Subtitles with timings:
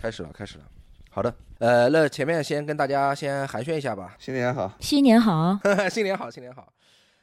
[0.00, 0.64] 开始了，开始了。
[1.10, 4.14] 好的，呃，那前面先跟大家先寒暄一下吧。
[4.16, 5.58] 新年好，新年好，
[5.90, 6.72] 新年好，新年好。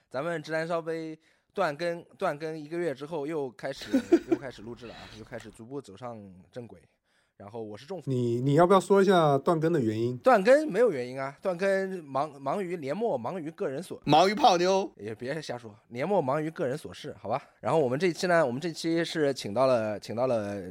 [0.09, 1.17] 咱们直男烧杯
[1.53, 3.97] 断更断更一个月之后，又开始
[4.29, 6.77] 又开始录制了啊，又开始逐步走上正轨。
[7.37, 10.17] 然后我是重，你你要不要说一下断更的原因？
[10.17, 17.41] 断更没有原因啊，断更忙忙于年末，忙于个人琐，忙于泡妞，也别瞎说，年末忙于个人琐事，好吧。
[17.61, 20.61] 然后我们这期呢，我们这期是请到了请到了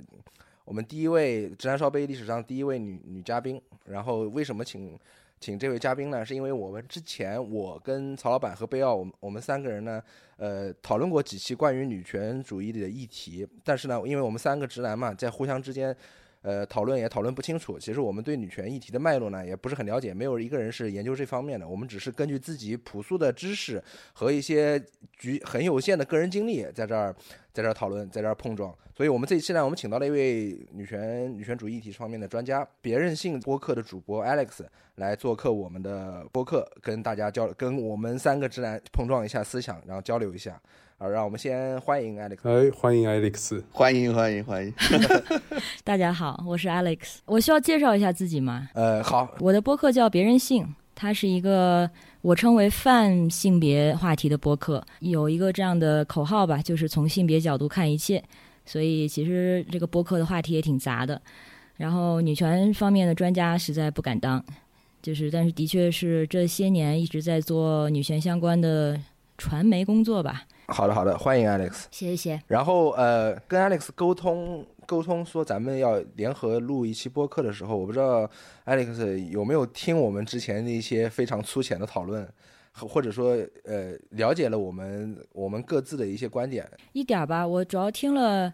[0.64, 3.60] 我们第一位直男烧杯历史上第一位女女嘉宾。
[3.86, 4.98] 然后为什么请
[5.39, 6.25] 请这位嘉宾呢？
[6.25, 10.03] 是因为我们之前我跟曹老板和贝奥，我们我们三个人呢，
[10.36, 13.46] 呃，讨论过几期关于女权主义的议题。
[13.62, 15.94] 但是呢，因为我们三个直男嘛，在互相之间。
[16.44, 17.79] 呃，讨论也讨论不清楚。
[17.79, 20.12] 其实我们对女权议题的脉络呢，也不是很了解。
[20.12, 21.67] 没有一个人是研究这方面的。
[21.67, 24.79] 我们只是根据自己朴素的知识和一些
[25.17, 27.17] 局很有限的个人经历，在这儿
[27.50, 28.76] 在这儿讨论，在这儿碰撞。
[28.94, 40.61] 所以我们这一期呢，我们请到了一位女权女权主义议题方面的专家，别任性播客的主播 Alex 来做客我们的播客，跟大家交跟我们三个直男碰撞一下思想，然后交流一下。
[41.05, 42.38] 好，让我们先欢迎 Alex。
[42.44, 44.72] 哎，欢迎 Alex，欢迎欢迎欢迎。
[45.84, 47.16] 大家好，我是 Alex。
[47.27, 48.70] 我需要介绍一下自己吗？
[48.72, 51.91] 呃，好，我的播客叫别人性，它是一个
[52.22, 58.25] 我称为泛性别话题的播客，有一个这样的口号吧，就是从性别角度看一切。
[58.64, 61.20] 所以其实这个播客的话题也挺杂的。
[61.77, 64.42] 然后女权方面的专家实在不敢当，
[65.02, 68.98] 就是但是的确是这些年一直在做女权相关的
[69.36, 70.44] 传媒工作吧。
[70.67, 72.41] 好的，好的，欢迎 Alex，谢谢。
[72.47, 78.29] 然后呃，跟 Alex 沟通沟通说咱们要联合录一期播客的时候，我不知道
[78.65, 82.27] Alex 有没有听我们之前的一些非常粗浅的讨论，
[82.73, 86.67] 或者说呃了解了我们我们各自的一些观点。
[86.93, 88.53] 一点吧，我主要听了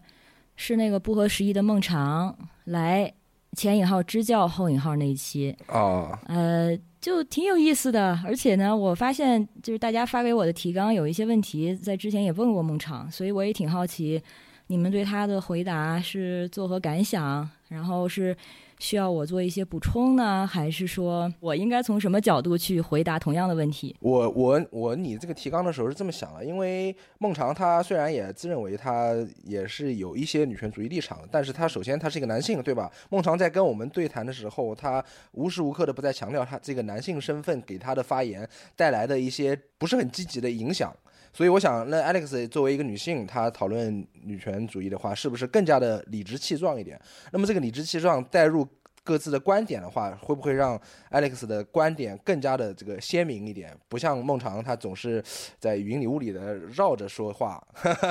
[0.55, 3.13] 是那个不合时宜的孟尝来
[3.53, 6.77] 前引号支教后引号那一期哦，呃。
[7.01, 14.21] 就挺有意思的，而且呢，我发现就是大家发给我的提纲有一些问题，在之前也问过孟昶，所以我也挺好奇，
[14.67, 17.49] 你们对他的回答是作何感想？
[17.67, 18.37] 然后是。
[18.81, 23.95] 需要我做一些补充呢，还是说我应该从什么角度去回答同样的问题？
[23.99, 32.91] 我我我，你这个提纲的时候是这么想的，因为孟尝他虽然也自认为他也是有一些女权主义立场，但是他首先他是一个男性，对吧？
[33.11, 35.03] 孟尝在跟我们对谈的时候，他
[35.33, 40.91] 无时无刻的不在强调他这个男性身份给他的发言带来的一些不是很积极的影响。
[41.33, 46.99] 所以我想，那 Alex 作为一个女性，她讨论女权主义的话，是不是更加的理直气壮一点？
[47.31, 48.67] 那么这个理直气壮带入
[49.03, 53.75] 各自的观点的话，会不会让 Alex 的观点更加的这个鲜明一点？
[53.87, 55.23] 不像孟尝，他总是
[55.57, 57.65] 在云里雾里的绕着说话。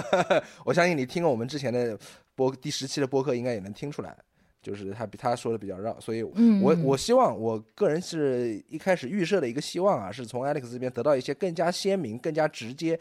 [0.64, 1.98] 我相信你听了我们之前的
[2.34, 4.16] 播第十期的播客，应该也能听出来。
[4.62, 12.98] 就是他比他说的比较绕，所以我我希望我个人是一开始预设的一个希望啊，是从 Alex 这边得到一些更加鲜明、更加直接，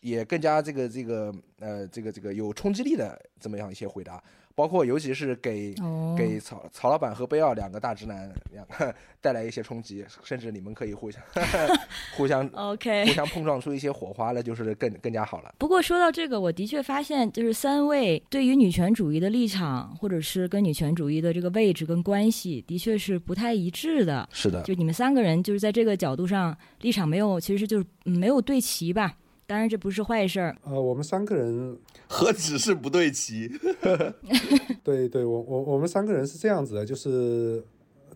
[0.00, 4.22] 也更加这个这个呃这个这个有冲击力的这么样一些回答。
[4.54, 5.74] 包括尤其是给
[6.16, 11.20] 给曹曹老板和贝奥两个大直男两个带来一些冲击，甚至你们可以互相
[12.16, 15.52] 互相 OK 互相碰撞出一些火花了，就是更更加好了。
[15.58, 24.28] 不过说到这个，我的确发现，就是三位对于女权主义的立场，或者是跟女权主义的这个位置跟关系，的确是不太一致的。
[24.32, 29.16] 是的，就你们三个人就是在这个角度上立场没有，其实就是没有对齐吧。
[29.46, 30.56] 当然这不是坏事儿。
[30.64, 31.78] 呃，我们三个人
[32.08, 33.50] 何止是不对齐？
[34.82, 37.62] 对对，我我我们三个人是这样子的，就是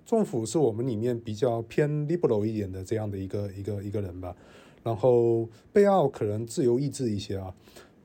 [0.07, 4.35] 政府是我们里面比较偏 liberal 一点的这样的一个一个一个人吧。
[4.83, 7.53] 然后贝奥可能自由意志一些啊，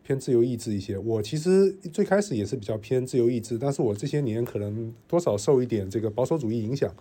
[0.04, 0.98] 偏自由意志一些。
[0.98, 6.94] 我其实最开始也是比较偏自由意志，但是我这些年可能多少受一点这个保守主义影响。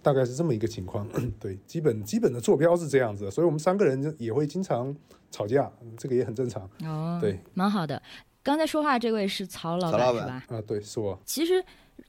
[0.00, 1.06] 大概是这么一个情况，
[1.40, 4.94] 对，基本基本的坐标是这样子，所以我们三个人也会经常
[5.30, 6.62] 吵架，这个也很正常。
[6.84, 8.00] 哦，对，蛮好的。
[8.42, 10.44] 刚才说话这位是曹老板是吧？
[10.48, 11.18] 啊，对，是我。
[11.24, 11.62] 其实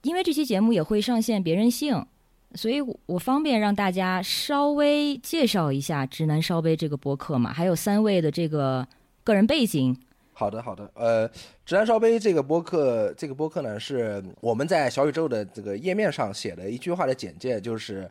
[0.03, 2.05] 因为这期节目也会上线别人性，
[2.55, 8.87] 所以我方便让大家稍微介绍一下《直男烧杯》这个播客嘛，还有三位的这个
[9.23, 9.97] 个人背景。
[10.31, 10.89] 好的，好的。
[10.93, 11.27] 呃，
[11.65, 18.09] 直男烧杯这个播客，这个播客呢是我们在小宇宙的这个页面上写的一句话的简介，就是，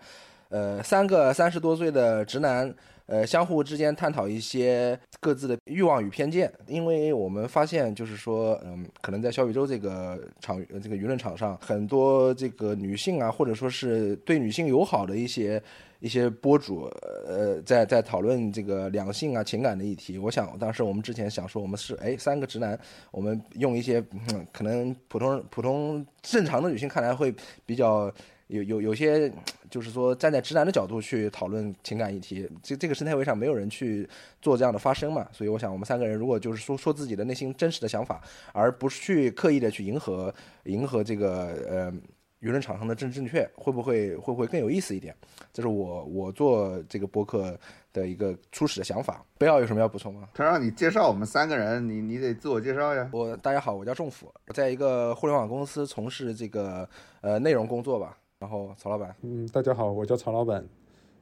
[0.50, 2.70] 呃，三个三十多岁的直男，
[3.08, 15.60] 呃，相互之间探讨一些各自的欲望与偏见，因为我们发现，就是说，嗯，可能在小宇宙这个场这个舆论场上，很多这个女性啊，或者说是对女性友好的一些
[16.00, 16.82] 一些博主，
[17.26, 20.19] 呃，在在讨论这个两性啊情感的议题。
[20.19, 22.78] 我想当时我们之前想说，我们是哎三个直男，
[23.11, 27.34] 我们用一些嗯可能普通普通正常的女性看来会
[27.64, 28.12] 比较。
[28.48, 29.30] 有有有些，
[29.70, 34.08] 就是说站在直男的角度去讨论情感议题，这这个生态位上没有人去
[34.40, 38.22] 做这样的发声嘛，所以我想我们三个人如果就是说说自己的内心真实的想法，
[38.52, 40.34] 而不是去刻意的去迎合
[40.64, 41.92] 迎合这个呃
[42.40, 45.14] 舆论场上的政治正确，会不会会不会更有意思一点？
[45.52, 47.54] 这是我我做这个播客
[47.92, 49.22] 的一个初始的想法。
[49.36, 50.26] 不要有什么要补充吗？
[50.32, 53.10] 他让你介绍我们三个人，你你得自我介绍呀。
[53.12, 56.88] 我大家好，我叫仲甫，在一个互联网公司从事这个
[57.20, 58.16] 呃内容工作吧。
[58.40, 60.64] 然后曹老板，嗯，大家好，我叫曹老板，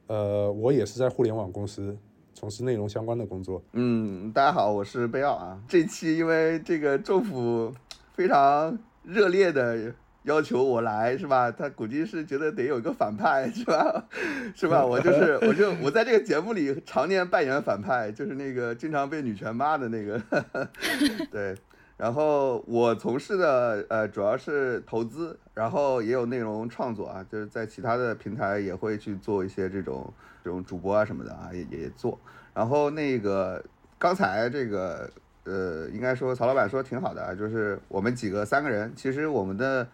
[0.05, 1.97] 呃，我也是在互联网公司
[2.35, 3.59] 从事内容相关的工作。
[3.73, 5.59] 嗯，大家好，我是贝奥啊。
[5.67, 7.73] 这期因为这个政府
[8.13, 9.91] 非常热烈的
[10.25, 11.49] 要求我来，是吧？
[11.49, 14.05] 他估计是觉得得有一个反派，是吧？
[14.55, 14.85] 是吧？
[14.85, 20.21] 我就是我就我在这个节目里常年扮演反派，就是那个经常被女权骂的那个，
[21.33, 21.55] 对。
[21.97, 30.13] 然后我从事的呃主要是投资，然后也有内容创作啊，就是在其他的平台也会去做一些这种
[30.43, 32.19] 这种主播啊什么的啊，也也做。
[32.53, 33.63] 然后那个
[33.97, 35.09] 刚才这个
[35.43, 39.87] 呃，应该说曹老板说挺好的啊，就是我们几个三个人，其实我们的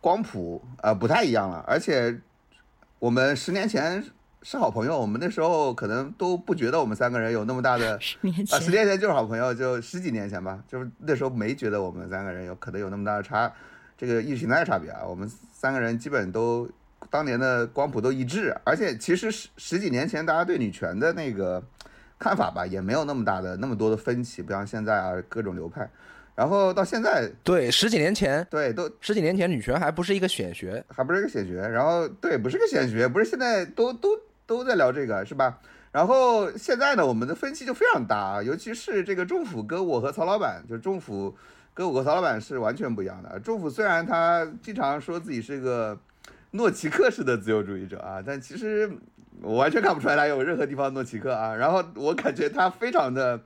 [0.00, 2.20] 光谱啊不太一样了，而且
[2.98, 4.04] 我们十年前。
[4.46, 13.50] 是好朋友，我们那时候可能都不觉得我们三个人有那么大的 十年前啊，十年前就是好朋友，就十几年前吧，就是那时候没觉得我们三个人有可能有那么大的差，
[13.96, 16.68] 这个意识形态差别啊，我们三个人基本都
[17.08, 21.62] 当年的光谱都一致，而且其实十十几年前大家对女权的那个
[22.18, 25.88] 看法吧，也没有那么大的那么多的分歧，不像现在啊各种流派，
[26.34, 34.10] 然后到现在对十几年前对都十几年前女权还不是一个显学，还不是一个显学，然后对不是个显学，不是现在都都。
[34.46, 35.58] 都在聊这个是吧？
[35.92, 41.36] 然后现在呢，我们的分歧就非常大，尤其是这个政府跟我和曹老板，就是政府
[41.72, 43.38] 跟我和曹老板是完全不一样的。
[43.40, 45.98] 政府虽然他经常说自己是个
[46.50, 48.90] 诺奇克式的自由主义者啊，但其实
[49.40, 51.54] 我完全看不出来他有任何地方诺奇克啊。
[51.54, 53.40] 然后我感觉他非常的。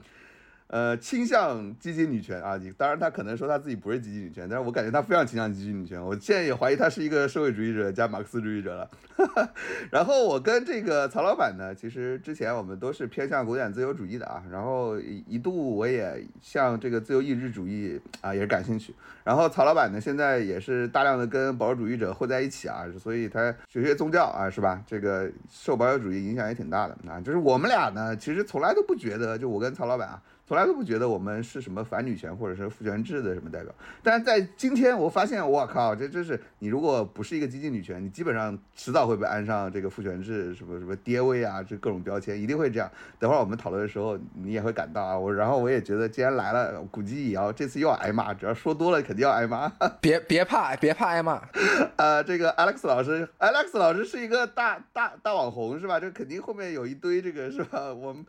[0.69, 5.99] 呃，倾向积极女权啊，当然他可能说他自己不是积极女权，但是我感觉他非常倾向积极女权。
[5.99, 8.91] 我现在也怀疑他是一个社会主义者加马克思主义者了。
[9.91, 14.43] 然后我跟这个曹老板呢，其实之前我们都是偏向古典自由主义的啊。
[14.51, 18.95] 然后一度我也向这个自由意志主义啊也是感兴趣。
[19.25, 24.83] 然后曹老板呢，现在也是大量的跟保守主义者混在一起啊，所以他学学宗教啊，是吧？
[24.87, 27.19] 这个受保守主义影响也挺大的啊。
[27.23, 30.23] 就是我们俩呢，其实从来都不觉得，就我跟曹老板啊。
[30.49, 42.91] 从来都不觉得我们是什么反女权或者是父权制的什么代表，但是在今天我发现，我靠，这真是你如果不是一个激进女权，你基本上迟早会被安上这个父权制什么什么爹位啊，这各种标签，一定会这样。
[43.19, 49.69] 等会儿我们讨论的时候，你也会感到啊，我然后我也觉得，既然来了，估计也要这次又要挨骂，只要说多了肯定要挨骂。
[50.01, 51.43] 别别怕，别怕挨骂。
[51.97, 56.01] 呃，这个 Alex 老师，Alex 老师是一个大大大网红是吧？
[56.01, 57.93] 这肯定后面有一堆这个是吧？
[57.93, 58.25] 我们。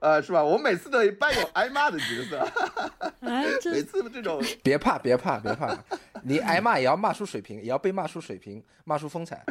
[0.00, 0.42] 呃，是吧？
[0.42, 2.46] 我每次都扮演挨骂的角色，
[3.20, 5.76] 每次这种别怕，别怕，别怕，
[6.22, 9.42] 你挨骂也要骂出水平，也要被骂出水平，骂出风采。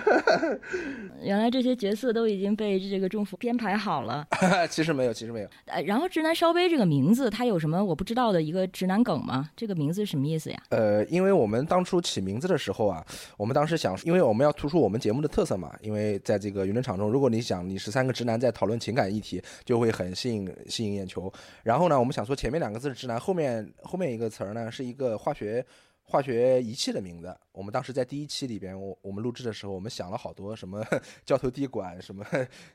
[1.21, 4.25] 原来这些角色都已经被这个政府编排好了。
[4.69, 5.49] 其实没有，其实没有。
[5.65, 9.49] 呃，然后“直男烧杯”这个名字，它有什么我不知道的一个直男梗吗？
[9.55, 10.61] 这个名字什么意思呀？
[10.69, 13.05] 呃，因为我们当初起名字的时候啊，
[13.37, 20.13] 我们当时想，因为我们要突出我们节目的特色嘛，因为在这个舆论场中，如果你想你十三个直男在讨论情感议题，就会很。
[20.19, 21.31] 吸引吸引眼球，
[21.63, 25.65] 然后呢，我们想说前面两个字是直男，后面后面一个词儿呢是一个化学
[26.03, 27.33] 化学仪器的名字。
[27.53, 30.85] 我们当时在第一期里边，我我们录制的时候，我们想了好多什么
[31.23, 32.25] 胶头滴管，什么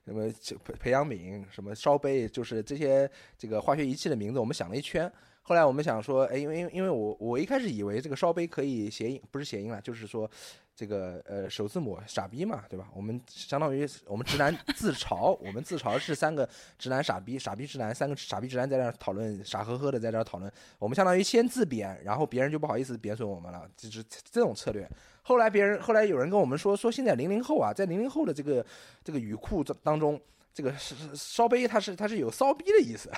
[0.07, 0.27] 什么
[0.65, 5.13] 培培养皿，什么烧杯，就是这些这个化学仪器的名字，我们想了一圈。
[5.45, 10.29] 后来我们想说，哎，因为因为我我一开始以为这个烧杯可以谐音，不是谐音了，就是说。
[10.77, 12.89] 这个呃首字母傻逼嘛，对吧？
[12.97, 20.53] 我们相当于我们直男 自嘲，我们自嘲是三个直男傻逼，傻逼直男三个傻逼直男在那讨论，傻呵呵的在这讨论。
[20.81, 24.85] 我们相当于先自贬，然后别人就不好意思贬损我们了，就是这种策略。
[25.23, 28.67] 后来别人后来有人跟我们说，说现在零零后啊，在零零后的这个
[29.05, 30.21] 这个语库当中。
[30.55, 33.11] 这个烧烧杯，它是它是有骚逼的意思。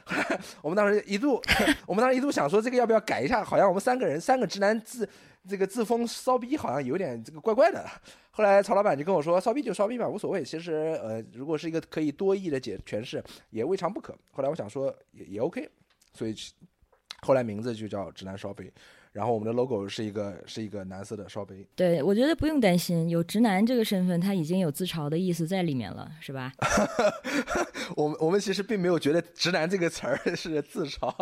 [0.62, 1.40] 我们当时一度，
[1.86, 3.44] 我们当时一度想说，这个要不要改一下？
[3.44, 5.06] 好像我们三个人三个直男自
[5.46, 7.86] 这个自封骚逼好像有点这个怪怪的。
[8.30, 10.42] 后来曹老板就跟我说，骚逼就骚逼吧，无所谓。
[10.42, 14.16] 其实呃，如果是一个可以多义的解诠释，也未尝不可。
[14.32, 15.68] 后来我想说也也 OK，
[16.14, 16.34] 所以
[17.20, 18.72] 后来名字就叫直男烧杯。
[19.12, 21.66] 然后我们的 logo 是一个是一个蓝色的烧杯。
[21.74, 26.52] 对，我觉得不用担心，有直男这个身份，他已经有自嘲的意思在里面了，是吧？
[27.96, 31.12] 我们我们其实并没有觉得“直男”这个词儿 是自嘲，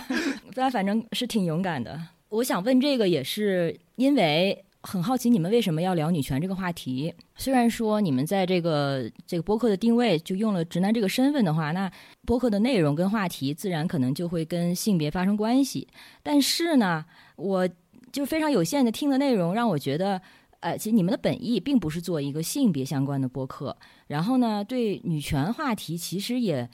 [0.54, 1.98] 但反正是挺勇敢的。
[2.28, 7.14] 我想问这个，也是因为很好奇你们为什么要聊女权这个话题。
[7.36, 11.90] 虽然说你们在这个这个播客的定位就用了“直男”这个身份的话，那
[12.26, 15.88] 播客的内容跟话题自然可能就会跟性别发生关系。
[16.22, 17.06] 但是呢？
[17.40, 17.68] 我
[18.12, 20.20] 就非常有限的听的内容，让我觉得，
[20.60, 23.76] 呃，其实你们的本意并不是做一个性别相关的播客。
[24.08, 26.68] 然后呢，对女权话题其实也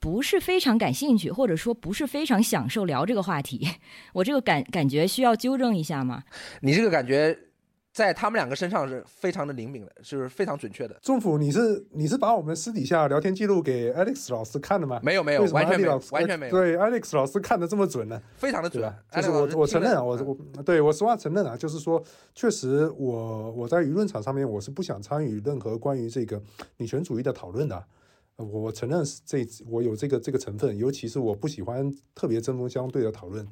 [0.00, 3.68] 不是非常感兴趣，或者说不是非常享受聊这个话题。
[4.14, 6.24] 我这个感感觉需要纠正一下吗？
[6.60, 7.38] 你这个感觉。
[7.94, 10.98] 在他们两个身上是非常的灵敏的，就是非常准确的。
[11.00, 14.98] 仲甫，你是你是把我们私底下聊天记录给 Alex 老师看的吗？
[15.00, 16.50] 没有没有，完全没有，完全没有。
[16.50, 18.20] 对 Alex 老师看的这么准呢？
[18.36, 18.92] 非常的准。
[19.12, 22.02] 就是我我承认啊，我我对我实话承认啊，就是说，
[22.34, 26.42] 确实我我在舆论场上面我是不想参与任何关于这个
[26.78, 27.84] 女权主义的讨论的。
[28.34, 33.46] 我我承认这我有这个这个成分，尤其是我不喜欢特别针锋相对的讨论，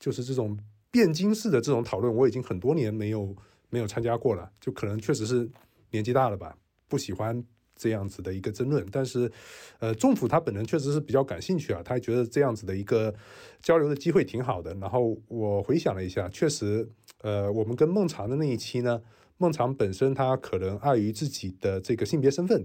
[0.00, 0.58] 就是这种
[0.90, 3.32] 辩经式的这种讨论，我已经很多年没有。
[3.70, 5.48] 没有参加过了，就可能确实是
[5.90, 6.56] 年纪大了吧，
[6.88, 7.42] 不喜欢
[7.74, 8.86] 这样子的一个争论。
[8.92, 9.30] 但是，
[9.78, 13.14] 呃，仲甫他本人确实是比较感兴趣啊，他觉得这样子的一个
[13.62, 14.74] 交流的机会挺好的。
[14.74, 16.88] 然后我回想了一下，确实，
[17.22, 19.00] 呃，我们跟孟尝的那一期呢，
[19.38, 22.64] 孟尝本身他可能碍于自己的这个性别身份，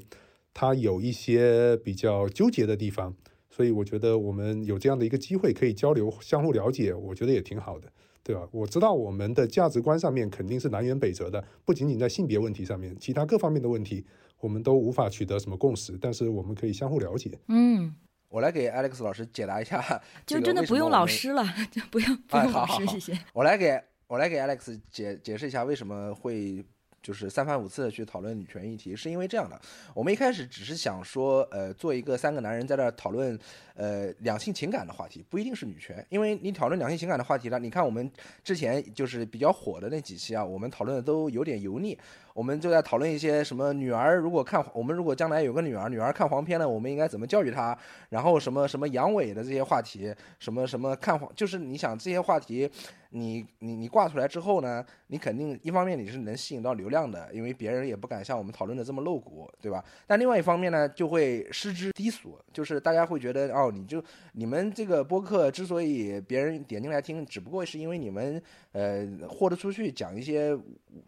[0.53, 3.15] 他有一些比较纠结的地方，
[3.49, 7.89] 所以我觉得我们有这样的一个机会可以交流、相互了解，我觉得也挺好的。
[8.25, 8.41] 对吧？
[8.51, 14.03] 我知道我们的价值观上面肯定是南辕北辙的，不仅仅在性别问题上面，其他各方面的问题
[14.39, 15.95] 我们都无法取得什么共识。
[16.01, 17.37] 但是我们可以相互了解。
[17.49, 17.93] 嗯，
[18.27, 23.19] 我来给 Alex 老师解答一下，就真的不用老师了，就不用不用老师，谢谢。
[23.31, 26.65] 我来给我来给 Alex 解解释一下为什么会。
[27.05, 29.61] 就是三番五次的去讨论女权议题，是因为这样的。
[29.93, 33.37] 我们一开始只是想说，呃，做一个三个男人在这讨论，
[33.75, 36.03] 呃，两性情感的话题，不一定是女权。
[36.09, 38.11] 因为你讨论两性情感的话题呢，你看我们
[38.43, 41.95] 之前就是比较火的那几期啊，我们讨论的都有点油腻。
[42.35, 47.77] 我们就在讨论一些什么女儿如果看我们如果将来有个女儿，女儿看黄片了，我们应该怎么教育她？
[48.09, 52.69] 然后什么什么阳痿的这些话题，什么什么看黄，就是你想这些话题，
[53.11, 59.81] 你你你挂出来之后呢，你肯定一方面你是能吸引到流量的，因为别人也不敢像我们讨论的这么露骨，对吧？
[60.05, 70.49] 但另外一方面呢，就会失之低俗，就是大家会觉得哦，你就你们这个播客之所以别人点进来听，只不过是因为你们呃豁得出去讲一些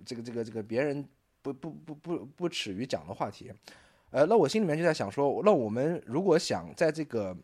[0.06, 1.06] 这个这个这个别人。
[1.54, 3.52] 不不不不不耻于讲的话题，
[4.12, 7.36] 呃，那我心里面就在想说，那我们如果想在这个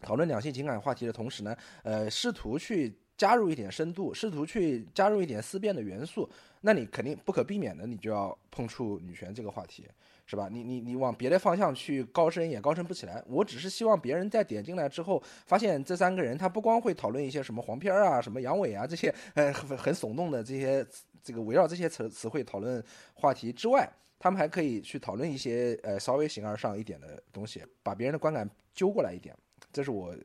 [0.00, 6.28] 讨论两性情感话题的同时呢，呃，试图去加入一点深度，试图去加入一点思辨的元素，
[6.60, 9.88] 那你肯定不可避免的，你就要碰触女权这个话题，
[10.24, 10.48] 是吧？
[10.48, 13.20] 你你你往别的方向去高深也高深不起来。
[13.26, 20.86] 我只是希望别人在点进来之后，发现这三个人他不光会讨论一些什么黄片啊、什么阳痿啊这些，呃，很很耸动的这些。
[21.28, 22.82] 这个围绕这些词词汇讨论
[23.12, 23.86] 话题之外，
[24.18, 29.36] 他们还可以去讨论一些呃稍微形而上一点的东西，把别人的观感揪过来一点。
[29.70, 30.16] 这是我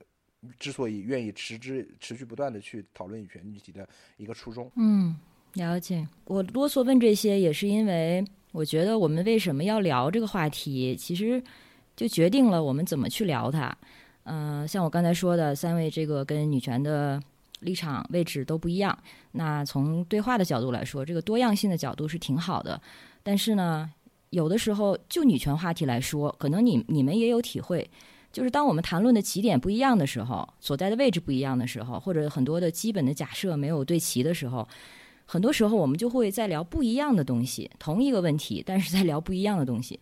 [0.57, 4.72] 之所以愿意持之持续不断的去讨论女权议题的一个初衷。
[4.77, 5.13] 嗯，
[5.55, 6.07] 了解。
[6.24, 11.43] 我啰嗦问这些，也是因为我觉得我们为什么要聊这个话题，其实
[11.98, 13.77] 就决定了我们怎么去聊它。
[14.24, 17.22] 嗯，像我刚才说的，三位这个跟女权的。
[17.63, 18.98] 立场位置都不一样，
[19.32, 22.79] 那从对话的角度来说，这个多样性的角度是挺好的。
[23.24, 23.89] 但是呢，
[24.29, 27.89] 有的时候就女权话题来说，可能你你们也有体会，
[28.32, 34.67] 就是当我们谈论的起点不一样的时候，所在的位置不一样的时候，或者很多的基本的假设没有对齐的时候，
[35.25, 40.00] 很多时候我们就会在聊不一样的东西，同一个问题，但是在聊不一样的东西。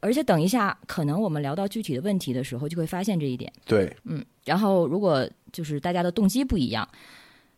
[0.00, 3.52] 而且等一下，可能我们聊到具体的问题的时候，就会发现这一点。
[3.64, 6.86] 对，嗯，然后如果就是大家的动机不一样，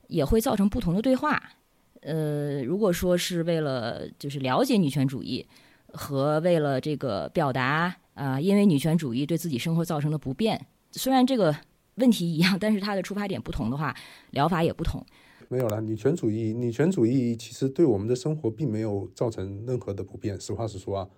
[0.07, 1.43] 也会造成不同的对话。
[2.01, 5.45] 呃，如果说是为了就是了解女权主义，
[5.89, 11.55] 和为了这个表达啊，因为女权主义对自己生活造成的不便，虽然这个
[11.97, 13.95] 问题一样，但是它的出发点不同的话，
[14.31, 15.05] 疗法也不同。
[15.49, 20.41] 没有了，女权主义，女权主义其实对我们的生活并没有造成任何的不便。
[20.41, 21.09] 实话实说啊。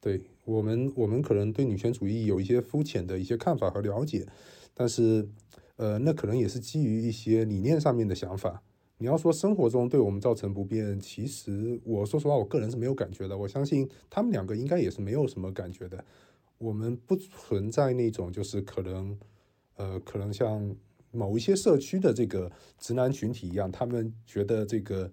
[0.00, 4.26] 对我们，我们可能对女权主义有一些肤浅的一些看法和了解，
[4.72, 5.28] 但是，
[5.76, 8.62] 呃，那可能也是基于一些理念上面的想法。
[8.96, 13.36] 你要说生活中对我们造成不便，其实我说实话，我个人是没有感觉的。
[13.36, 16.04] 我相信他们两个应该也是没有什么感觉的。
[16.58, 19.18] 我们不存在那种就是可能，
[19.76, 20.76] 呃，可能像
[21.12, 25.10] 某一些社区的这个直男群体一样，他们觉得这个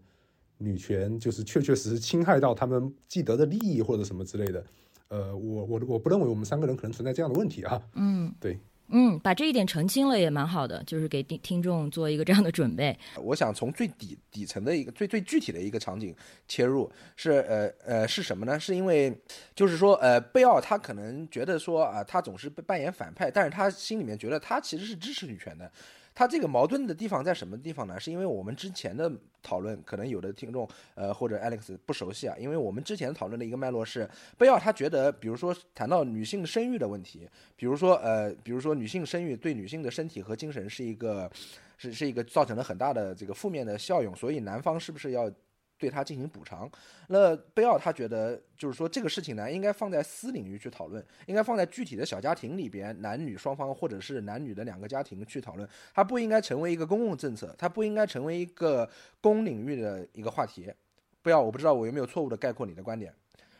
[0.57, 4.63] 女权就是确确实实侵害到他们既得的利益或者什么之类的。
[5.09, 7.81] 呃，我我我不认为我们三个人可能存在这样的问题啊。
[7.93, 8.59] 嗯，对。
[8.89, 12.97] 嗯，把这一点澄清了也蛮好的，就是给听听众做一个这样的准备。
[13.21, 16.15] 我想从最底底层的一个最最具体的一个场景
[16.47, 18.57] 切入，是呃呃是什么呢？
[18.57, 19.13] 是因为
[19.53, 25.69] 就是说呃贝奥他可能觉得说啊他总是扮演反派，但是他心里面觉得他其实是支持女权的。
[26.17, 27.99] 他这个矛盾的地方在什么地方呢？
[27.99, 29.07] 是因为我们之前的
[29.43, 32.35] 讨论，可能有的听众，呃，或者 Alex 不熟悉啊。
[32.39, 41.29] 因为我们之前讨论的一个脉络是，贝奥他觉得，比如说谈到女性生育的问题，比如说呃，比如说女性生育对女性的身体和精神是一个，
[41.77, 45.31] 是是一个造成了很大的这个负面的效用，所以男方是不是要？
[45.77, 46.69] 对他进行补偿，
[47.07, 58.89] 那贝奥他觉得就是说这个事情呢，应该放在私领域去讨论，应该放在具体的小家庭里边，男女双方或者是男女的两个家庭去讨论，它不应该成为一个公共政策，它不应该成为一个
[59.21, 60.73] 公领域的一个话题。
[61.21, 63.13] 贝奥，我不知道我有没有错误的概括你的观点，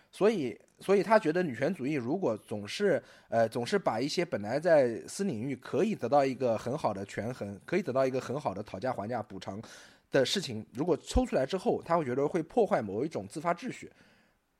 [0.10, 9.62] 所以，所以他觉得女权主义如果总是呃总是把一些本来在私领域可以得到一个很好的权衡，可以得到一个很好的讨价还价补偿。
[10.12, 13.92] 的事情，如果抽出来之后，他会觉得会破坏某一种自发秩序。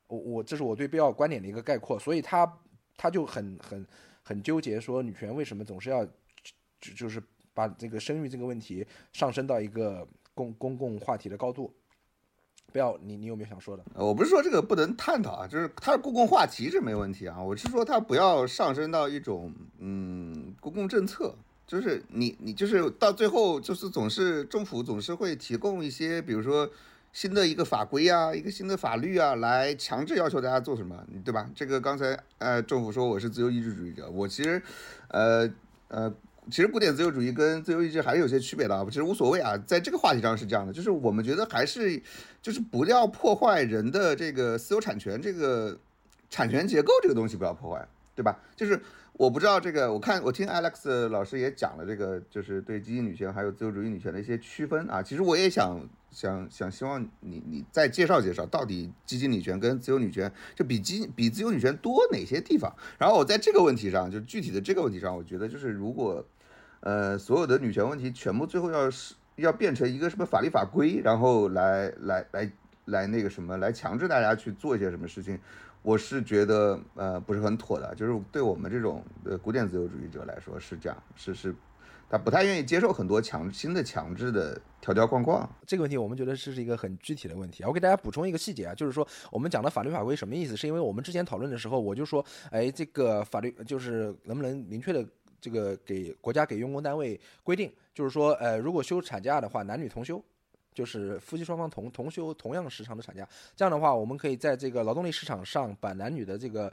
[0.06, 2.50] 我我这是我对贝奥观点的一个概括，所以他
[2.96, 3.86] 他就很很
[4.22, 6.04] 很纠结，说女权为什么总是要
[6.80, 11.74] 就就是把这个生育这个问题上升到一个公公共话题的高度。
[12.70, 13.84] 不要，你你有没有想说的？
[13.94, 21.34] 我不是说这个不能探讨啊，就是它是公共话题是没问题啊，我是说它不要上升到一种嗯公共政策。
[21.68, 26.68] 就是你，你就是到最后，就是总是政府总是会提供一些，比如说
[27.12, 31.46] 新的一个法规啊，一个新的法律啊，来强制要求大家做什么，对吧？
[31.54, 34.62] 这个刚才呃，政府说我是自由意志主义者，我其实
[35.08, 35.46] 呃
[35.88, 36.10] 呃，
[36.50, 39.54] 其实古典自由主义跟自由意志还是有些区别的啊，其实无所谓啊。
[39.66, 42.02] 在这个话题上是这样的，就是我们觉得还是
[42.40, 45.78] 就是不要破坏人的这个私有产权，这个
[46.30, 48.40] 产权结构这个东西不要破坏，对吧？
[48.56, 48.80] 就是。
[49.18, 55.02] 我不知道这个，我看我听 Alex 老师也讲了这个，就是对激进女权还有自由主义女权的一些区分啊。
[55.02, 62.72] 其实我也想想想，希望你你再介绍介绍，到底激进女权跟自由女权就比激比自由女权多哪些地方？
[62.96, 66.24] 然后我在这个问题上，就具体的这个问题上，我觉得就是如果
[66.78, 72.52] 呃所有的女权问题全部最后要是要变成一个什么法律法规，然后来来来
[72.84, 75.36] 来那个什么来强制大家去做一些什么事情。
[75.88, 81.54] 我是觉得，呃，不是很妥的，就是对我们这种呃古典自由主义者来说是这样，是是，
[82.10, 85.48] 他不太愿意接受很多强新的强制的条条框框。
[85.66, 87.68] 这个问题我们觉得这是一个很具体的问题啊。
[87.68, 90.54] 我给大家补充一个细节啊，就是说我们讲的法律法规什么意思？
[90.54, 95.02] 是因为我们之前讨论的时候，我就说，哎，这个法律就是能不能明确的
[95.40, 100.22] 这个给国家给用工单位规定，就是说，呃，如果休产假的话，男女同休。
[100.78, 106.72] 就是夫妻双方同同休同样时长的产假，这样的话，我们可以在这个劳动力市场上把男女的这个，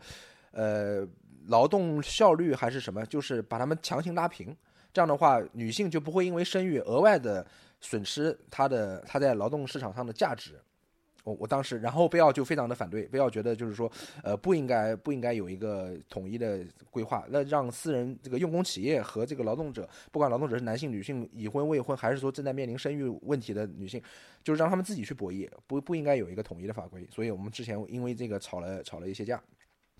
[0.51, 1.03] 呃，
[1.47, 4.55] 劳动效率还是什么，就是把他们强行拉平。
[4.93, 7.43] 这样的话，女性就不会因为生育额外的
[7.81, 10.61] 损失她的她在劳动市场上的价值。
[11.25, 13.91] 我我当时，然后贝奥就非常的反对，贝奥觉得就是说，
[14.23, 24.01] 呃，不应该不应该有一个统一的规划，那让私人这个用工企业和这个劳动者，不管劳动者是男性、女性、已婚、未婚，还是说正在面临生育问题的女性，
[24.43, 27.05] 就是让他们自己去博弈，不不应该有一个统一的法规。
[27.09, 29.41] 所以我们之前因为这个吵了吵了一些架。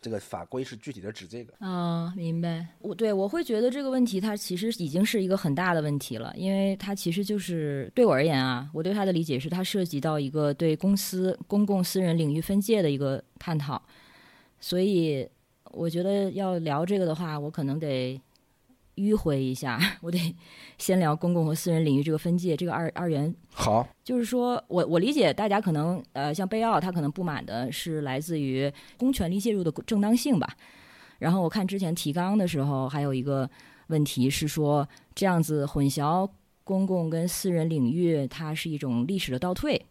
[0.05, 2.63] 这个法规是具体的指这个啊，明白。
[2.77, 13.81] 我对我会觉得这个问题它其实已经是一个很大的问题了，因为它其实就是对我而言啊，我对它的理解是它涉及到一个对公司公共私人领域分界的一个探讨，
[14.59, 15.27] 所以
[15.71, 18.21] 我觉得要聊这个的话，我可能得。
[18.95, 20.35] 迂回一下， 我得
[20.77, 23.33] 先聊公共和私人领域这个分界，这个二二元。
[23.53, 30.55] 好，就是说我我理解大家可能呃，像贝奥他可能不满的是来自于公权力介入的正当性吧。
[31.19, 33.49] 然后我看之前提纲的时候，还有一个
[33.87, 36.29] 问题是说这样子混淆
[36.63, 39.85] 公共跟私人领域，它是一种历史的倒退。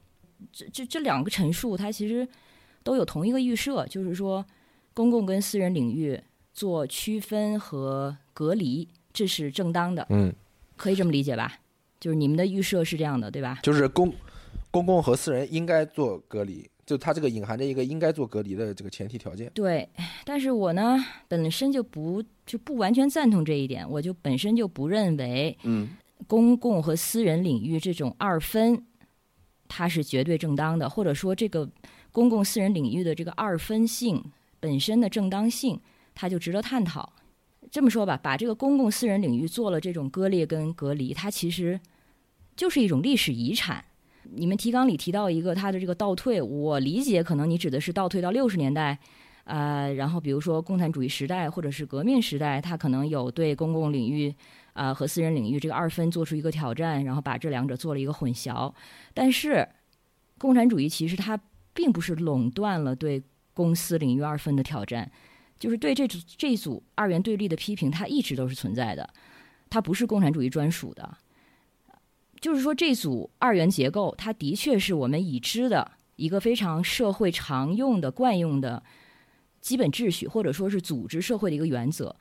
[0.53, 2.27] 这这这两个陈述，它其实
[2.83, 4.45] 都有同一个预设，就是说
[4.93, 6.19] 公共跟私人领域
[6.53, 8.17] 做区分和。
[8.37, 10.35] 隔离，这是正当的，嗯，
[10.77, 11.61] 可以这么理解吧？
[12.01, 13.61] 就是你们的预设是这样的，对吧？
[13.63, 14.13] 就是公
[14.71, 19.51] 公共和私人应该做隔离，就它这个隐含着一个应该做隔离的这个前提条件。
[19.55, 19.89] 对，
[20.25, 25.89] 但是我呢本身就不就不完全赞同这一点，我就本身就不认为，嗯，
[26.27, 28.85] 公共和私人领域这种二分
[29.69, 31.71] 它是绝对正当的，或者说这个
[32.11, 34.23] 公共私人领域的这个二分性
[34.61, 35.81] 本身的正当性，
[36.15, 37.11] 它就值得探讨。
[37.75, 41.81] 这么说吧，把这个公共私人领域做了这种割裂跟隔离，它其实
[42.55, 43.85] 就是一种历史遗产。
[44.23, 48.97] 你们提纲里提到一个它的这个倒退，我理解可能你指的是倒退到六十年代，
[49.43, 54.33] 呃，然后比如说共产主义时代或者是革命时代，它可能有对公共领域
[54.75, 58.73] 啊和私人领域这个二分做出一个挑战，然后把这两者做了一个混淆。
[59.13, 59.69] 但是
[60.39, 61.37] 共产主义其实它
[61.73, 63.21] 并不是垄断了对
[63.53, 65.11] 公私领域二分的挑战，
[65.65, 69.09] 就是对这组这组二元对立的批评，它一直都是存在的，
[69.71, 71.17] 它不是共产主义专属的。
[72.39, 78.83] 就是说，这组二元结构，它的确是我们已知的一个非常社会常用的、惯用的
[79.63, 82.15] 基本秩序，或者说是组织社会的一个原则。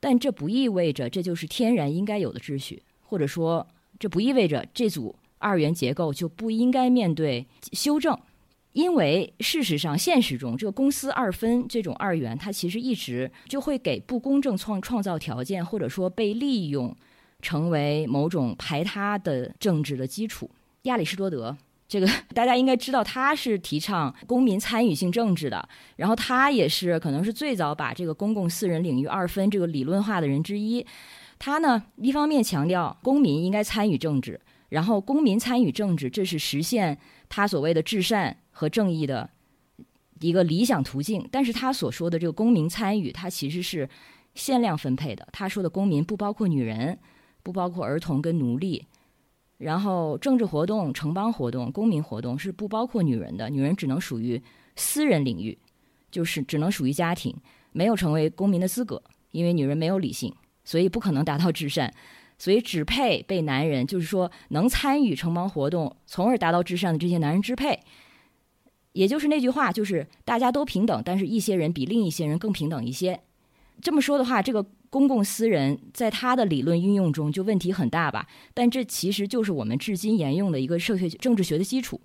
[0.00, 3.64] 但这不意味着这就是天然应该有的秩序，或者说
[4.00, 8.18] 这不意味着这组二元结构就不应该面对修正。
[8.72, 16.96] 因为事实上，现实中这个公私二分这种二元，它其实一直就会给不公正创创造条件，或者说被利用。
[17.42, 20.50] 成为某种排他的政治的基础。
[20.82, 21.56] 亚里士多德，
[21.88, 25.66] 这个大家应该知道，他是提倡公民参与性政治的。
[25.96, 30.84] 然后他也是可能是最早把这个公共私人领域二分这个理论化的人之一。
[31.38, 36.98] 他呢，一方面强调公民应该参与政治，然后公民参与政治，这是实现
[37.30, 39.30] 他所谓的至善和正义的
[40.20, 41.26] 一个理想途径。
[41.32, 43.88] 但是他所说的这个公民参与，他其实是
[44.34, 45.26] 限量分配的。
[45.32, 46.98] 他说的公民不包括女人。
[47.42, 48.84] 不包括儿童跟奴隶，
[49.56, 54.38] 然后政治活动、城邦活动、公民活动是不包括女人的，女人只能属于
[54.76, 55.56] 私人领域，
[56.10, 57.34] 就是只能属于家庭，
[57.72, 60.30] 没有成为公民的资格，因为女人没有理性，
[60.62, 61.90] 所以不可能达到至善，
[62.36, 67.80] 所以只配被男人，就是说能参与城邦活动，从而达到至善的这些男人支配。
[68.92, 73.20] 也就是那句话，就是大家都平等，但是一些人比另一些人更平等一些。
[73.80, 74.66] 这么说的话，这个。
[74.90, 78.26] 公共私人在他的理论运用中就问题很大吧？
[78.52, 82.00] 但这其实就是我们至今沿用的一个社会政治学的基础。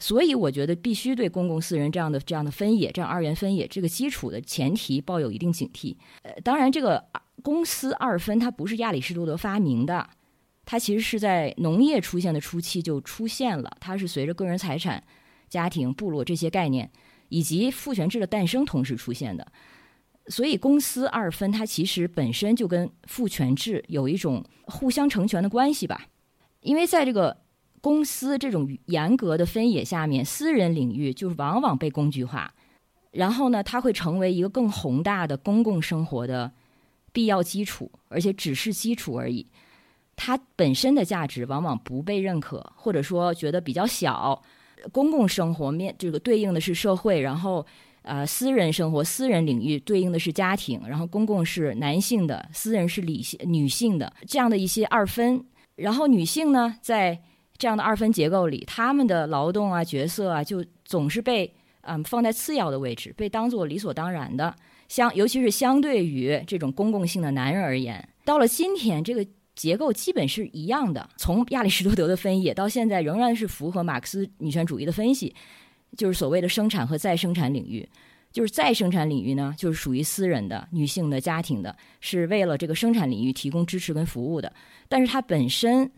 [0.00, 5.94] 所以我觉得必须对公共私人这样的这样的分野，这样二元分野这个基础的前提抱有一定警惕。
[6.22, 7.04] 呃，当然这个
[7.44, 10.04] 公私二分它不是亚里士多德发明的，
[10.64, 13.70] 它其实是在农业出现的初期就出现了。
[13.78, 15.00] 它是随着个人财产、
[15.54, 16.90] 家庭、部落这些概念
[17.28, 19.46] 以及父权制的诞生同时出现的。
[20.26, 26.06] 所以，公私二分，它其实本身就跟父权制有一种互相成全的关系吧。
[26.60, 27.36] 因为在这个
[27.80, 32.52] 公司这种严格的分野下面，私人领域就是往往被工具化，
[33.12, 36.50] 然后呢，它会成为一个更宏大的公共生活的
[37.12, 39.46] 必要基础，而且只是基础而已。
[40.16, 44.42] 它本身的价值往往不被认可，或者说觉得比较小。
[44.92, 47.64] 公共生活面这个对应的是社会，然后。
[48.06, 55.42] 呃，私人生活、私人领域对应的是家庭，然后公共是男性的，私人是理性女性的这样的一些二分。
[55.76, 57.18] 然后女性呢，在
[57.56, 64.54] 这样的二分结构里，她们的劳动啊、角色啊，就总是被嗯放在次要的位置，被当做理所当然的。
[64.86, 71.08] 相尤其是相对于这种公共性的男人而言，到了今天，这个结构基本是一样的。
[71.16, 75.34] 从亚里士多德的分野到现在，仍然是符合马克思女权主义的分析。
[75.96, 77.88] 就是所谓的生产和再生产领域，
[78.32, 84.52] 就是再生产领域呢，就是属于私人的、女性的家庭的，是为了这个生产领域提供支持跟服务的。
[84.88, 85.88] 但是它本身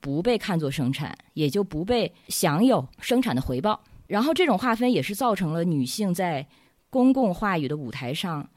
[0.00, 3.80] 不被看作生产，也就不被享有生产的回报。
[4.08, 6.44] 然后这种划分也是造成了女性在
[6.90, 8.50] 公共话语的舞台上。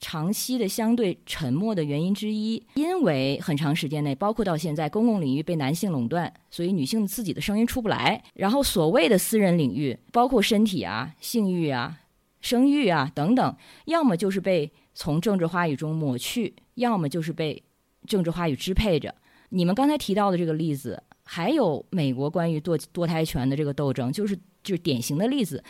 [0.00, 8.22] 长期的相对沉默的原因之一，因为很长时间内，包括到现在，公共领域被男性垄断，所以女性自己的声音出不来。
[8.34, 11.98] 然后所谓的私人领域，包括身体啊、性欲啊、
[12.40, 17.62] 生育啊等等，要么就是被从政治话语中抹去，要么就是被
[18.06, 19.14] 政治话语支配着。
[19.50, 25.62] 你们刚才提到的这个例子，还有美国关于堕堕胎权的这个斗争，就是就是典型的例子。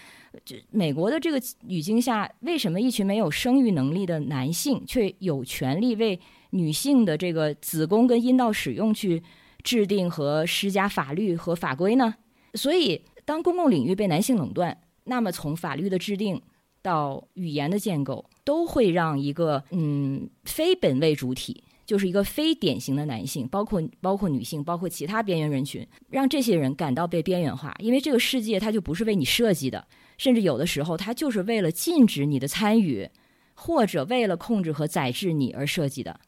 [0.45, 9.23] 就美国的这个语境下，为什么一群没有生育能力的男性却有权利为女性的这个子宫跟阴道使用去
[9.63, 12.15] 制定和施加法律和法规呢？
[12.55, 16.41] 所以，当公共领域被男性垄断，那么从法律的制定
[16.81, 29.85] 到语言的建构，都会让一个嗯非本位主体，就是一个非典型的男性，包括包括女性，包括其他边缘人群，让这些人感到被边缘化，因为这个世界它就不是为你设计的。
[30.17, 33.11] 甚至有的时候，它就是为了禁止你的参与，
[33.55, 36.21] 或者为了控制和宰制你而设计的。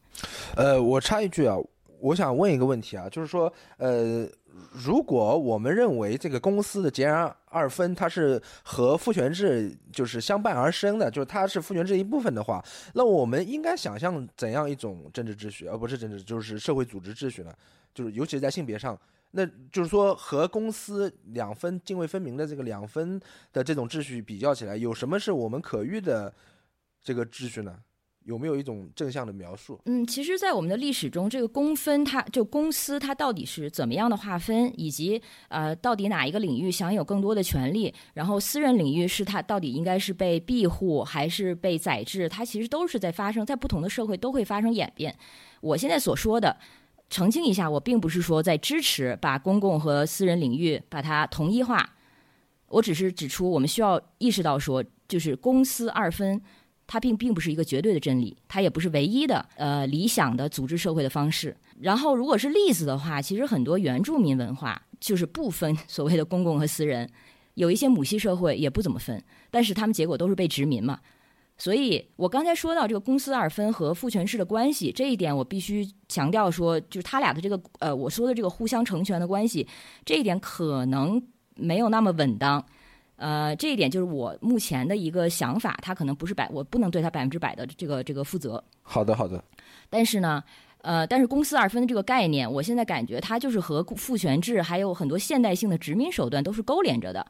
[0.57, 1.55] 呃，我插一句啊，
[2.01, 4.27] 我想问一个问题啊，就是说，呃，
[4.71, 12.63] 如果我们认为这个公司的截然二分，它是和父权制就是相伴而生的，就是它是父权制一部分的话，
[12.93, 17.51] 那我们应该想象怎样一种政治秩序，而不是政治，就是社会组织秩序呢？
[17.93, 18.99] 就是尤其是在性别上，
[19.31, 23.19] 那就是说和公司两分泾渭分明的这个两分
[23.51, 26.31] 的这种秩序比较起来，有什么是我们可遇的
[27.03, 27.75] 这个秩序呢？
[28.25, 29.79] 有没有一种正向的描述？
[29.85, 45.15] 嗯，其实，在我们的历史中，这个公分它就公司它到底是怎么样的划分，以及呃，到底哪一个领域享有更多的权利，然后私人领域是它到底应该是被庇护还是被宰制，它其实都是在发生在不同的社会都会发生演变。
[45.61, 46.57] 我现在所说的，
[47.09, 51.95] 澄清一下，我并不是说在支持把公共和私人领域把它统一化，
[52.67, 56.41] 我只是指出我们需要意识到说，就是公私二分。
[56.85, 61.55] 它并并不是一个绝对的真理，它也不是唯一的呃理想的组织社会的方式。
[61.79, 67.09] 然后，如果是例子的话，其实很多原住民文化就是不分 所谓的公共和私人，
[67.55, 70.99] 有一些母系社会也不怎么分，但是他们结果都是被殖民嘛。
[71.57, 79.67] 所以我刚才说到这个公私二分和父权制的关系，这一点我必须强调说，就是他俩的这个呃我说的这个互相成全的关系，
[80.03, 81.21] 这一点可能
[81.55, 82.63] 没有那么稳当。
[83.15, 88.63] 呃，这一点就是我目前的一个想法，他可能不是百，我不能对他百分之百的这个这个负责。
[88.81, 89.43] 好的，好的。
[89.89, 90.43] 但是呢，
[90.81, 97.25] 呃，但是公私二分的这个概念，我现在感觉它就是和父权制还有很多现代性的殖民手段都是勾连着的。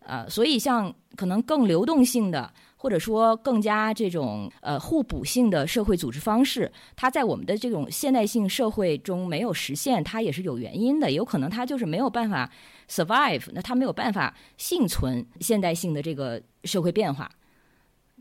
[0.00, 2.52] 呃，所以像可能更流动性的。
[2.76, 11.10] 或者说更加这种呃互补性的社会组织方式，它在我们的这种现代性社会中没有实现，它也是有原因的。
[11.10, 12.50] 有可能它就是没有办法
[12.88, 17.30] survive，那它没有办法幸存现代性的这个社会变化，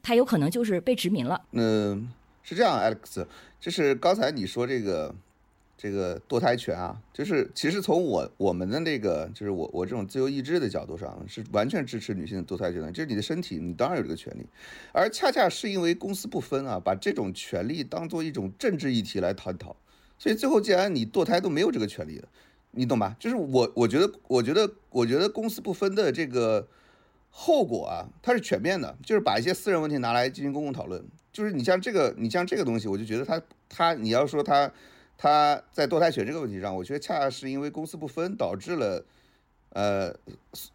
[0.02, 1.42] 它有可能就是被殖民了。
[1.52, 2.10] 嗯，
[2.44, 3.26] 是这样，Alex，
[3.60, 5.14] 就是刚才你说这个。
[5.78, 12.90] 这个堕胎权啊，就是其实从我我们的那个，就是我我这种自由意志的角度上，是完全支持女性的堕胎权的。
[12.92, 14.46] 就是你的身体，你当然有这个权利，
[14.94, 19.76] 而恰恰是因为公私不分啊，把这种权利当做一种政治议题来探讨，
[20.18, 22.28] 所以最后既然你堕胎都没有这个权利了，
[22.72, 23.14] 你懂吧？
[23.20, 26.66] 就是我我觉得我觉得我觉得公私不分的这个
[27.30, 31.04] 后果啊，它是全面的，就是把一些私人问题拿来进行公共讨论。
[31.34, 34.72] 就是你像这个你像这个东西，我就觉得它它你要说它。
[35.18, 39.06] 他在堕胎权这个问题上，我觉得恰恰是因为公私不分，导致了，
[39.70, 40.14] 呃，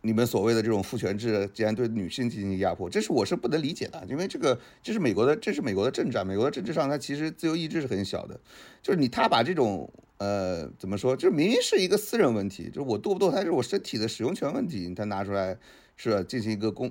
[0.00, 4.02] 你们所谓的这种父权制竟然对女性进行压迫，这是我是不能理解的。
[4.08, 8.40] 因为这个这是美国的，这是美国的政治啊，美国的政治上，它其实自由意志是很小的。
[8.82, 15.58] 就是你他把这种呃怎么说，就明明是一个私人问题，就是我堕不堕胎是我身体的使用权问题，他拿出来
[15.96, 16.90] 是进行一个公。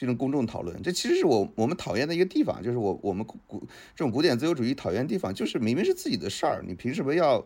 [0.00, 3.60] 进行公众讨论，这其实是我我们讨厌的一个地方，就是我我们古
[3.94, 7.44] 这种古典自由主义讨厌的地方，就是明明是自己的事儿，你凭什么要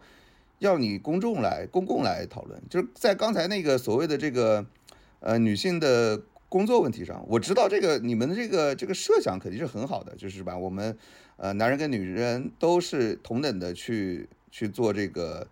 [0.60, 2.62] 要你公众来公共来讨论？
[2.70, 4.64] 就是在刚才那个所谓的这个
[5.18, 10.56] 呃女性的工作问题上，我知道这个你们的这个这个设想肯定是很好的，就是吧？
[10.56, 10.96] 我们
[11.36, 15.44] 呃男人跟女人都是同等的去去做这个。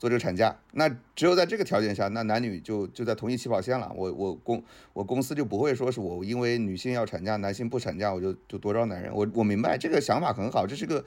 [0.00, 3.92] 做这个产假，那只有在这个条件下，那男女就就在同一起跑线了。
[3.94, 9.14] 我我公我公司就不会说是我因为女性要产假，男性不产假，我就就多招男人。
[9.14, 11.04] 我我明白这个想法很好，这是个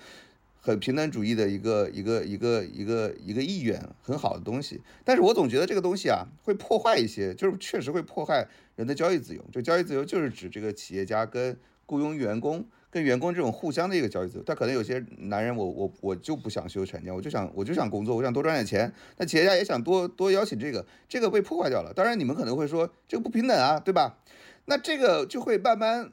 [0.61, 4.79] 很平等主义的一个一个一个一个一个意愿，很好的东西。
[5.03, 9.43] 但是我总觉得这个东西啊，会破坏一些，就是确实会破坏人的交易自由。
[9.51, 12.63] 这交易自由就是指这个企业家跟雇佣员工。
[12.93, 18.93] 跟员工这种互相的一个交易自由，他可能有些男人，我我我就不想休产假，我就想我就想工作，我想多赚点钱。
[19.17, 21.91] 那企业家也想多多邀请这个，这个被破坏掉了。
[21.91, 24.19] 当然你们可能会说这个不平等啊，对吧？
[24.65, 26.11] 那这个就会慢慢，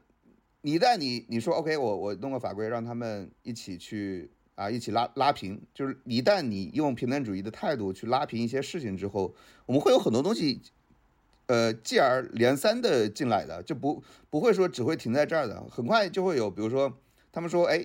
[0.63, 9.35] 一旦你你说 OK，我我弄个法规让他们一起去啊，一起拉拉平，就是一旦你用平等主义的态度去拉平一些事情之后，
[9.67, 10.63] 我们会有很多东西。
[11.51, 16.97] 呃，继而连三的进来的，就不不会说只会停在这儿的，很快就会有，比如说
[17.33, 17.85] 他们说，哎，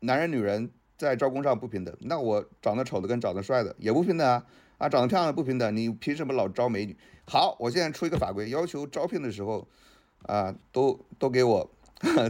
[0.00, 4.46] 男人女人在招工上不平等，那我长得丑的跟长得帅的也不平等啊，
[4.78, 6.96] 啊，长得漂亮的不平等，你凭什么老招美女？
[7.26, 9.68] 好，我现在出一个法规，要求招聘的时候，
[10.22, 11.70] 啊，都都给我，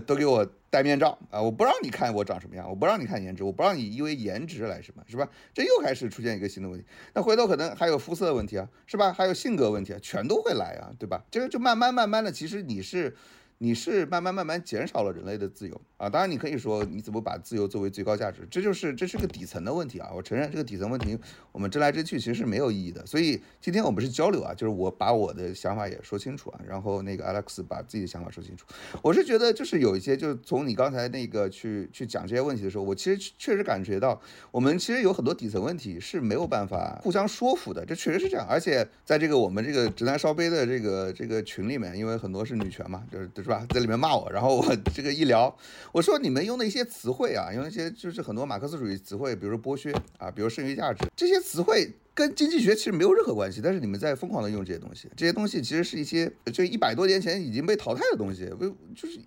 [0.04, 0.44] 都给我。
[0.74, 1.40] 戴面罩啊！
[1.40, 5.28] 我不让你看我长什么样，我不让你看颜值，我不让你因为颜值来什么，是吧？
[5.52, 6.84] 这又开始出现一个新的问题。
[7.12, 9.12] 那回头可能还有肤色问题啊，是吧？
[9.12, 11.22] 还有性格问题啊，全都会来啊，对吧？
[11.30, 13.14] 这个就慢慢慢慢的，其实你是
[13.58, 16.08] 你是慢慢慢慢减少了人类的自由啊。
[16.08, 20.10] 当然，你可以说你怎么把自由作为最高价值，这就是这是个底层的问题啊。
[20.14, 21.18] 我承认这个底层问题，
[21.52, 23.04] 我们争来争去其实是没有意义的。
[23.06, 28.66] 所以今天我们是交流啊，就是我把我的想法也说清楚啊，然后那个 Alex 把自己的想法说清楚。
[29.02, 38.46] 我是觉得就是有一些，就是从你刚才那个去去讲这些问题的时候，我其实确实感觉到我们其实有很多底层问题是没有办法互相说服的，这确实是这样。
[38.48, 45.54] 而且在这个我们这个直男烧杯的这个这个群里面，因为很多是女权嘛，就是是吧，在里面骂我，然后我 这个一聊，
[45.92, 51.92] 我说你们用的一些词汇啊，用一些就是很多马克思主义词汇，比如说剥削啊，比如剩余价值这些词汇。
[52.16, 59.18] 跟经济学其实没有任何关系，但是你们在疯狂的用这些东西，这些东西其实是一些就一百多年前已经被淘汰的东西，为就是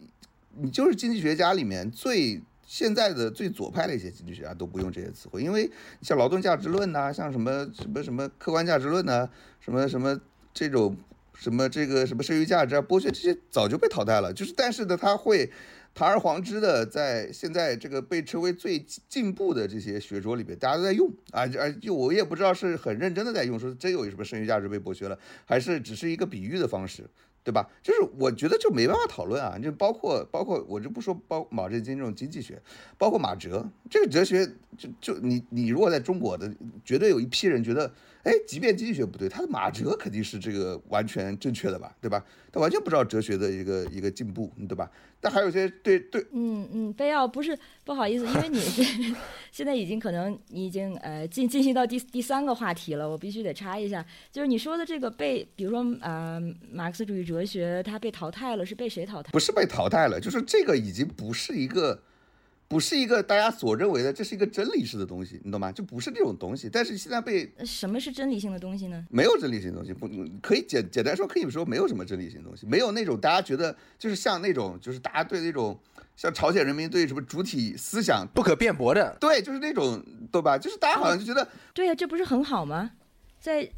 [0.55, 5.69] 你就是经济学家里面最现在的最左派的一些经济学家都不用这些词汇，因为
[6.01, 9.27] 像劳动价值论呐，像什么什么什么客观价值论呐，
[9.59, 10.17] 什么什么
[10.53, 10.95] 这种
[11.39, 15.49] 什么这个什么剩余价值啊、剥削这些早就被淘汰了，就是但是呢，他会。
[15.93, 18.77] 堂而皇之的，在现在这个被称为最
[19.09, 27.09] 进步的这些学说里边，大家都在用啊，而就我也不知道是很认真的在用，说真有什么剩余价值被剥削了，还是只是一个比喻的方式，
[27.43, 27.67] 对吧？
[27.81, 32.61] 就是我觉得就没办法讨论啊，就包括包括我就不说包马振金这种经济学，
[32.99, 34.45] 包括马哲这个哲学，
[34.77, 36.53] 就就你你如果在中国的，
[36.85, 37.91] 绝对有一批人觉得。
[38.27, 42.21] 哎，即便经济学不对，他的马哲肯定是这个完全正确的吧，对吧？
[42.51, 44.91] 他完全不知道哲学的一个一个进步，对吧？
[45.21, 48.59] 但还有些对对，嗯嗯，贝奥不是不好意思，因为你
[49.49, 56.37] 现在已经可能你已经呃进进行到第第三个话题了，我必须得插一下，就是你说的这个被，比如说呃
[56.69, 59.31] 马克思主义哲学它被淘汰了，是被谁淘汰？
[59.31, 62.03] 不是被淘汰了，就是这个已经不是一个。
[62.67, 65.71] 不是一个大家所认为的，这是一个真理式的东西，你懂吗？
[65.71, 66.69] 就不是这种东西。
[66.69, 69.05] 但是现在被什么是真理性的东西呢？
[69.09, 70.09] 没有真理性的东西，不
[70.41, 75.79] 可以简简单说，可以说没有什么真理性的东西，没有那种大家觉得就是像那种就是大家对那种
[76.15, 80.57] 像朝鲜人民对什么主体思想不可辩驳的，对，就是那种对吧？
[80.57, 82.91] 就是大家好像就觉得对呀，这不是很好吗？
[83.39, 83.69] 在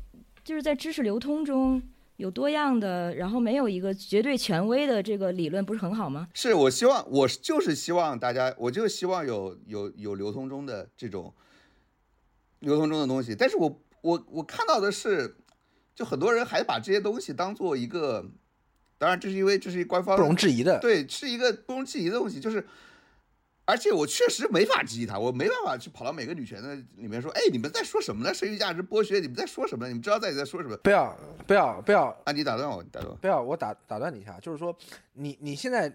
[0.43, 1.81] 就是在知识流通中。
[2.19, 6.27] 有多样的，然后没有一个绝对权威的这个理论，不是很好吗？
[6.33, 11.33] 是我希望，我就是希望大家，我就希望有有有流通中的这种
[12.59, 13.33] 流通中的东西。
[13.33, 15.37] 但是我我我看到的是，
[15.95, 18.29] 就很多人还把这些东西当做一个，
[18.97, 22.67] 当然这是因为这是一官方不容置疑的，对，是一个不容置疑的东西，就是。
[23.69, 28.33] 而且我确实没法质疑他，我没办法去跑到每个女权的里面说，哎，你们在说什么呢？
[28.33, 29.87] 生育价值剥削，你们在说什么？
[29.87, 30.75] 你们知道在在说什么？
[30.77, 32.31] 不要不要不要啊！
[32.31, 34.75] 你打断我，打断不要我打打断你一下，就是说，
[35.13, 35.87] 你你现在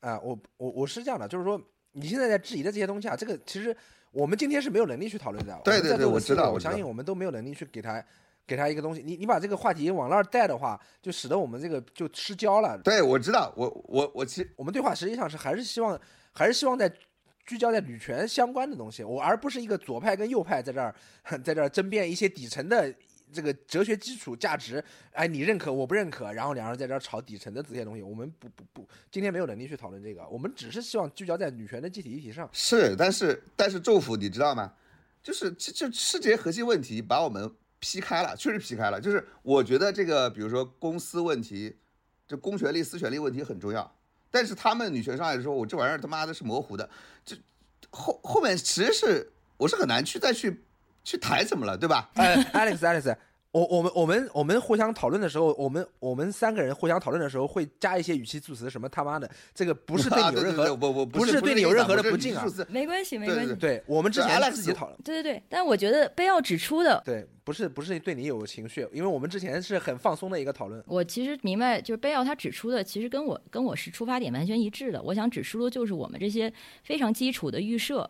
[0.00, 3.76] 啊，我我我是这样的，就是说，你现在在质疑的这些东西啊，这个其实
[4.10, 5.60] 我们今天是没有能力去讨论的。
[5.62, 8.04] 对对对，我知道，我相信我们都没有能力去给他
[8.48, 9.00] 给他一个东西。
[9.00, 12.76] 你你把这个话题往那儿带的话，就使得我们这个就失焦了。
[12.78, 15.96] 对，我知道，我我我其实我们对话实际上是还是希望
[16.32, 16.92] 还是希望在。
[17.46, 20.94] 聚焦在女权相关的东西，我而不是一个左派跟右派在这儿，
[21.42, 22.94] 在这儿争辩一些底层的
[23.32, 24.82] 这个哲学基础价值。
[25.12, 28.02] 哎，你认可我不认可，然后两人在这儿吵底层的这些东西。
[28.02, 32.48] 我们不不不，今天没有能力去讨论这个，我们只是希望聚焦在女权的具体议题上。
[32.52, 34.72] 是，但是但是政府你知道吗？
[35.22, 39.00] 就是就就是这些核心问题把我们劈开了，确实劈开了。
[39.00, 41.76] 就是我觉得这个，比如说公司问题，
[42.26, 43.92] 这公权力私权力问题很重要。
[44.32, 46.90] 但是他们女权上来说，我这玩意儿他妈的是模糊的，
[47.24, 47.36] 这
[47.90, 50.64] 后后面其实是我是很难去再去
[51.04, 52.10] 去抬怎么了，对吧？
[52.14, 53.16] 哎，Alex，Alex。
[53.52, 70.82] 我我们我们我们互相讨论的时候，我们我们三个人互相讨论的时候会加一些语气助词，什么他妈的，这个不是对你有任何 不不不是对你有任何的不敬啊，没关系没关系，对我们之前自己讨论，对对对，但我觉得贝奥指出的，对，不是不是对你有情绪，因为我们之前是很放松的一个讨论。
[70.86, 75.02] 我其实明白，就是贝奥他指出的，其实跟我跟我是出发点完全一致的。
[75.02, 76.50] 我想指出的就是我们这些
[76.84, 78.08] 非常基础的预设。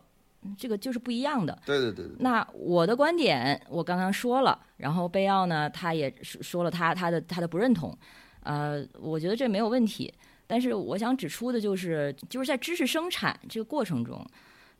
[0.57, 1.57] 这个就是不一样的。
[1.65, 2.15] 对对对对。
[2.19, 7.97] 那我的观点我刚刚说了，然后贝奥呢，他也说了他他的他的不认同，
[8.41, 10.13] 呃，我觉得这没有问题。
[10.45, 14.25] 但是我想指出的就是，就是在知识生产这个过程中，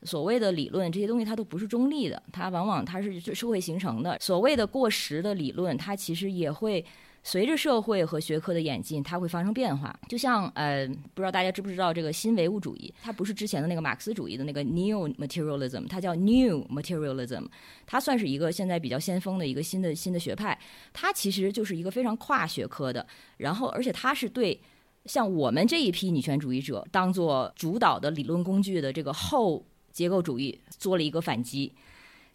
[0.02, 4.18] 所谓的理论这些东西它都不是中立的，它往往它是社会形成的。
[4.20, 6.84] 所谓的过时的理论，它其实也会。
[7.26, 9.98] 随着社会和学科的演进，它会发生变化。
[10.10, 17.46] 就像呃，不知道大家知不知道这个新唯物主义，它不是之前的那个马克思主义的那个 New Materialism，它叫 New Materialism，
[17.86, 20.56] 它算是一个现在比较先锋的一个新的新的学派。
[20.92, 23.04] 它其实就是一个非常跨学科的，
[23.38, 24.60] 然后而且它是对
[25.06, 31.72] 像我们这一批女权主义者当做主导的理论工具的这个后结构主义做了一个反击，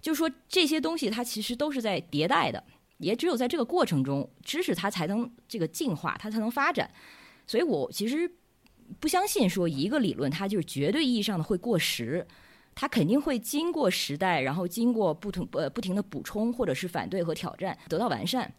[0.02, 2.64] 就是说这些东西它其实都是在迭代的。
[3.00, 6.90] 也只有在这个过程中，知识它才能这个进化，它才能发展。
[7.48, 8.32] 所以我其实
[9.00, 12.28] 不相信说一个理论它就是绝对意义上的会过时，
[12.76, 18.54] 它肯定会经过时代，然后经过不同呃不停的补充或者是反对和挑战，得到完善。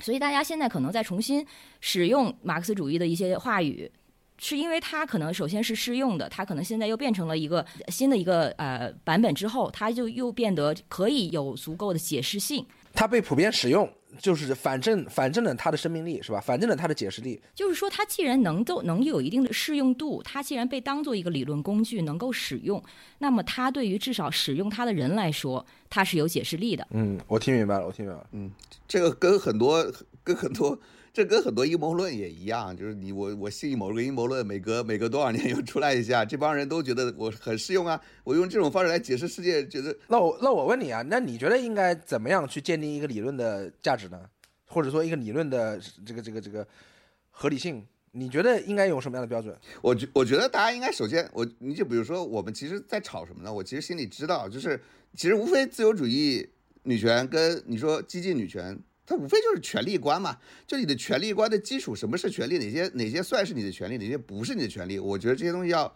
[0.00, 1.46] 所以大家现在可能在重新
[1.80, 3.90] 使用马克思主义的一些话语，
[4.38, 12.66] 是因为它可能首先是适用的，它可能现在又变成了一个新的一个呃版本之后，它就又变得可以有足够的解释性。
[12.92, 16.40] 它被普遍使用，就是反证反证了它的生命力，是吧？
[16.40, 17.40] 反证了它的解释力。
[17.54, 22.82] 就是说，它既然能够能有一定的适用度，它既然被当做一个理论工具能够使用，
[23.18, 26.86] 那么它对于至少使用它的人来说，它是有解释力的。
[26.90, 28.26] 嗯，我听明白了，我听明白了。
[28.32, 28.50] 嗯，
[28.86, 29.90] 这个跟很多
[30.22, 30.78] 跟很多。
[31.12, 44.22] 这跟很多阴谋论也一样，就是你我我信某个阴谋论，每隔每隔多少年又出来一下，这帮人都觉得我很适用啊，我用这种方式来解释世界，觉得那我那我问你啊，那你觉得应该怎么样去鉴定一个理论的价值呢？
[44.64, 46.66] 或者说一个理论的这个这个这个
[47.30, 47.86] 合理性？
[48.12, 49.54] 你觉得应该用什么样的标准？
[49.82, 53.52] 我觉我觉得大家应该首先我你就比如说我们其实在吵什么呢？
[53.52, 54.80] 我其实心里知道，就是
[55.14, 56.48] 其实无非自由主义
[56.84, 58.78] 女权跟你说激进女权。
[59.04, 64.98] 它无非就是权力观嘛，就你的权力观的基础，什么是权利，哪些哪些算是你的权利，哪些不是你的权利？
[64.98, 65.92] 我觉得这些东西要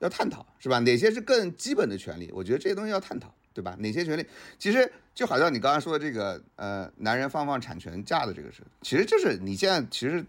[0.00, 0.78] 要探讨，是吧？
[0.80, 2.30] 哪些是更基本的权利？
[2.34, 3.74] 我觉得这些东西要探讨，对吧？
[3.78, 4.24] 哪些权利？
[4.58, 10.22] 其实就好像你刚刚说的这个，呃，男人放放产权假的这个事，其实就是你现在其实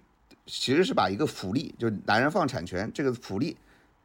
[0.46, 3.58] 其实是把一个福利，就男人放产权这个福利，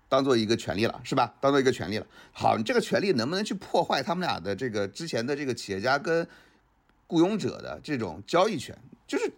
[0.09, 1.33] 当做一个权利了，是吧？
[1.41, 2.07] 当做一个权利了。
[2.33, 6.27] 好，你这个权利能不能去破坏他们俩的这个之前的这个企业家跟？
[7.07, 8.76] 雇佣者的这种交易权，
[9.07, 9.30] 就是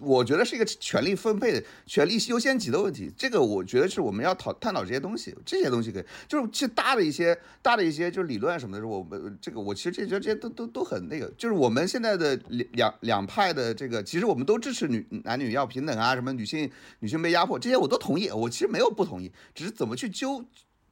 [0.00, 3.12] 我觉得是一个权力分配的权力优先级的问题。
[3.16, 20.44] 这个我觉得是我们要讨探讨这些东西，这些东西可以，就是其实大的一些大的一些就是理论什么的，我们这个我其实这些这些都都都很那个，就是我们现在的两两两派的这个，其实我们都支持女男女要平等啊，什么女性女性被压迫这些我都同意，我其实没有不同意，只是怎么去纠。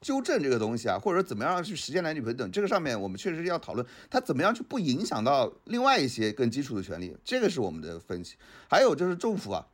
[0.07, 8.37] 纠正这个东西啊，或者说怎么样去实现男女平等，这个上面我们确实要讨论，它怎么样去不影响到另外一些更基础的权利，这个是我们的分析。
[8.71, 9.67] 还有就是政府啊，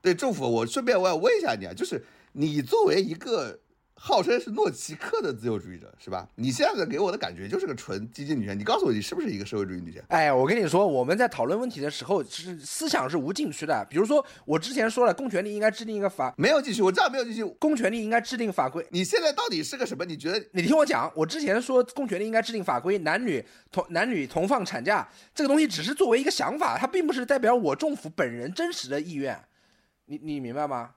[0.00, 3.58] 对政府，我顺便我也问一下你啊，就是你作为一个。
[3.94, 6.28] 号称是诺奇克的自由主义者是吧？
[6.34, 8.58] 你现在给我的感觉就是个纯激进女权。
[8.58, 10.02] 你告诉我，你是不是一个社会主义女权？
[10.08, 13.86] 哎，我跟你说，我们在讨论问题的时候，是思想是无禁区的。
[13.88, 17.44] 比如说，我之前说了，公权力应该制定一个法，没有禁区，我知道没有禁区。
[17.60, 18.84] 公权力应该制定法规。
[18.90, 20.04] 你现在到底是个什么？
[20.04, 20.44] 你觉得？
[20.52, 29.40] 你听我讲，我之前说公权力应该制定法规，男女同男女同放产假，这个东西只是作为一个想法，它并不是代表我政府本人真实的意愿。
[30.06, 30.90] 你你明白吗？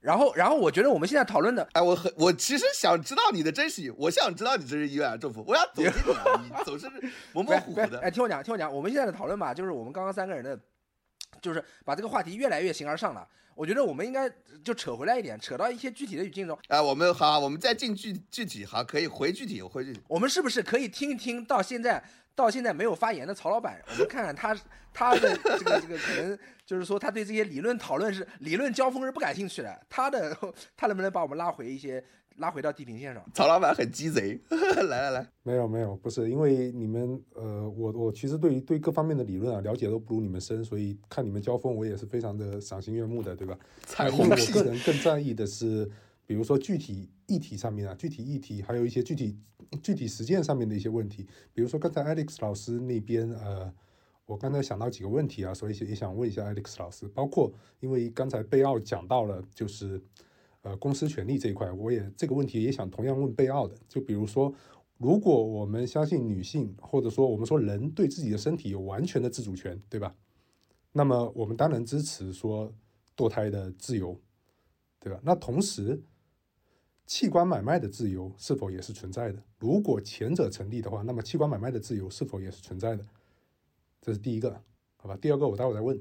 [0.00, 6.90] 然后，然后我觉得我们现在讨论的，哎，我很，我其实想知道你的真实意，我想知道你真实意愿，政府，我要走进你啊，你总是
[7.32, 8.00] 模模糊糊的。
[8.00, 10.58] 哎，听我讲，听我讲，我们现在的讨论吧，就是我们刚刚三个人的，
[11.42, 13.26] 就是把这个话题越来越形而上了。
[13.54, 14.30] 我觉得我们应该
[14.64, 16.58] 就扯回来一点，扯到一些具体的语境中。
[16.68, 20.00] 哎，我们好，我们再进具具体，好，可以回具体，回具体。
[20.08, 22.02] 我们是不是可以听一听到现在？
[22.34, 24.56] 到现在没有发言的曹老板，我们看看他
[24.92, 30.36] 他的这个这个可能就是说他对这些理论讨论是理论交锋是不感兴趣的，他的
[30.76, 32.02] 他能不能把我们拉回一些
[32.36, 33.22] 拉回到地平线上？
[33.34, 34.40] 曹老板很鸡贼，
[34.88, 43.58] 来来来，没有没有，不是因为你们呃，我我其实对于对各方面的理论啊了解都不如你们深，所以看你们交锋我也是非常的赏心悦目的，对吧？
[43.84, 45.90] 彩虹我个人更在意的是。
[46.30, 49.36] 比如说具体议题上面啊，具体议题还有一些具体
[49.82, 51.26] 具体实践上面的一些问题。
[51.52, 53.74] 比如说刚才 Alex 老师那边，呃，
[54.26, 57.08] 我刚才想到几个问题啊，所以也想问一下 Alex 老师。
[57.08, 60.00] 包括因为刚才贝奥讲到了，就是
[60.62, 63.76] 呃公司权利这一块，我也这个问题也想同样问贝奥的。
[63.88, 64.54] 就比如说，
[64.98, 70.14] 如果我们相信女性，或者说我们说人对自己的身体有完全的自主权，对吧？
[70.92, 72.72] 那么我们当然支持说
[73.16, 74.16] 堕胎的自由，
[75.00, 75.18] 对吧？
[75.24, 76.00] 那同时。
[77.10, 79.42] 器官买卖的自由是否也是存在的？
[79.58, 83.04] 如果前者成立的话，那么器官买卖的自由是否也是存在的？
[84.00, 84.62] 这是第一个，
[84.96, 85.18] 好吧？
[85.20, 86.00] 第二个我待会再问。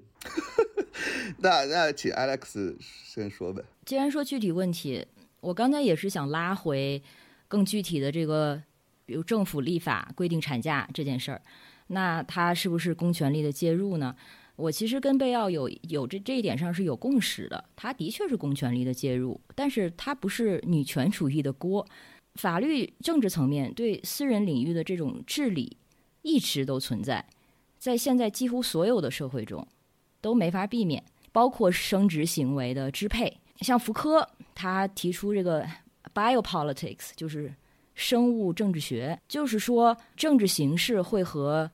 [1.37, 3.63] 那那请 Alex 先说呗。
[3.85, 5.03] 既然说具体问题，
[5.41, 7.01] 我刚才也是想拉回
[7.47, 8.61] 更具体的这个，
[9.07, 11.41] 比如政府立法规定产假这件事儿，
[11.87, 14.15] 那它是不是公权力的介入呢？
[14.59, 21.87] 我其实跟贝奥有有这这一点上是有共识的，他的确是公权力的介入，但是他不是女权主义的锅。
[22.35, 25.77] 法律政治层面对私人领域的这种治理
[26.23, 27.25] 一直都存在，
[27.77, 29.65] 在现在几乎所有的社会中
[30.19, 31.01] 都没法避免，
[31.31, 33.39] 包括生殖行为的支配。
[33.61, 35.65] 像福柯他提出这个
[36.13, 37.53] biopolitics，就是
[37.95, 41.71] 生物政治学，就是说政治形式会和。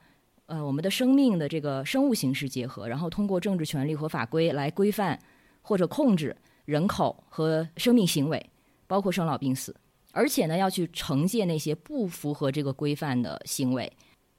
[0.48, 5.20] 呃，我们的生命的这个生物形式结合，然后通过政治权利和法规来规范
[5.62, 6.36] 或者控制
[6.66, 8.50] 人口和生命行为，
[8.86, 9.76] 包括生老病死，
[10.12, 13.92] 而且呢，要去惩戒那些不符合这个规范的行为。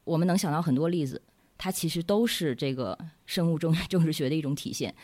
[0.04, 1.20] 我们能想到很多例子，
[1.58, 2.96] 它其实都是这个
[3.26, 4.94] 生物政 政治学的一种体现。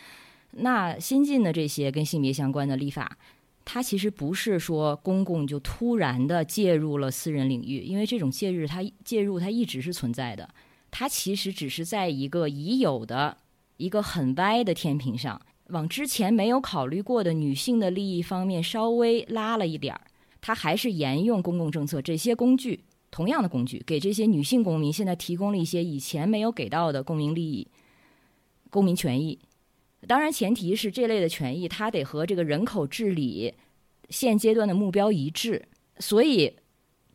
[0.53, 3.19] 那新进的这些跟性别相关的立法，
[3.65, 10.49] 它其实不是说公共就突然的介入了私人领域，因为这种介入它介入它一直是存在的，
[10.93, 13.39] 它其实只是在一个已有的
[13.79, 15.41] 一个很歪的天平上，
[15.71, 20.03] 往之前没有考虑过的女性的利益方面稍微拉了一点儿，
[20.41, 27.67] 它还是沿用公共政策这些工具，同样的工具，给这些女性公民现在提供了一些以前没有给到的公民利益、
[28.71, 29.39] 公民权益。
[30.07, 33.55] 当然，前提是这类的权益，它得和这个人口治理
[34.11, 35.69] 现阶段的目标一致。
[35.99, 36.53] 所以，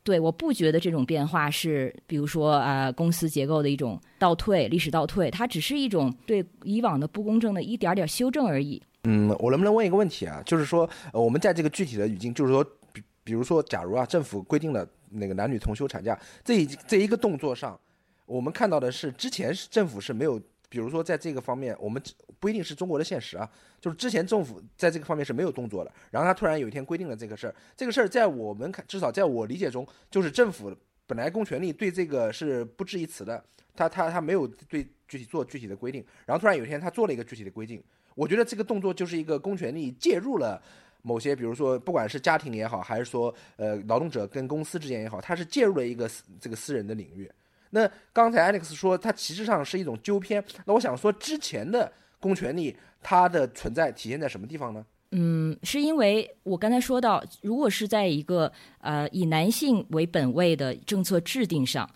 [0.08, 8.82] 对，我不觉得这种变化是，比如说啊，公司结构的一种倒退、历史倒退，它只是一种对以往的不公正的一点点修正而已。
[9.04, 10.42] 嗯，我能不能问一个问题啊？
[10.46, 17.78] 就是说，呃，我们在这个具体的语境，就是说，比比如说，假如啊，政府规定了那个男女同休产假，这一这一个动作上，
[18.26, 20.42] 我们看到的是之前是政府是没有。
[20.70, 22.02] 比如说，在这个方面，我们
[22.40, 23.50] 不一定是中国的现实啊，
[23.80, 33.42] 就是之前政府在这个方面是没有动作的，然后他突然有一天规定了这个事儿，这个事儿在我们看，至少在我理解中，就是政府本来公权力对这个是不置一词的，
[33.76, 37.82] 他他他没有对具体做具体的规定，然后突然有一天他做了一个具体的规定，
[38.14, 40.62] 我觉得这个动作就是一个公权力介入了
[41.02, 46.10] 某些，比如说不管是家庭也好，还是说呃劳动者跟公司之间也好，他是介入了一个
[46.42, 47.32] 这个私人的领域。
[47.72, 50.44] 那刚才 Alex 说，它其实上是一种纠偏。
[50.66, 54.86] 那我想说，之前的公权力它的存在体现在什么地方呢？
[55.12, 61.90] 嗯，是因为我刚才说到，如果是在一个呃以男性为本位的政策制定上，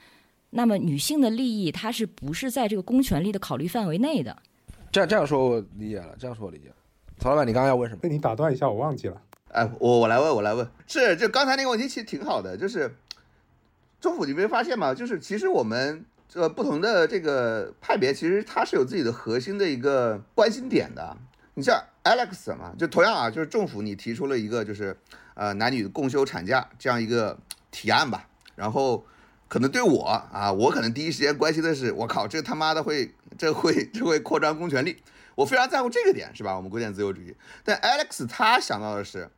[0.52, 4.38] 那么女性的利益它是不是在这个公权力的考虑范围内的？
[4.92, 6.76] 这样这样说我理解了，这样说我理解了。
[7.20, 8.02] 曹老板，你刚刚要问什么？
[8.02, 9.22] 被你打断一下，我忘记了。
[9.50, 12.94] 哎，我我来问，我来问，是就刚才那个问题其实挺好的，就是。
[14.02, 14.96] 中府你没发现吗？
[14.96, 21.16] 就是其实我们呃不同的这个派别，其实它是有自己的核心的一个关心点的。
[21.54, 24.98] 你像 Alex 嘛，就同样啊，就是政府你提出了一个就是
[25.36, 27.38] 呃男女共休产假这样一个
[27.70, 29.06] 提案吧，然后
[29.48, 34.98] 可能对我啊，我可能第一时间关心的是，我靠，这他妈的会这会这会扩张公权力，
[35.36, 36.56] 我非常在乎这个点，是吧？
[36.56, 37.36] 我们古典自由主义。
[37.64, 39.30] 但 Alex 他想到的是。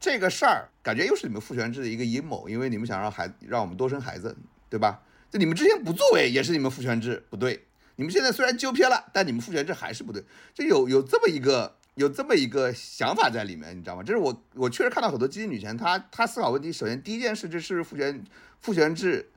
[0.00, 4.34] 这个事儿感觉又是你们父权制的一个阴谋，因为你们想让孩让我们多生孩子，
[4.70, 5.02] 对吧？
[5.30, 10.24] 就你们之前不作为也是你们父权制不对，你们现在虽然纠偏了，但你们父权制还是不对，
[10.54, 14.02] 就有有这么一个有这么一个想法在里面，你知道吗？
[14.02, 18.24] 这是我我确实看到很多激进女权，她她思考问题，首先第一件事这是父权
[18.62, 19.28] 父权制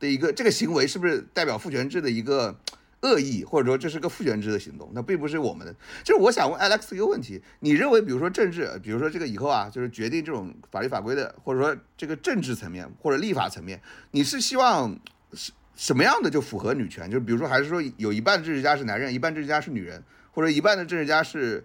[0.00, 2.58] 的一个这个行为是不是代表父权制的一个。
[3.02, 5.72] 恶意，或者说这是个父权制的行动，那并不是我们的。
[6.02, 13.80] 就是我想问 Alex 一个问题：你认为，比如说政治，比如说这个以后啊，就是决定这种法律法规的，或者说这个政治层面或者立法层面，
[14.10, 14.98] 你是希望
[15.32, 17.08] 什什么样的就符合女权？
[17.08, 21.64] 就是比如说，还是说有一半的政治家是男人，一半政治家是女人，或者一半的政治家是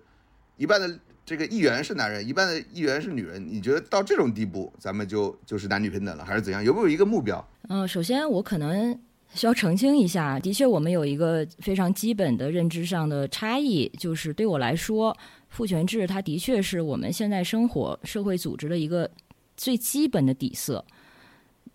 [0.57, 3.43] 一半的这个议员是男人，一半的议员是女人？
[3.43, 6.63] 你觉得到这种地步，咱们就就是男女平等了，还是怎样？
[6.63, 7.43] 有没有一个目标？
[7.69, 8.99] 嗯，首先我可能。
[9.33, 15.15] 需要澄清一下，的确，我们有一个非常基本的认知上的差异，就是对我来说，
[15.49, 19.09] 父权制它的确是我们现在生活社会组织的一个
[19.57, 20.83] 最基本的底色。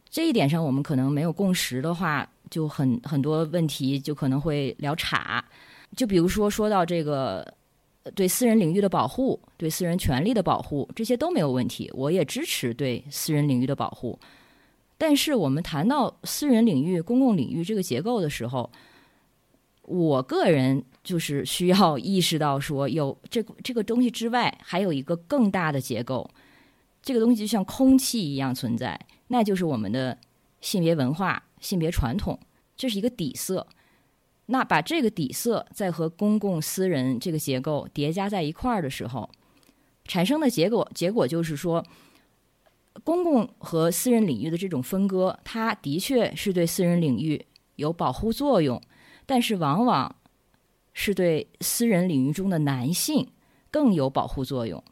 [0.08, 5.44] 这一点上，我们可能没有共识的话，就很很多问题就可能会聊岔。
[5.96, 7.46] 就比如说，说到这个
[8.14, 14.18] 对私人领域的保护、对私人权利的保护，这些都没有问题，我也支持对私人领域的保护。
[15.00, 18.68] 但是我们谈到私人领域、公共领域这个结构的时候，
[19.82, 26.28] 我个人就是需要意识到说，有这这个东西之外，还有一个更大的结构，
[27.00, 30.18] 这个东西就像空气一样存在，那就是我们的
[30.60, 32.36] 性别文化、性别传统，
[32.76, 33.68] 这是一个底色。
[34.46, 39.30] 那把这个底色再和公共、私人这个结构叠加在一块儿的时候，
[40.04, 41.86] 产生的结果，结果就是说。
[43.04, 47.44] 公共和私人领域的这种分割，它的确是对私人领域
[47.76, 48.80] 有保护作用，
[49.24, 50.16] 但是往往
[50.92, 53.28] 是对私人领域中的男性
[53.70, 54.82] 更有保护作用。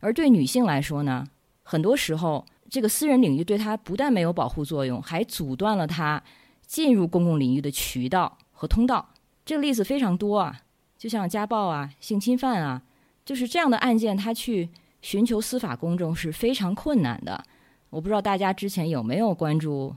[0.00, 1.26] 而对女性来说呢，
[1.62, 6.22] 很多时候这个私人领域对她不但没有保护作用，还阻断了她
[6.66, 9.10] 进入公共领域的渠道和通道。
[9.44, 10.62] 这个例子非常多啊，
[10.98, 12.82] 就像家暴啊、性侵犯啊，
[13.24, 14.70] 就是这样的案件，他去。
[15.02, 17.44] 寻求司法公正是非常困难的。
[17.90, 19.94] 我不知道大家之前有没有关注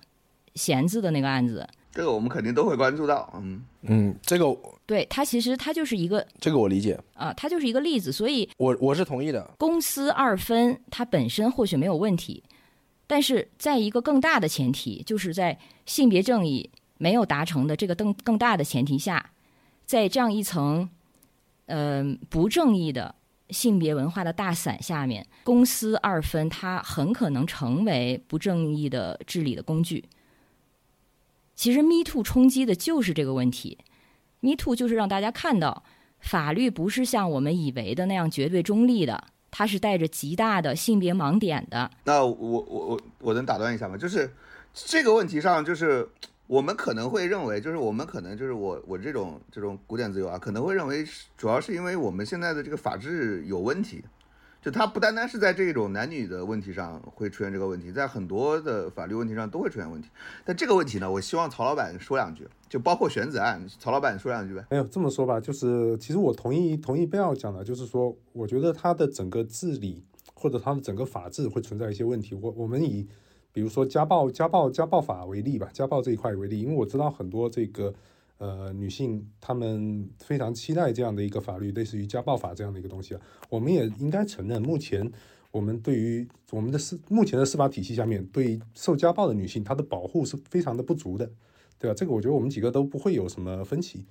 [0.55, 1.65] 弦子的那个案子。
[1.93, 4.45] 这个我们肯定都会关注到，嗯嗯，这个
[4.85, 9.49] 对它其实它就是一个这个我理解，啊、它就是一个例子，所以我我是同意的。
[9.57, 12.43] 公私二分，它本身或许没有问题，
[13.07, 19.31] 但是在一个更大的前提，就是在性别正义没有达成的这个更更大的前提下，
[19.85, 20.89] 在这样一层，
[21.67, 23.15] 呃，不正义的
[23.49, 30.03] 性别文化的大伞下面，公私二分，它很可能成为不正义的治理的工具。
[31.55, 33.77] 其实，Me Too 冲击的就是这个问题。
[34.41, 35.83] Me Too 就是让大家看到，
[36.19, 41.89] 法律不是像我们以为的那样绝对中立的，它是带着极大的性别盲点的。
[42.03, 43.95] 那我我我我能打断一下吗？
[43.95, 44.33] 就是
[44.73, 46.07] 这个问题上，就是
[46.47, 54.03] 我们可能会认为，就是我们可能就是我我这种这种古典自由啊，可能会认为是主要是因为我们现在的这个法制有问题，
[54.61, 60.09] 就它不单单是在这种男女的问题上会出现这个问题，在很多的法律问题上都会出现问题。
[60.43, 64.63] 但这个问题呢，我希望曹老板说两句，就包括选子案，曹老板说两句呗。
[64.69, 72.35] 没有这么说吧，就是其实我同意同意贝奥讲的，就是说，我觉得他的整个治理或者他的整个法制会存在一些问题。
[72.35, 73.07] 我我们以
[73.55, 77.93] 比如说家暴家暴家暴法为例吧，家暴这一块为例，因为我知道很多这个
[78.37, 83.21] 呃女性她们非常期待这样的一个法律，类似于家暴法这样的一个东西啊。
[83.49, 85.09] 我们也应该承认，目前
[85.51, 91.31] 我们对于我们的司目前的司法体系下面，对受家暴的女性她的保护是非常的不足的。
[91.77, 91.95] 对吧？
[91.95, 94.05] 这个我觉得我们几个都不会有什么分歧，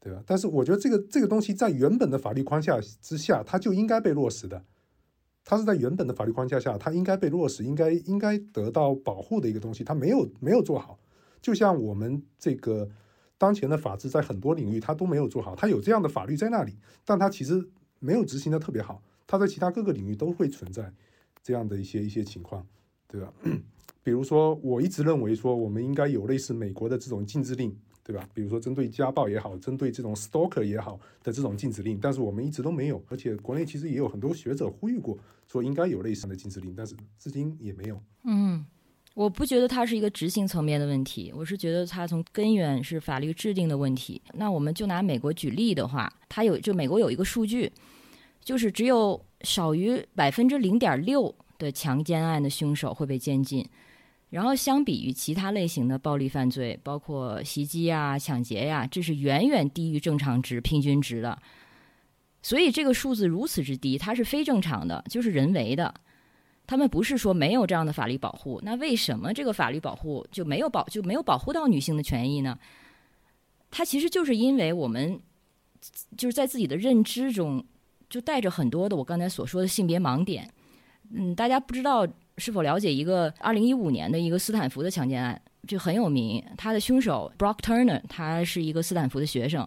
[0.00, 0.20] 对吧？
[0.26, 4.64] 但是我觉得这个这个东西在原本的法律框架之下，它就应该被落实的。
[5.50, 10.98] 它是在原本的法律框架下，它应该被落实，应该应该得到保护的一个东西，它没有没有做好。
[11.40, 12.86] 就像我们这个
[13.38, 17.66] 当前的法治，在很多领域它都没有做好，它有这样的法律在那里，但它其实
[17.98, 19.02] 没有执行的特别好。
[19.26, 20.92] 它在其他各个领域都会存在
[21.42, 22.66] 这样的一些一些情况，
[23.06, 23.32] 对吧？
[24.02, 27.74] 比如说，我一直认为说，我们应该有类似美国的这种禁制令，
[28.08, 28.26] 对吧？
[28.32, 38.00] 比如说针对家暴也好，针对这种 stalker 也好的这种禁止令，但是我们一直都没有，而且国内其实也有很多学者呼吁过，说应该有类似的禁止令，但是至今也没有。
[38.24, 38.64] 嗯，
[39.12, 44.22] 我不觉得它是一个执行层面的问题，我是觉得它从根源是法律制定的问题。
[44.32, 47.70] 那我们就拿美国举例的话，它有就美国有一个数据，
[48.42, 53.62] 就是只有少于百分之零点六的强奸案的凶手会被监禁。
[54.30, 61.40] 然后，相比于其他类型的暴力犯罪，包括袭击啊、抢劫呀、这是远远低于正常值、平均值的。
[62.42, 65.94] 所以，这个数字如此之低，它是非正常的，就是人为的。
[66.66, 72.58] 他们不是说没有这样的法律保护，那为什么这个法律保护就没有保就没有保护到女性的权益呢？
[73.70, 75.18] 它其实就是因为我们
[76.18, 77.64] 就是在自己的认知中
[78.10, 80.52] 就带着很多的我刚才所说的性别盲点。
[81.14, 82.06] 嗯，大家不知道。
[82.38, 85.40] 是否了解一个二零一五年的一个斯坦福的强奸案？
[85.66, 86.42] 这很有名。
[86.56, 89.66] 他的凶手 Brock Turner，他是一个斯坦福的学生。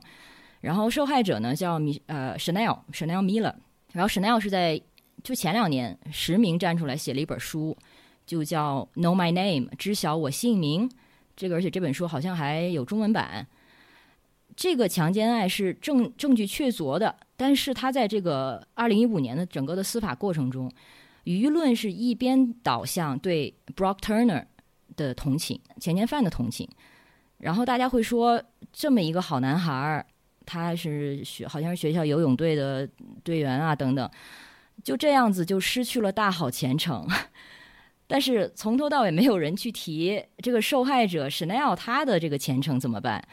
[0.61, 3.53] 然后受害者呢叫米呃 Chanel Chanel Miller。
[3.93, 4.81] 然后 Chanel 是在
[5.23, 7.77] 就前两年实名站出来写了一本书，
[8.25, 10.89] 就叫 Know My Name，知晓我姓名。
[11.35, 13.45] 这个而且这本书好像还有中文版。
[14.55, 20.71] 这个强奸案是证证据确凿的，但是他在这个二零一五年的整个的司法过程中。
[21.23, 24.45] 舆论是一边倒向对 Brock Turner
[24.95, 26.67] 的同情，强奸犯的同情，
[27.37, 28.41] 然后大家会说，
[28.73, 30.05] 这么一个好男孩儿，
[30.45, 32.87] 他是学好像是学校游泳队的
[33.23, 34.09] 队员啊，等等，
[34.83, 37.07] 就这样子就失去了大好前程。
[38.07, 43.23] 但是从头到尾没有人去提这个受害者 Chanel 他的这个前程怎么办。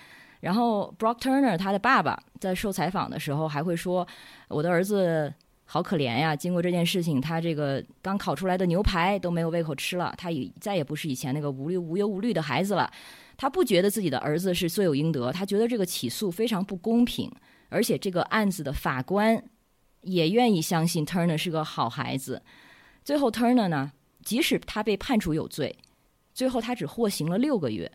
[0.41, 4.07] 然后 Brock Turner 他的爸爸在受采访的时候还会说，
[4.49, 5.32] 我的儿子。
[5.71, 6.35] 好可怜呀！
[6.35, 10.14] 经过这件事情，他这个刚烤出来的牛排都没有胃口吃了。
[10.16, 12.91] 他也再也不是以前那个无虑无忧无虑的孩子了。
[13.37, 17.31] 他不觉得自己的儿子是罪有应得，他觉得这个起诉非常不公平，
[17.69, 19.45] 而且这个案子的法官
[20.01, 22.43] 也愿意相信 Turner 是个好孩子。
[23.05, 23.93] 最后 Turner 呢，
[24.25, 25.77] 即使他被判处有罪，
[26.33, 27.93] 最后他只获刑了六个月，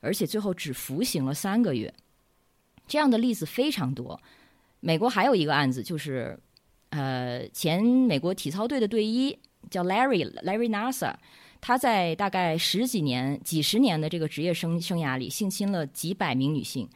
[0.00, 1.94] 而且最后只服刑了三个月。
[2.86, 4.20] 这样的例子非常多。
[4.80, 6.38] 美国还有一个案子就是。
[6.90, 9.36] 呃，前美国体操队的队医
[9.70, 11.14] 叫 Larry Larry Nasa，
[11.60, 16.88] 他在大概十几年、几十年的这个职业生生涯里，性侵了几百名女性。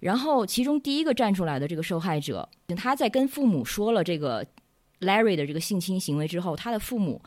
[0.00, 4.46] 然后，其中第一个站出来的这个受害者，他在跟父母说了这个
[5.00, 7.22] Larry 的这个性侵行为之后，他的父母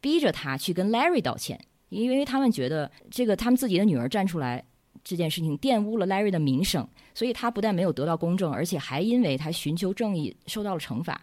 [0.00, 4.64] 逼着他去跟 Larry 道歉，因为他们觉得这个他们自己的女儿站出来。
[5.04, 11.20] 这件事情玷污了 Larry 的名声，所以他不但没有得到公正，而且还因为他寻求正义受到了惩罚。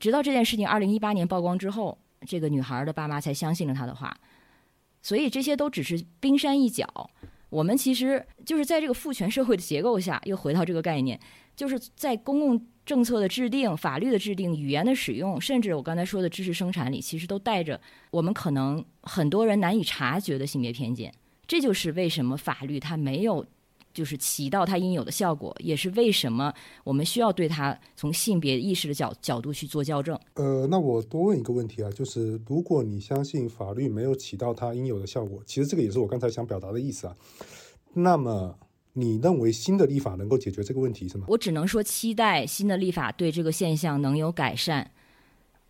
[0.00, 1.96] 直到这件事情二零一八年曝光之后，
[2.26, 4.14] 这个女孩的爸妈才相信了他的话。
[5.00, 7.10] 所以这些都只是冰山一角。
[7.48, 11.18] 我们其实就是在这个父权社会的结构下，又回到这个概念，
[11.54, 21.14] 就是在公共政策的制定、法律的制定、语言的使用，甚至我刚才说的知识生产里，其实都带着我们可能很多人难以察觉的性别偏见。
[21.46, 23.44] 这就是为什么法律它没有。
[23.94, 26.52] 就是起到它应有的效果，也是为什么
[26.84, 30.14] 我们需要对它从性别意识的角角度去做校正。
[30.34, 37.16] 呃，那我多问一个问题啊，就是如果你相信法律没有起到它应有的效果，其实这个也是我刚才想表达的意思啊。
[37.94, 38.58] 那么
[38.92, 41.24] 你认为新的立法能够解决这个问题是吗？
[41.28, 44.90] 我只能说期待新的立法对这个现象能有改善。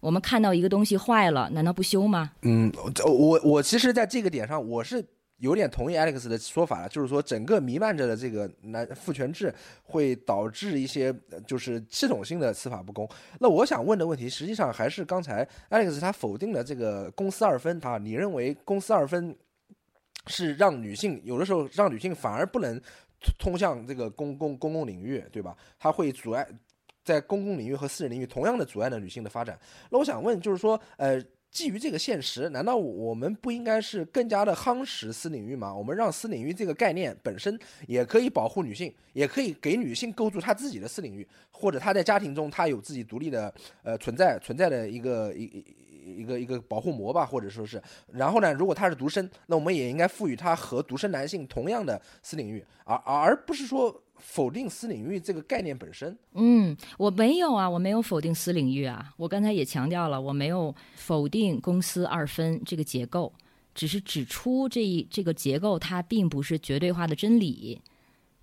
[0.01, 2.33] 我们看到一个东西坏了，难道不修吗？
[2.43, 2.73] 嗯，
[3.07, 5.07] 我我其实在这个点上我是。
[5.39, 11.15] 有点同意 Alex 的说法了，就是说整个弥漫着的这个男父权制会导致一些
[11.47, 13.07] 就是系统性的司法不公。
[13.39, 17.99] 那我想问的问题，实际上还是刚才 Alex 他否定了这个公私二分啊？
[17.99, 19.37] 你认为公私二分
[20.27, 22.81] 是让女性有的时候让女性反而不能
[23.39, 25.55] 通向这个公共公共领域，对吧？
[25.79, 26.47] 它会阻碍
[27.05, 29.59] 在公共领域和私人领域同样的阻碍了女性的发展。
[29.91, 31.23] 那我想问，就是说，呃。
[31.57, 35.75] 基于这个现实，难道我们不应该是更加的夯实私领域吗？
[35.75, 43.51] 我们让私领域这个概念本身也可以保护女性，也可以给女性构筑她自己的私领域，或者她在家庭中她有自己独立的
[43.83, 45.65] 呃存在存在的一个一
[46.05, 47.83] 一个一个保护膜吧，或者说是。
[48.13, 54.03] 然后呢，如果她是独生，那我们也应该赋予她和独生男性同样的私领域，而而不是说。
[54.19, 59.13] 否定私领域这个概念本身，嗯，我没有啊，我没有否定私领域啊。
[59.17, 63.33] 我刚才也强调了，我没有否定公私二分这个结构，
[63.75, 67.81] 只是指出这一这个结构它并不是绝对化的真理，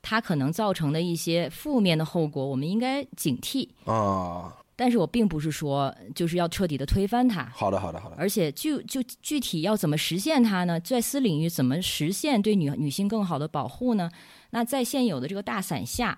[0.01, 4.57] 它可能造成的一些负面的后果，我们应该警惕啊。
[4.75, 7.45] 但是我并不是说就是要彻底的推翻它。
[7.53, 8.15] 好的，好的，好的。
[8.17, 10.79] 而且就就具体要怎么实现它呢？
[10.79, 14.09] 在私领域怎么实现对女女性更好的保护呢？
[14.53, 16.15] 那在现有的这个大伞下，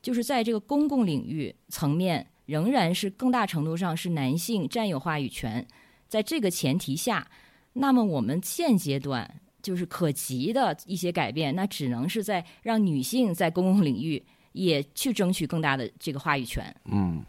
[0.00, 5.66] 就是在这个公共领域层面，仍然是更大程度上是男性占有话语权。
[6.06, 7.28] 在这个前提下，
[7.72, 9.28] 那么我们现阶段
[9.60, 16.72] 就是可及的一些改变，那只能是在让女性在公共领域也去争取更大的这个话语权。
[16.84, 17.24] 嗯，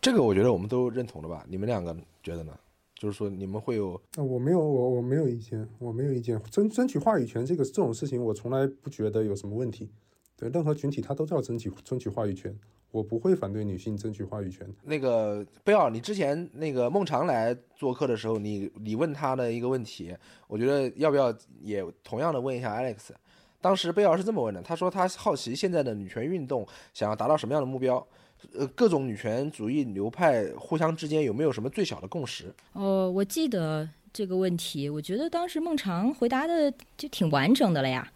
[0.00, 1.44] 这个我觉得我们都认同的吧？
[1.48, 2.52] 你们两个觉得呢？
[3.02, 4.00] 就是说，你们会有？
[4.16, 6.40] 我没有，我我没有意见，我没有意见。
[6.52, 9.90] 争争取话语权这个这种事情，我从来不觉得有什么问题。
[10.36, 12.56] 对任何群体，他都要争取争取话语权。
[12.92, 14.72] 我不会反对女性争取话语权。
[14.84, 20.14] 那个贝尔，你之前那个孟尝来做客的时候，你你问他的一个问题，
[20.46, 23.08] 我觉得要不要也同样的问一下 Alex。
[23.60, 28.06] 当时贝尔是这么问的，他说他好奇现在的女权运动想要达到什么样的目标。
[28.54, 32.52] 呃，各种女权主义流派互相之间有没有什么最小的共识？
[32.72, 38.10] 哦，我记得这个问题，我觉得当时孟尝回答的就挺完整的了呀。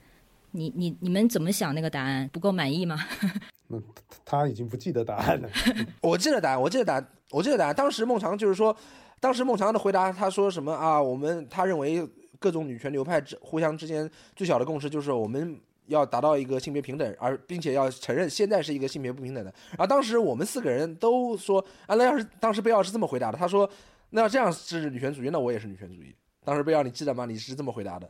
[0.53, 2.29] 你你你们怎么想那个答案？
[2.33, 2.99] 不够满意吗？
[3.69, 3.83] 嗯，
[4.25, 5.49] 他已经不记得答案了。
[6.01, 7.75] 我记得答案，我记得答案，我记得答案。
[7.75, 8.77] 当时孟尝就是说，
[9.21, 11.01] 当时孟尝的回答，他说什么啊？
[11.01, 12.09] 我们他认为
[12.39, 15.59] 各种女权流派之互相之间最小的共识就是我们。
[15.87, 19.53] 要达到一个性别平等，而并且要承认现在是一个性别不平等的。
[19.79, 23.69] 而当时我们四个人都说啊，那要是当时贝奥是这么回答的，他说
[24.11, 26.15] 那要这样是女权主义，那我也是女权主义。
[26.45, 27.27] 当时贝奥你记得吗？
[27.27, 28.09] 你是这么回答的。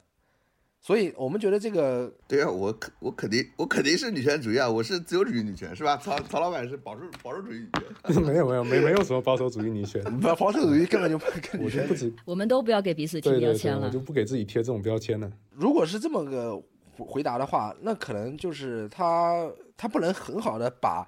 [0.79, 5.97] 所以我们觉得这个对啊，我肯我肯定我肯定是女权主义啊，我是自由主义女权是吧？
[5.97, 8.22] 曹曹老板是保守保守主义女权。
[8.22, 11.18] 没有没有没没有什么保守主义女权， 保守主义根本就
[11.59, 12.12] 我就不止。
[12.24, 15.31] 我们都不要给彼此贴标签了，我就不给自己贴这种标签了。
[15.51, 16.62] 如果是这么个。
[17.05, 21.07] 回答的话，那可能就是他他不能很好的把，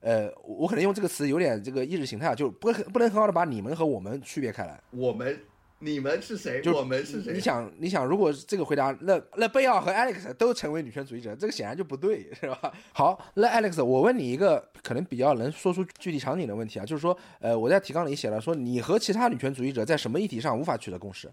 [0.00, 4.80] 呃，我可能用这个词有点这个意识形态，就不不能很好的把你们和我们区别开来。
[4.90, 5.38] 我们、
[5.78, 6.62] 你们是谁？
[6.72, 7.32] 我们是谁？
[7.32, 12.72] 你想，你想，如果这个回答，那那贝奥和 Alex 都成为女权主义者，这个显然就不对，是吧？
[12.92, 21.30] 好，那 Alex，我问你一个可能比较能说出具体场景的问题啊，就是说，呃，我在提纲里写了，说你和其他女权主义者在什么议题上无法取得共识？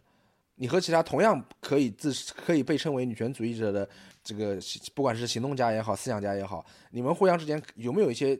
[0.61, 3.89] 你和其他同样可以自可以被称为女权主义者的
[4.23, 4.59] 这个，
[4.93, 8.39] 不管是行动家也好，思想家也好，你们互相之间有没有一些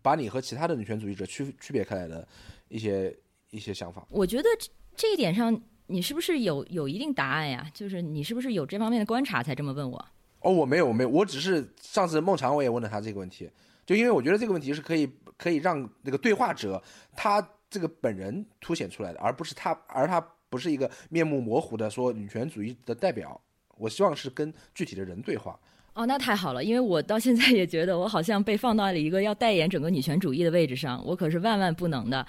[0.00, 2.26] 把你和其他的女权主义者区区别开来的
[2.68, 3.14] 一些
[3.50, 4.02] 一些想法？
[4.08, 4.48] 我觉得
[4.96, 7.70] 这一点上，你是不是有有一定答案呀？
[7.74, 10.02] 就是你是不是有这方面的观察才这么问我？
[10.40, 13.50] 哦，我没有，我没有，我只是上次孟尝我也问了他这个问题，
[13.84, 15.06] 就因为我觉得这个问题是可以
[15.36, 16.82] 可以让那个对话者
[17.14, 20.26] 他这个本人凸显出来的，而不是他而他。
[20.56, 23.38] 不是一个面目模糊的说女权主义的代表，
[23.76, 25.54] 我希望是跟具体的人对话。
[25.92, 32.26] 哦，那太好了，因为我到现在也觉得我好像被放到了一个要代言整个女权主义的位置上，我可是万万不能的。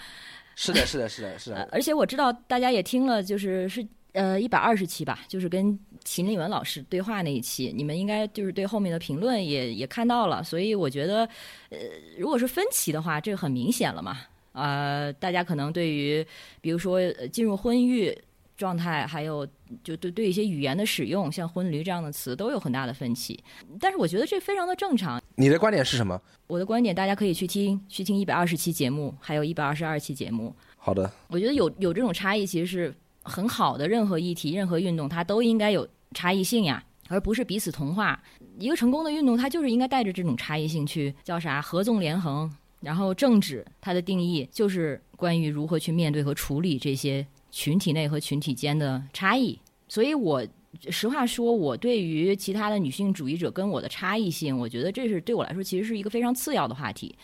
[0.56, 1.70] 是的，是的，是的，是的。
[1.72, 11.26] 而且我知道大家也听了，就是是呃一百二十期吧，就是跟秦立文老师对话那一期，你们应该就是对后面的评论也也看到了，所以我觉得，
[11.70, 11.78] 呃，
[12.18, 14.18] 如果是分歧的话，这个很明显了嘛。
[14.58, 16.26] 呃，大家可能对于
[16.60, 17.00] 比如说
[17.32, 18.18] 进入婚育
[18.58, 19.48] 状态，还有
[19.84, 23.40] 就对对一些语言的使用，像婚驴这样的词，都有很大的分歧。
[23.80, 25.22] 但是我觉得这非常的正常。
[25.36, 26.20] 你的观点是什么？
[26.48, 30.56] 我的观点，大家可以去听去听一百二十期节目，还有一百二十二期节目。
[30.76, 33.88] 好的，我觉得有有这种差异其实是很好的。
[33.88, 38.20] 任何议题、任何运动，它都应该有差异性呀，而不是彼此同化。
[38.58, 41.62] 一个成功的运动，它就是应该带着这种差异性去叫啥？
[41.62, 42.52] 合纵连横。
[42.82, 49.60] 然后政治它的定义就是关于如何去面对和处理这些群体内和群体间的差异。
[49.88, 50.46] 所以我
[50.92, 57.16] 实话说，我对于其他的女性主义者跟我的差异性，我觉得这是对我来说其实是一个非常次要的话题。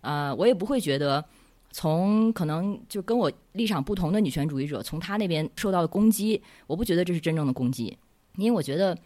[0.00, 1.22] 呃，我也不会觉得
[1.70, 7.96] 从可能就跟我立场不同的女权主义者从他那边受到的攻击，我不觉得这是真正的攻击，
[8.36, 8.96] 因为我觉得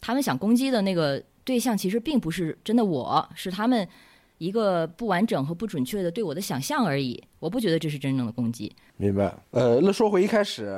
[0.00, 3.88] 他们想攻击的那个对象其实并不是真的，我是他们。
[4.38, 8.74] 一个不完整和不准确的对我的想象而已，我不觉得这是真正的攻击。
[8.96, 9.32] 明白。
[9.50, 10.70] 呃，那说回一开始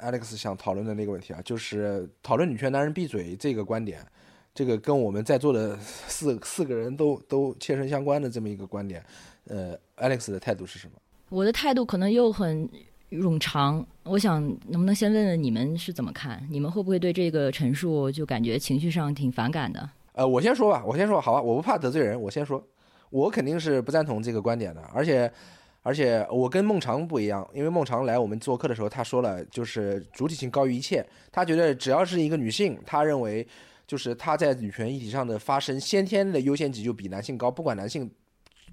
[0.00, 4.04] Alex 想讨论的那个问题啊，就是讨论女权男人闭嘴这个观点，
[4.54, 9.04] 这个跟我们在座的四四个人都都切身相关的这么一个观点，
[9.46, 10.92] 呃，Alex 的态度是什么？
[11.28, 12.68] 我的态度可能又很
[13.10, 16.46] 冗长，我想能不能先问问你们是怎么看？
[16.50, 19.88] 你们会不会对这个陈述就感觉情绪上挺反感的？
[20.12, 22.62] 呃，我先说吧，我先说，好吧，我不怕得罪人，我先说。
[23.12, 25.30] 我肯定是不赞同这个观点的，而且，
[25.82, 33.46] 而且我跟孟尝不一样，因为孟尝来我们做客的时候，他说了，就是主体性高于一切，他觉得只要是一个女性，他认为
[33.86, 38.10] 就是她在女权议题上的发生，先天的优先级就比男性高，不管男性，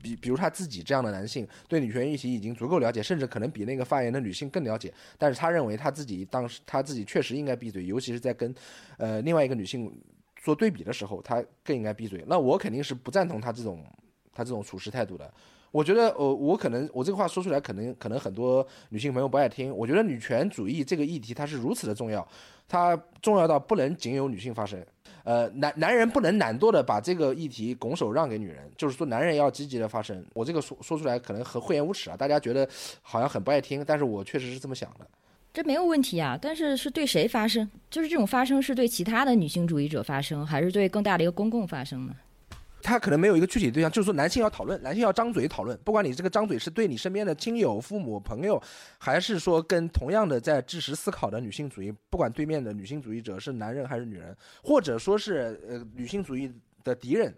[0.01, 8.55] 比比如他自己这样的男性对女权议题已经足够了解，甚至可能比那个发言的女性更了解，但是他认为他自己当时他自己确实应该闭嘴，尤其是在跟，
[8.97, 9.91] 呃另外一个女性
[10.37, 12.23] 做对比的时候，他更应该闭嘴。
[12.25, 13.83] 那我肯定是不赞同他这种。
[14.33, 15.31] 他这种处事态度的，
[15.71, 19.75] 我觉得，呃，我可能我这个话说出来，可能可能很多女性朋友不爱听。
[19.75, 22.27] 我觉得女权主义这个议题它是如此的重要，
[22.67, 24.83] 它重要到不能仅有女性发声。
[25.23, 30.25] 呃，男男人不能懒惰的把这个议题拱手让给女人，就是说男人要积极的发声。
[30.33, 32.67] 我这个说说出来可能很厚颜无耻啊，大家觉得
[33.01, 35.05] 好像很不爱听，但是我确实是这么想的。
[35.53, 37.69] 这没有问题啊，但是是对谁发声？
[37.91, 42.15] 就是这种发声是对其他的女性主义者发声，还是对更大的一个公共发声呢？
[42.89, 48.61] 他可能没有一个具体对象，就是说男性要讨论，男性要张嘴讨论，不管你这个张嘴是对你身边的亲友、父母、朋友，
[48.97, 56.51] 还是说跟同样的在知识思考的女性主义，不管对面的女性主义者是男人还是女人，或者说是呃女性主义
[56.83, 57.33] 的敌人，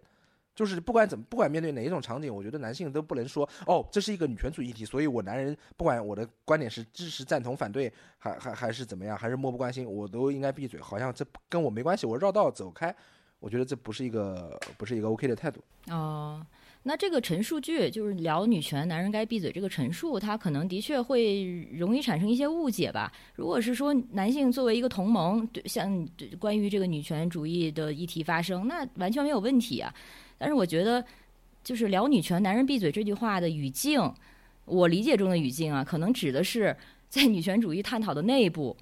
[0.56, 12.96] 就是不管怎么，不管面对哪一种场景，我觉得男性都不能说哦，这是一个女权主义议题，所以我男人不管我的观点是支持、赞同、反对，还还还是怎么样，还是漠不关心，我都应该闭嘴，好像这跟我没关系，我绕道走开。
[13.42, 16.42] 我觉得这不是一个不是一个 OK 的态度哦。
[16.84, 23.12] 那这个陈述句就是聊女权，男人该闭嘴这个陈述，它可能的确会容易产生一些误解吧。
[23.36, 29.94] 如果是说男性作为一个同盟，对像对关于这个女权主义的议题发生，那完全没有问题啊。
[30.40, 31.06] 但是我觉得，
[31.64, 34.02] 就是聊女权，男人闭嘴这句话的语境，
[34.66, 36.76] 我理解中的语境啊，可能指的是
[37.10, 38.76] 在女权主义探讨的内部，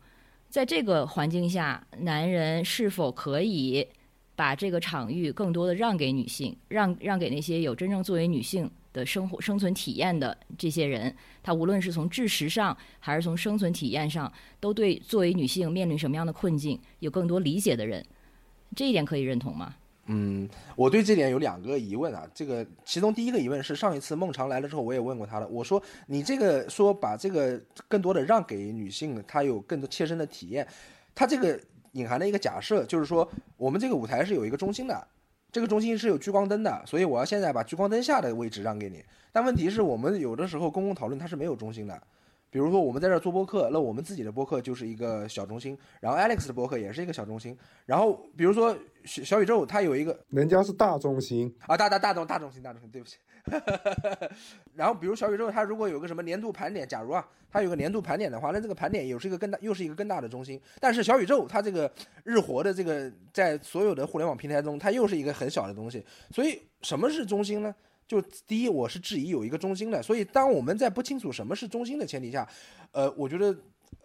[0.49, 3.86] 在这个环境下，男人是否可以。
[4.39, 11.13] 把这个场域更多的让给女性，让让给那些有真正作为女性的生活生存体验的这些人，
[11.43, 14.31] 他无论是从知识上还是从生存体验上，
[14.61, 18.01] 都对作为女性面临什么样的困境有更多理解的人，
[18.73, 19.75] 这一点可以认同吗？
[20.05, 22.25] 嗯，我对这点有两个疑问啊。
[22.33, 25.47] 这个其中第一个疑问是上一次孟尝来了之后，我也问过他了。
[25.49, 30.65] 我说你这个说把这个更多的让给女性，她有更多切身的体验，
[31.13, 31.59] 他这个。
[31.93, 35.07] 隐含的一个假设就是说，我们这个舞台是有一个中心的，
[35.51, 39.03] 这个中心是有聚光灯的，所以我要现在把聚光灯下的位置让给你。
[39.31, 42.01] 但问题是我们有的时候公共讨论它是没有中心的，
[42.49, 48.75] 比如说我们在这做播客，那我们自己的播客就是一个小中心，然后 Alex 的播客也是一个小中心，然后比如说
[49.05, 53.17] 小小宇宙它有一个，人家是大中心啊，大大大中大中心大中心，对不起。
[54.75, 60.59] 然后，比如小宇宙，它如果有个什么年度盘点，假如啊，它有个年度盘点的话，那这个盘点又是一个更大，又是一个更大的中心。
[60.79, 61.91] 但是小宇宙它这个
[62.23, 66.05] 日活的这个，在所有的互联网平台中，它又是一个很小的东西。
[66.31, 67.73] 所以什么是中心呢？
[68.07, 70.01] 就第一，我是质疑有一个中心的。
[70.01, 72.47] 所以当我们在不清楚什么是中心的前提下，
[72.91, 73.55] 呃，我觉得，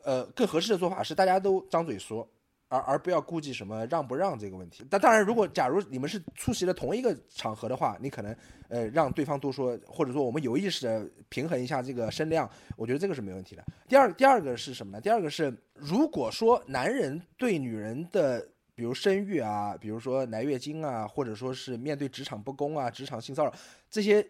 [0.03, 2.29] 呃，更合适的做法是大家都张嘴说。
[2.69, 4.85] 而而不要顾及什么让不让这个问题。
[4.91, 8.35] 但当然，如果假如你们是出席了同一个场合的话，你可能
[8.69, 13.65] 呃让对方多说，或者说我们有意识的平衡一下这个声量，我觉得这个是没问题的。
[13.89, 15.01] 第二第二个是什么呢？
[15.01, 23.53] 第二个是如果说男人对女人的比如生育啊，比如说来月经啊，或者说是面对职场不公啊、职场性骚扰
[23.91, 24.27] 这些。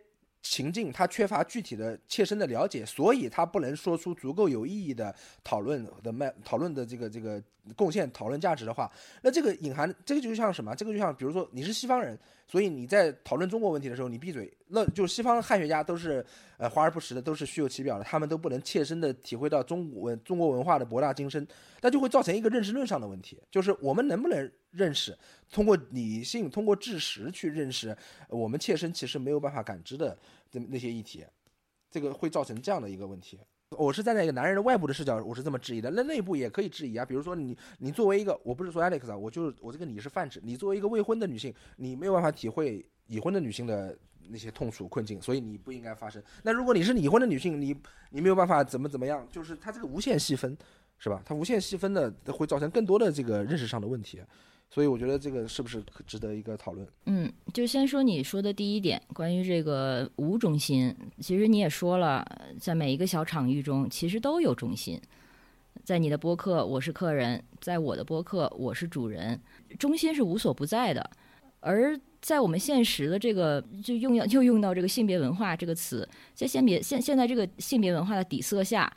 [0.46, 7.42] 情境他缺乏具体的切身的了解，所以他不能说出足够有意义的讨论的卖讨论的这个这个
[7.74, 8.92] 贡献讨论价值的话，
[9.22, 10.74] 那这个隐含这个就像什么？
[10.76, 12.16] 这个就像比如说你是西方人，
[12.46, 16.24] 所以你在讨论中国问题的时候你闭嘴，那就西方汉学家都是
[16.56, 21.46] 呃华而不实的，都是虚有其表的，他们都不能切身的体会到中文中国文化的博大精深，
[21.80, 25.16] 那就会造成一个认识论上的问题，就是我们能不能认识
[25.50, 27.96] 通过理性通过知识去认识
[28.28, 30.16] 我们切身其实没有办法感知的。
[30.52, 31.24] 那那些议题，
[31.90, 33.38] 这个会造成这样的一个问题。
[33.78, 35.90] 我是站在一个男人的外部的视角，我是这么质疑的。
[35.90, 43.96] 那内部也可以质疑啊，比如说你，你作为一个，我不是说 Alex 啊，我就是我这个你是泛指，你作为一个未婚的女性，你没有办法体会已婚的女性的
[44.28, 46.22] 那些痛楚困境，所以你不应该发生。
[46.42, 47.76] 那如果你是已婚的女性，你
[48.10, 50.56] 你没有办法怎么怎么样，就是它这个无限细分，
[50.98, 51.22] 是吧？
[51.24, 54.20] 它无限细分的会造成更多的这个认识上的问题。
[54.74, 56.84] 所以我觉得这个是不是值得一个讨论？
[57.06, 62.26] 嗯，就先说你说的第一点，关于这个无中心，其实你也说了，
[62.58, 65.00] 在每一个小场域中，其实都有中心。
[65.84, 69.40] 在你的播客，我是客人；在我的播客，我是主人。
[69.78, 71.08] 中心是无所不在的。
[71.60, 78.92] 而在我们现实的这个，就用要又用到这个性别文化这个词，在性别现现在这个性别文化的底色下，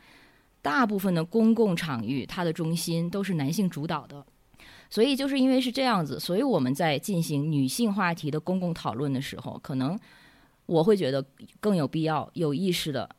[0.63, 4.25] 大部分的公共场域，它的中心都是男性主导的。
[4.89, 9.97] 所以就是因为是这样子，所以我们在进行女性话题的公共讨论的时候，可能
[10.65, 11.23] 我会觉得
[11.59, 13.09] 更有必要、有意识的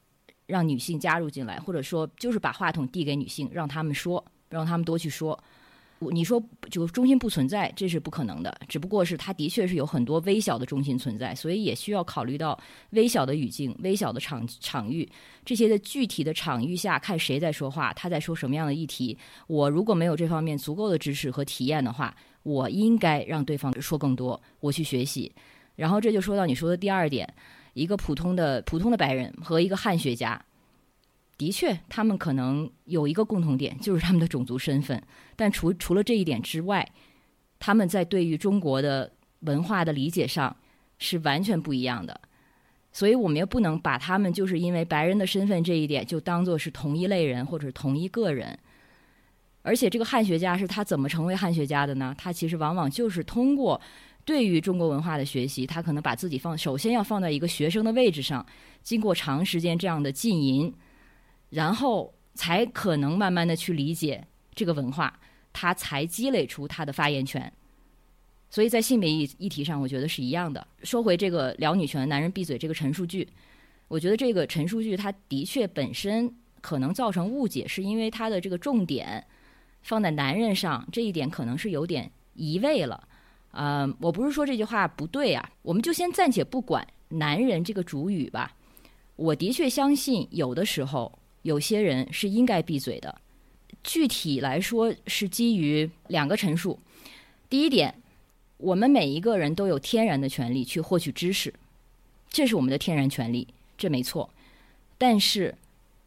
[0.46, 5.38] 让女性加入进来，或者说就是把话筒递给女性，让他们说，让他们多去说。
[6.12, 6.40] 你说
[6.70, 8.56] 就中心不存在，这是不可能的。
[8.68, 12.58] 只不过是它的确是有很多微小的中心存在，所以也需要考虑到
[12.90, 15.08] 微小的语境、微小的场场域
[15.44, 19.18] 这些的具体的场域下，看谁在说话，他在说什么样的议题。
[19.48, 25.32] 我如果没有这方面足够的知识和体验的话，我应该让对方说更多，我去学习。
[25.74, 27.28] 然后这就说到你说的第二点，
[27.74, 30.40] 一个普通的普通的白人和一个汉学家。
[31.38, 35.00] 的确，他们可能有一个共同点，就是他们的种族身份。
[35.36, 36.86] 但除除了这一点之外，
[37.60, 40.54] 他们在对于中国的文化的理解上
[40.98, 42.20] 是完全不一样的。
[42.90, 48.58] 所以，我们也不能把他们就是因为白人的身份这一点就当做是同一类人或者同一个人。
[49.62, 52.12] 而且，这个汉学家是他怎么成为汉学家的呢？
[52.18, 53.80] 他其实往往就是通过
[54.24, 58.44] 对于中国文化的学习，他可能把自己放首先要放在一个学生的位置上，
[58.82, 60.74] 经过长时间这样的浸淫。
[61.50, 65.18] 然后才可能慢慢的去理解这个文化，
[65.52, 67.52] 他才积累出他的发言权。
[68.50, 70.66] 所以在性别议议题上，我觉得是一样的。
[70.82, 73.28] 说回这个聊女权、男人闭嘴这个陈述句，
[73.88, 79.22] 我觉得这个陈述句它的确本身可能造成误解，是因为它的这个重点
[79.82, 83.08] 放在男人上，这一点可能是有点移位了。
[83.52, 88.54] 嗯，我不是说这句话不对啊，我们就先暂且不管男人这个主语吧。
[89.16, 91.18] 我的确相信有的时候。
[91.48, 93.22] 有些人是应该闭嘴的，
[93.82, 96.78] 具体来说是基于两个陈述。
[97.48, 97.94] 第一点，
[98.58, 101.54] 我们每一个人都有天然的权利去获取知识，
[102.28, 104.28] 这是我们的天然权利，这没错。
[104.98, 105.54] 但是，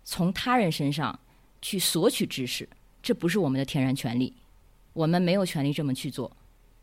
[0.03, 1.19] 从他人身上
[1.59, 2.69] 去索取知识，
[3.01, 4.31] 这不是我们的天然权利，
[4.93, 6.31] 我们没有权利这么去做，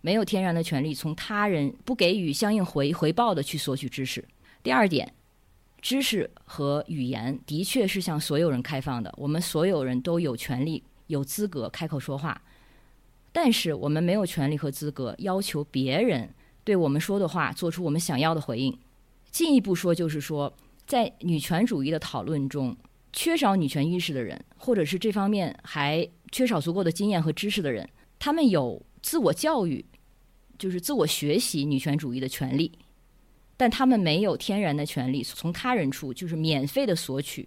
[0.00, 4.24] 没有天然的权利从他人不给予相应回回报的去索取知识。
[4.64, 5.14] 第二点。
[5.80, 12.42] 知识和语言的确是向所有人开放的，我们所有人都有权利、有资格开口说话，
[13.32, 16.28] 但是我们没有权利和资格要求别人
[16.64, 18.76] 对我们说的话做出我们想要的回应。
[19.30, 20.52] 进一步说，就是说，
[20.86, 22.76] 在女权主义的讨论中，
[23.12, 29.84] 缺少女权意识的人，或者是这方面还缺少足够的经验和知识的人，他们有自我教育，
[30.58, 32.72] 就是自我学习女权主义的权利。
[33.58, 37.46] 但他们没有天然的权利从他人处就是免费的索取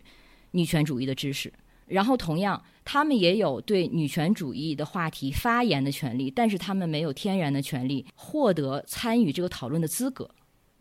[0.51, 1.51] 女权主义的知识，
[1.87, 10.29] 然后同样，他们也有对女权主义的话题发言的权利，但是他们没有天然的权利获得参与这个讨论的资格。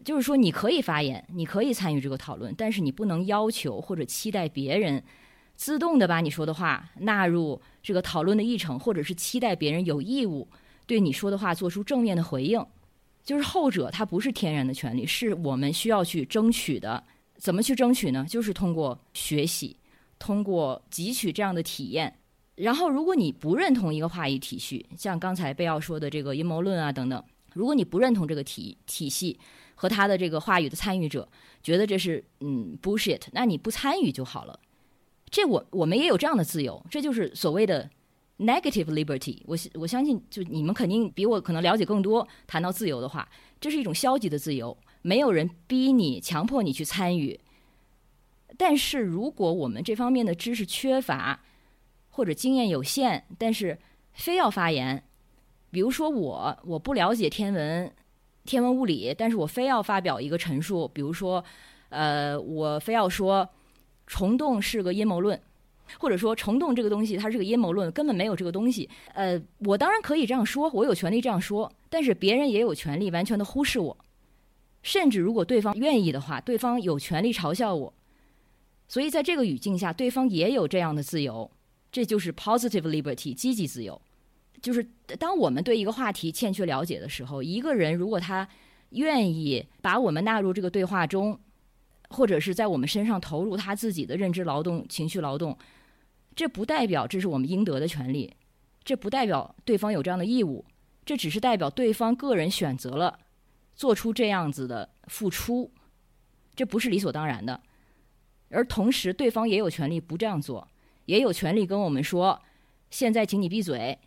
[0.04, 5.02] 就是说，你可以发言，你可以参与这个讨论，但是你不能要求或者期待别人
[5.54, 10.48] 自动的把你说的话纳入这个讨论的议程，或者是期待别人有义务
[10.86, 12.64] 对你说的话做出正面的回应。
[13.24, 17.04] 就是后者，它不是天然的权利，是我们需要去争取的。
[17.36, 18.26] 怎么去争取呢？
[18.28, 19.74] 就是通过学习，
[20.18, 22.14] 通过汲取这样的体验，
[22.56, 29.38] 然后，如果你不认同一个话语体系，像刚才贝奥说的这个阴谋论啊等等，如果你不认同这个体体系
[29.74, 31.26] 和他的这个话语的参与者，
[31.62, 34.60] 觉得这是嗯 bullshit，那你不参与就好了。
[35.30, 37.88] 这我我们也有这样的自由，这就是所谓的
[38.40, 39.42] negative liberty。
[39.44, 42.26] 我我相信，就你们肯定比我可能了解更多。
[42.46, 43.28] 谈到自由的话，
[43.60, 47.38] 这是一种消极的自由，没有人逼你、强迫你去参与。
[48.56, 51.40] 但是如果我们这方面的知识缺乏，
[52.10, 53.78] 或者经验有限，但是
[54.14, 55.02] 非要发言，
[55.70, 57.92] 比如说我我不了解天文、
[58.44, 61.44] 天文物理，但是我非要发表一个陈述，比如说，
[61.90, 63.48] 呃，我非要说。
[64.12, 65.40] 虫洞是个阴谋论，
[65.98, 68.88] 或者说虫洞这个东西它是个阴谋论，根本没有这个东西。
[69.14, 73.96] 呃，我当然可以这样说，我有权利这样说，但是别人也有权利完全的忽视我，
[74.82, 77.94] 甚至如果对方愿意的话，对方有权利嘲笑我。
[78.88, 81.50] 所以在这个语境下，对方也有这样的自由，
[81.90, 84.00] 这就是 positive liberty，积极自由。
[84.60, 84.86] 就是
[85.18, 88.48] 当我们对一个话题欠缺了解的时候，一个人如果他
[88.90, 91.38] 愿意把我们纳入这个对话中。
[92.12, 95.56] 或者是在我们身上投入他自己的认知劳动、情绪劳动，
[96.34, 98.34] 这不代表这是我们应得的权利，
[98.84, 100.64] 这不代表对方有这样的义务，
[101.04, 103.18] 这只是代表对方个人选择了
[103.74, 105.70] 做出这样子的付出，
[106.54, 107.60] 这不是理所当然的。
[108.48, 110.66] 而同时，对方也有权利不这样做，
[111.04, 112.40] 也有权利跟我们说
[112.90, 113.98] ：“现在，请你闭嘴。”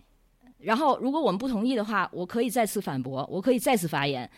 [0.59, 4.29] 然后，如果我们不同意的话，我可以再次反驳，我可以再次发言。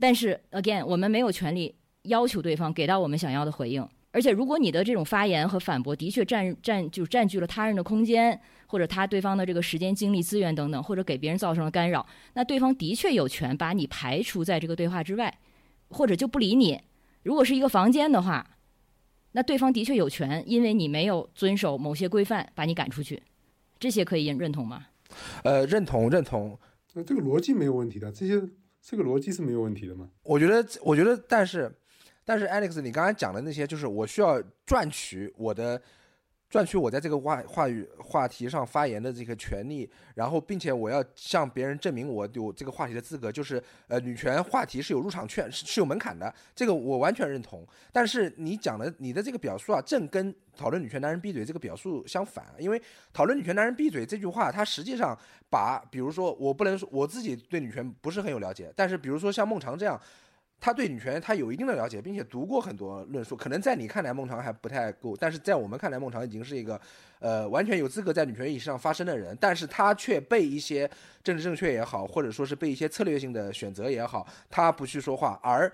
[0.00, 1.74] 但是，again，我们没有权利。
[2.06, 15.38] 要求对方给到我们想要的回应，而且如果你的这种发言和反驳的确占占就占据了他人的空间，或者他对方的这个时间、精力、资源等等，或者给别人造成了干扰，那对方的确有权把你排除在这个对话之外，
[15.88, 16.78] 或者就不理你。
[17.22, 18.58] 如果是一个房间的话，
[19.32, 23.22] 那对方的确有权，因为你没有遵守某些规范，把你赶出去。
[23.80, 24.88] 这些可以认认同吗？
[25.42, 26.58] 呃，认同，认同。
[26.92, 28.42] 那这个逻辑没有问题的，这些
[28.82, 30.10] 这个逻辑是没有问题的吗？
[30.22, 31.74] 我觉得，我觉得，但是。
[32.24, 35.80] 但是，Alex，你刚才讲的那些，就是我需要赚取我的，
[36.48, 47.66] 赚取我在这个话话语话题上发言的这个权利，然后，并且我要向别人证明我有这个话题的资格，就是呃，女权话题是有入场券，是是有门槛的，这个我完全认同。
[47.92, 52.80] 但是你讲的你的这个表述啊，正跟讨论女权男人闭嘴这个表述相反，因为
[53.12, 55.18] 讨论女权男人闭嘴这句话，它实际上
[55.50, 60.00] 把，比如说我不能说我自己对女权不是很有了解，但是比如说像孟尝这样。
[60.62, 66.80] 他对女权他有一定的了解，并且读过很多论述，可能在你看来孟尝还不太够，但是在我们看来孟尝已经是一个，
[67.18, 70.88] 呃，完全有资格在女权意识上发声的人，但是他却被一些
[71.24, 75.70] 政治正确也好，或者说是被一些策略性的选择也好，他不去说话，而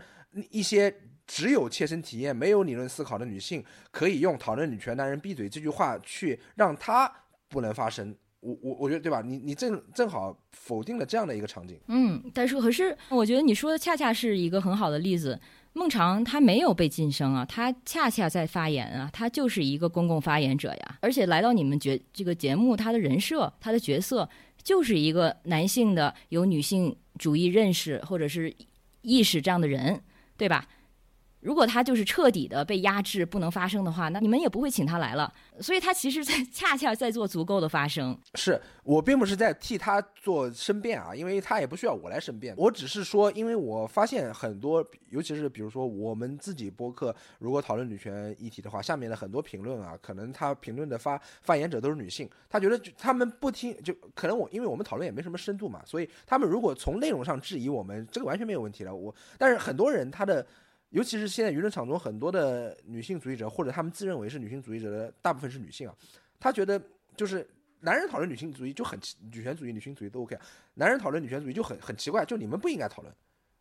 [0.51, 0.91] 一些
[1.27, 7.13] 只有切身体验、没有理论思考的女性，可以用讨论女权男人闭嘴这句话去让他
[7.51, 8.17] 不能发声。
[8.41, 9.23] 我我我觉得对吧？
[9.25, 11.79] 你你正正好否定了这样的一个场景。
[11.89, 15.41] 嗯，但是可是我觉得你说的恰恰是一个很好的例子。
[15.75, 20.99] 孟尝他没有被晋升啊，他恰恰在发言啊，他就是一个公共发言者呀。
[21.01, 24.29] 而且来到你们节这个节目，他的人设、他的角色
[24.63, 28.53] 就是一个男性的有女性主义认识或者是
[29.03, 30.01] 意识这样的人，
[30.37, 30.67] 对吧？
[31.41, 35.33] 如果他就是彻底的被压制不能发声的话，那你们也不会请他来了。
[35.61, 38.19] 所以他其实在恰恰在做足够的发声。
[38.35, 42.55] 是我并不是在替他做申辩啊，因为他也不需要我来申辩。
[42.57, 58.93] 我只是说，因为我发现很多，尤其是比如说我们自己播客，如果讨论女权议题的话，下面的很多评论啊，可能他评论的发发言者都是女性，他觉得他们不听，就可能我因为我们讨论也没什么深度嘛，所以他们如果从内容上质疑我们，这个完全没有问题了。
[58.95, 60.45] 我但是很多人他的。
[60.91, 65.95] 尤其是现在舆论场中很多的女性主义者，或者他们自认为是女性主义者的大部分是女性啊，
[66.41, 66.81] 她觉得
[67.17, 67.47] 就是
[67.81, 68.99] 男人讨论女性主义就很
[69.31, 70.37] 女权主义、女性主义都 OK，
[70.75, 73.15] 男人讨论女权主义就很很奇怪，就你们不应该讨论。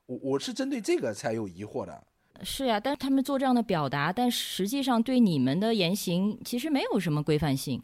[0.06, 2.02] 我我是针对这个才有疑惑的。
[2.44, 7.82] 是呀，但是他们做这样的表达，但实际上对你们的言行其实没有什么规范性，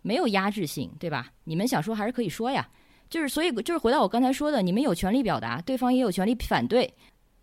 [0.00, 1.32] 没有压制性，对吧？
[1.44, 2.70] 你们想说还是可以说呀，
[3.10, 6.94] 就是所以就是回到我刚才说的，你们有权利表达，对方也有权利反对。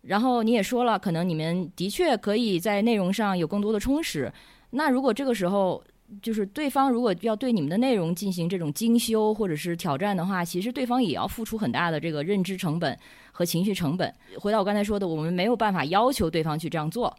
[0.02, 4.32] 然后你也说了，可能你们的确可以在内容上有更多的充实。
[4.70, 5.82] 那如果这个时候
[6.22, 12.98] 就是对方如果要对你们的内容进行这种精修或者是挑战的话，其实对方也要付出很大的这个认知成本
[13.30, 14.12] 和情绪成本。
[14.38, 17.14] 回到我刚才说的，我们没有办法要求对方去这样做。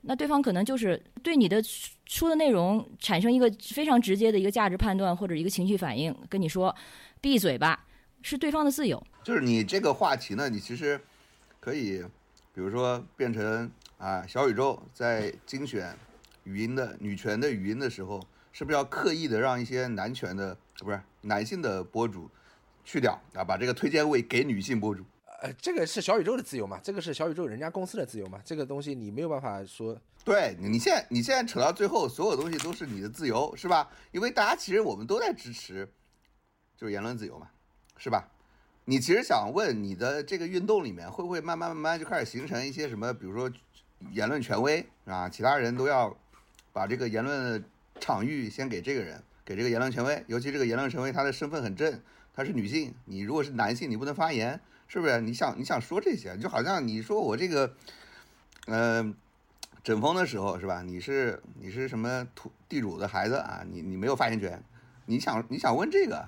[0.00, 1.62] 那对方可能就是对你的
[2.06, 6.74] 出的内容产生一个非常直接的一个价值判断或者一个情绪反应，跟你说
[7.20, 7.86] 闭嘴吧，
[8.22, 9.00] 是对方的自由。
[9.22, 11.00] 就是你这个话题呢，你其实。
[11.68, 12.02] 可以，
[12.54, 15.94] 比如说变成啊小宇宙在精选
[16.44, 22.26] 语音的女权的语音的时候，是不是要刻意的让一些男权的不是男性的博主
[22.86, 25.04] 去掉啊，把这个推荐位给女性博主？
[25.42, 29.94] 呃，这个是小宇宙的自由嘛，这个是小宇宙人家公司的自由嘛，这个东西你没有办法说。
[30.24, 33.90] 对你，现在你现在扯到最后，所有东西都是你的自由，是吧？
[34.10, 35.86] 因为大家其实我们都在支持，
[36.78, 37.50] 就是言论自由嘛，
[37.98, 38.26] 是吧？
[38.90, 43.52] 你其实想问你的这个运动里面会不会慢慢慢慢就开始形成一些什么，比如说
[44.12, 46.16] 言论权威啊，其他人都要
[46.72, 47.62] 把这个言论
[48.00, 52.00] 场域先给这个人，给这个言论权威，尤其这个言论权威他的身份很正，
[52.34, 54.58] 他是女性，你如果是男性，你不能发言。
[54.86, 57.74] 是不是你想你想说这些，就好像你说我这个，
[58.68, 59.14] 嗯，
[59.84, 60.80] 整风的时候是吧？
[60.80, 63.62] 你是你是什么土地主的孩子啊？
[63.70, 64.64] 你你没有发言权，
[65.04, 66.26] 你想你想问这个，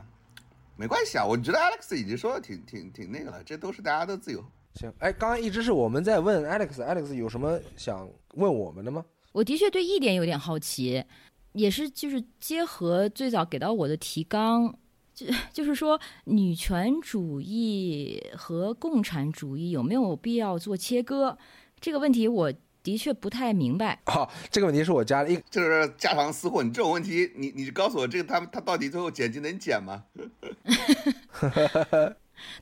[0.81, 1.27] 没关系啊。
[1.27, 4.43] 我觉得 Alex 已经说的挺挺挺那个了，这都是大家的自由。
[4.77, 9.05] 行，哎，刚刚一直是我们在问 Alex，Alex 有什么想问我们的吗？
[9.33, 11.05] 我的确对一点有点好奇，
[11.53, 14.75] 也是就是结合最早给到我的提纲。
[15.13, 21.37] 就就是说，女权主义和共产主义有没有必要做切割？
[21.79, 22.51] 这个问题我
[22.83, 24.01] 的确不太明白。
[24.07, 26.63] 好，这个问题是我加了一，就是家常私货。
[26.63, 30.05] 你这种问题，你你告诉我，这个他他到底最后剪辑能剪吗？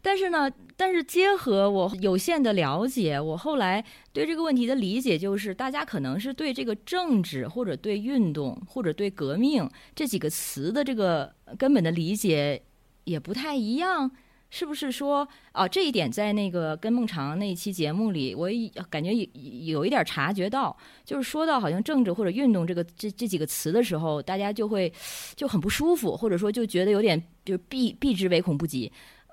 [0.03, 12.61] 但是呢，但是结合我有限的了解，我后来对这个问题的理解就是，大家可能是对这个政治或者对运动或者对革命这几个词的这个根本的理解
[13.05, 14.11] 也不太一样，
[14.51, 15.69] 是不是说啊？
[15.69, 18.49] 这一点在那个跟孟尝那一期节目里，我
[18.89, 24.93] 感觉有有一点察觉到，就是说到好像政治或者运动这个这这几个词的时候，大家就会
[25.37, 28.91] 就很不舒服，或者说就觉得有点就是避避之唯恐不及。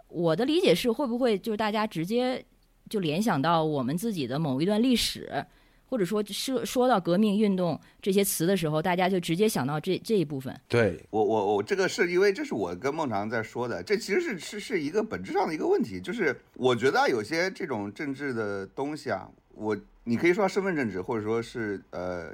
[0.07, 2.43] 我的理解是，会不会就是大家直接
[2.89, 5.45] 就联想到我们自己的某一段历史，
[5.87, 10.53] 或者说说说到革命运动这些词的时候，大家就直接想到这这一部分。
[10.67, 22.31] 对我我我这个是因为这是我跟孟尝在说的，这其实是是是一个本质上的一个问题，就是我觉得有些这种政治的东西啊，我你可以说身份政治，或者说是呃。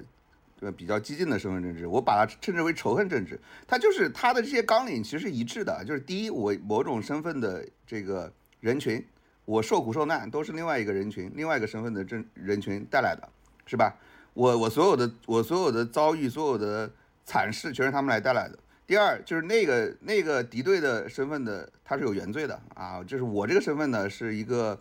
[0.64, 3.40] 呃，比较激进的身份政治，我把它称之为仇恨政治。
[3.66, 9.04] 它就是它的这些纲领其实是一致的，就是第一，我某种身份的这个人群，
[9.46, 13.28] 我受苦受难都是另外一个人群、另外一个身份的政人群带来的，
[13.72, 13.96] 是吧？
[14.34, 16.92] 我我所有的我所有的遭遇、所有的
[17.24, 18.60] 惨事，全是他们来带来的。
[18.86, 23.02] 第二，就是那个那个敌对的身份的，他是有原罪的啊。
[23.02, 24.78] 就是我这个身份呢，是一个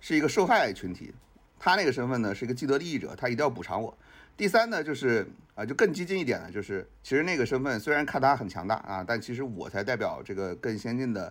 [0.00, 1.12] 是一个受害群体，
[1.58, 3.94] 他那个身份呢，是一个既得利益者，他一定要补偿我。
[4.34, 11.30] 第三呢，就是啊，就更激进一点呢，就是其实那个身份虽然看他很强大啊，但其实我才代表这个更先进的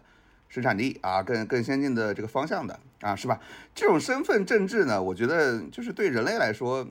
[0.52, 3.40] 生产力啊，更更先进的这个方向的啊，是吧？
[3.74, 6.86] 这种身份政治呢，我觉得就是对人类来说，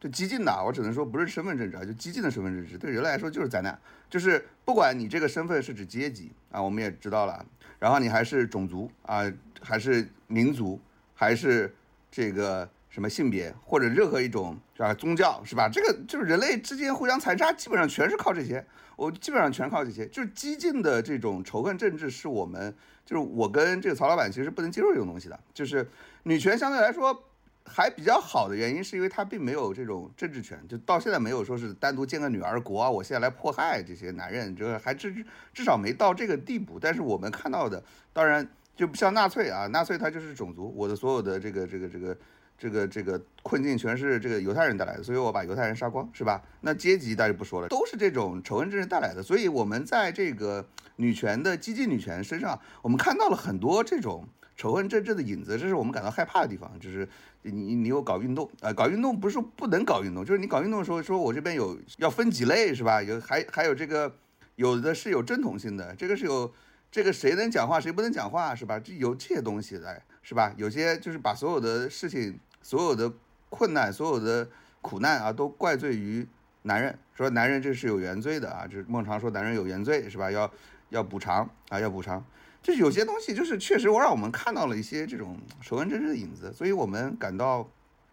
[0.00, 3.78] 就激进的，我只能说不是身份政治啊，就激进的身份政治，对人类来说就是灾难。
[4.10, 7.46] 就是不管你这个身份是指阶级啊，我们也知道了，
[7.78, 9.22] 然后你还是种族啊，
[9.62, 10.80] 还是民族，
[11.14, 11.72] 还是
[12.10, 12.68] 这个。
[12.94, 15.68] 什么性别或者任何一种是吧宗教是吧？
[15.68, 18.64] 这个就是人类之间互相残杀，基本上全是靠这些。
[18.94, 22.72] 我基本上全靠这些，就是激进的这种仇恨政治，是我们
[23.04, 25.36] 就是我跟这个曹老板其实不能接受这种东西的。
[25.52, 25.84] 就是
[26.22, 27.24] 女权相对来说
[27.64, 35.12] 还比较好的原因，是因为它并没有这种政治权，就到现在没有说是单独建个女儿国啊，我现在来迫害这些男人，这个还至
[35.52, 36.78] 至少没到这个地步。
[36.80, 41.88] 但是我们看到的，当然就不像纳粹啊，纳粹他就是种族，我的所有的这个这个。
[41.88, 42.16] 这个
[42.56, 46.42] 这个这个困境全是这个犹太人带来的，所以我把犹太人杀光，是吧？
[46.60, 49.22] 那阶级大家不说了，都是这种仇恨政治带来的。
[49.22, 50.64] 所以我们在这个
[50.96, 54.26] 女权的激进女权身上，我们看到了很多这种
[54.56, 56.70] 仇恨政治的影子，这是我们感到害怕的地方。
[56.80, 57.06] 就是
[57.42, 63.02] 你你有搞运动啊，搞运动不是说不能搞运动，就是你搞运动的时候，说我这边有要分几类，是吧？
[63.02, 64.14] 有还还有这个
[64.54, 66.50] 有的是有正统性的，这个是有
[66.90, 68.78] 这个谁能讲话谁不能讲话，是吧？
[68.78, 70.00] 这有这些东西在。
[70.26, 70.54] 是吧？
[70.56, 73.12] 有些就是把所有的事情、所有的
[73.50, 74.48] 困难、所有的
[74.80, 76.26] 苦难啊，都怪罪于
[76.62, 78.66] 男人，说男人这是有原罪的啊。
[78.66, 80.30] 就是孟尝说男人有原罪，是吧？
[80.30, 80.50] 要
[80.88, 82.24] 要补偿啊，要补偿。
[82.62, 87.68] 就是有些东西，就是确实我让我们看到了一些这种仇恨政治的影子，所以我们感到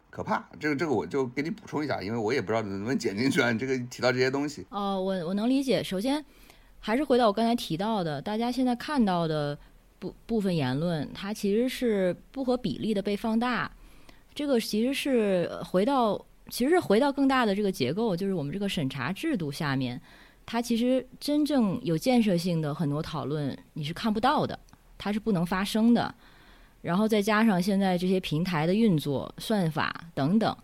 [0.09, 0.45] 可怕。
[0.59, 3.53] 这个这个我就给你补充一下，因为我也不知道能不能剪进去啊。
[3.53, 5.81] 你这个提到这些东西，哦，我我能理解。
[5.81, 6.25] 首先，
[6.81, 9.57] 还是回到我刚才提到的，大家现在看到的。
[10.01, 13.71] 部部分言论，它其实是不合比例的被放大。
[14.33, 16.19] 这个其实是回到，
[16.49, 20.01] 其实是回到更大的这个结构，就是我们这个审查制度下面，
[20.45, 24.57] 它其实真正有建设性的很多讨论你是看不到的，
[24.97, 26.13] 它是不能发生的。
[26.81, 30.57] 然后再加上现在这些平台的运作、算法等等，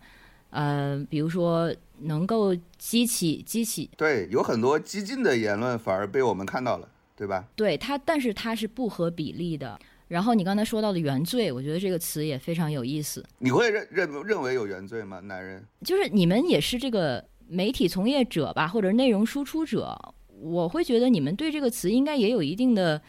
[0.50, 6.88] 呃，比如说能够激起激起对，有很多激进的言论反而被我们看到了，
[7.18, 7.44] 对吧？
[7.56, 9.76] 对它，但是它是不合比例的。
[10.06, 13.22] 然后你刚才说到的原罪，我觉得这个词也非常有意思。
[13.40, 15.18] 你会认认认为有原罪吗？
[15.20, 23.02] 男人就是你们也是这个媒体从业者吧，或者内容输出者，我会觉得你们对这个词应该也有一定的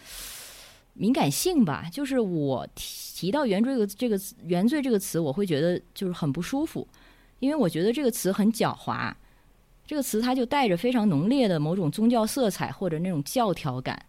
[0.94, 1.86] 敏感性吧。
[1.90, 6.86] 就是我提到“原罪”个这个“原罪”这个词，我会觉得就是很不舒服，
[7.40, 9.14] 因为我觉得这个词很狡猾，
[9.90, 14.00] 这个词它就带着非常浓烈的某种宗教色彩或者那种教条感。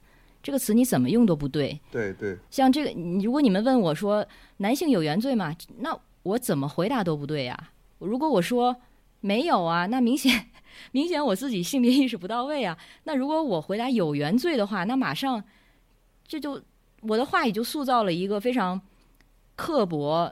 [0.42, 1.80] 这个词你怎么用都不对。
[1.90, 2.92] 对对，像这个，
[3.24, 4.22] 如果你们问我说
[4.58, 5.56] 男性有原罪吗？
[5.78, 7.70] 那我怎么回答都不对呀。
[7.98, 8.76] 如果我说
[9.20, 10.50] 没有啊，那明显
[10.92, 12.76] 明显我自己性别意识不到位啊。
[13.04, 15.42] 那如果我回答有原罪的话，那马上
[16.28, 16.60] 这就
[17.00, 18.78] 我的话语就塑造了一个非常
[19.56, 20.30] 刻薄、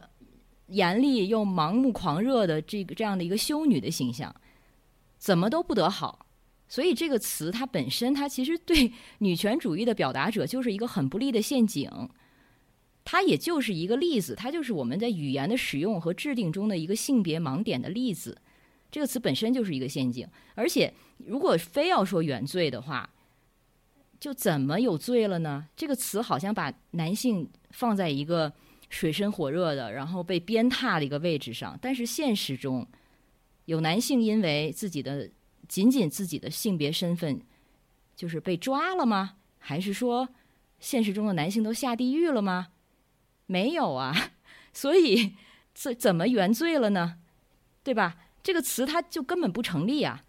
[0.67, 4.35] 严厉又盲目狂热的这个这样的一个修女的形象，
[5.19, 6.27] 怎么都不得好。
[6.69, 11.91] 所以这个词它本身，它其实对女权主义的表达者就是一个很不利的陷阱。
[13.05, 18.37] 它也就是一个例子，它就是我们在语言的使用和制定中的一个性别盲点的例子。
[18.91, 20.93] 这个词本身就是一个陷阱，而且
[21.27, 23.09] 如果非要说原罪的话，
[24.21, 25.67] 就怎么有罪了呢？
[25.75, 28.53] 这个词好像把男性放在一个
[28.91, 31.79] 水深火热的，然后被鞭挞的一个位置上。
[31.81, 32.87] 但是现实中，
[33.69, 35.29] 有男性因为自己的
[35.69, 37.39] 仅仅自己的性别身份，
[38.17, 39.35] 就是被抓了吗？
[39.59, 40.31] 还是说，
[40.81, 42.69] 现实中的男性都下地狱了吗？
[43.45, 44.31] 没有啊，
[44.73, 45.35] 所以
[45.75, 47.19] 怎怎么原罪了呢？
[47.85, 48.17] 对吧？
[48.43, 50.25] 这个词它就根本不成立啊。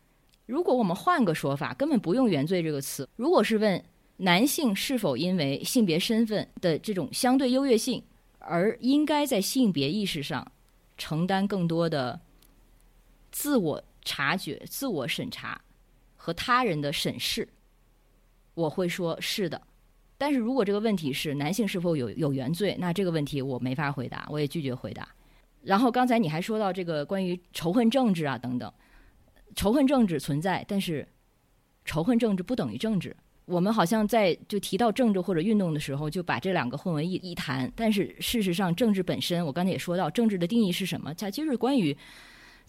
[0.45, 3.07] 如果我们换个说法，根本不用“原罪”这个词。
[3.15, 3.81] 如果是问
[4.17, 8.03] 男性是否因为性别身份的这种相对优越性，
[8.39, 10.51] 而应该在性别意识上
[10.97, 12.19] 承担更多的
[13.31, 13.83] 自我。
[14.05, 15.59] 察觉、自我审查
[16.15, 17.47] 和他人的审视，
[18.55, 19.61] 我会说是的。
[20.17, 25.07] 但是如果这个问题是男性是否有有原罪，那这个问题我没法回答，我也拒绝回答。
[25.61, 28.73] 然后刚才你还说到这个关于仇恨政治啊等等，
[29.53, 31.07] 仇恨政治存在，但是
[31.85, 33.15] 仇恨政治不等于政治。
[33.45, 37.71] 我们好像在就提到政治或者运动的时候，就把这两个混为一一谈。
[37.75, 41.13] 但是事实上，政治本身，我刚才也说到，政治的定义是什么？
[41.13, 41.95] 它就是关于。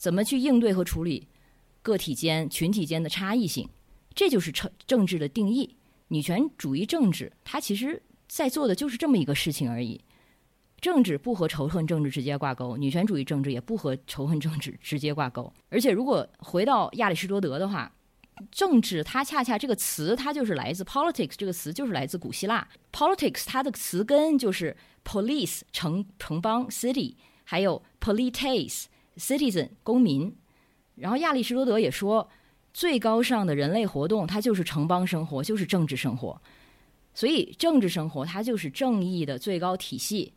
[0.01, 1.29] 怎么去应对和处理
[1.83, 3.69] 个体间、群体间的差异性？
[4.15, 5.77] 这就是政政治的定义。
[6.09, 10.01] 女权主义政治，它其实在做的就是这么一个事情而已。
[10.81, 15.53] 政治不和仇恨政治直接挂钩，女权主义政治也不和仇恨政治直接挂钩。
[15.69, 17.93] 而且，如果回到亚里士多德的话，
[18.51, 24.75] 政治它恰恰这个词，它就是来自 politics 这个词，就是来自古希腊 politics，它的词根就是
[25.05, 28.87] police 城城邦 city，还有 polites。
[29.21, 30.35] Citizen 公民，
[30.97, 32.29] 然后亚里士多德也说，
[32.73, 36.41] 最高尚的人类活动，它就是城邦生活，就是政治生活。
[37.13, 40.33] 所以政治生活它就是正义的最高体系。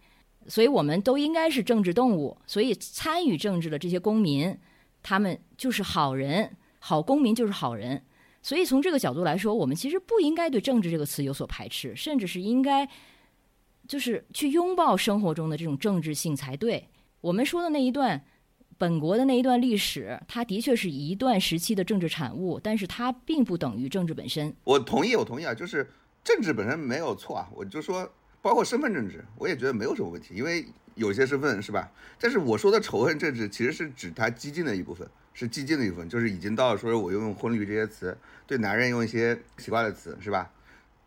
[0.47, 2.37] 所以我们都应该是政治动物。
[2.45, 4.57] 所以参与政治的这些公民，
[5.01, 8.03] 他们就是好人，好公民就是好人。
[8.41, 12.89] 所以从这个角度来说，我们其实不应该对政治这个词有所排斥，甚至是应该
[13.87, 16.89] 就是去拥抱生活中的这种政治性才对。
[17.21, 18.25] 我们说的那一段。
[18.77, 24.53] 本国的那一段历史，它的确是一段时期的政治产物，但是它并不等于政治本身。
[24.63, 25.87] 我同意，我同意啊，就是
[26.23, 31.91] 政治本身没有错啊，我就说，包括身份政治，我也觉得没有什么问题，因为有些身份是吧？
[32.19, 38.17] 但是我说的仇恨政治，其实是指它激进的一部分，是激进的一部分，就是已经到了说我用婚礼这些词，
[38.47, 40.51] 对男人用一些奇怪的词，是吧？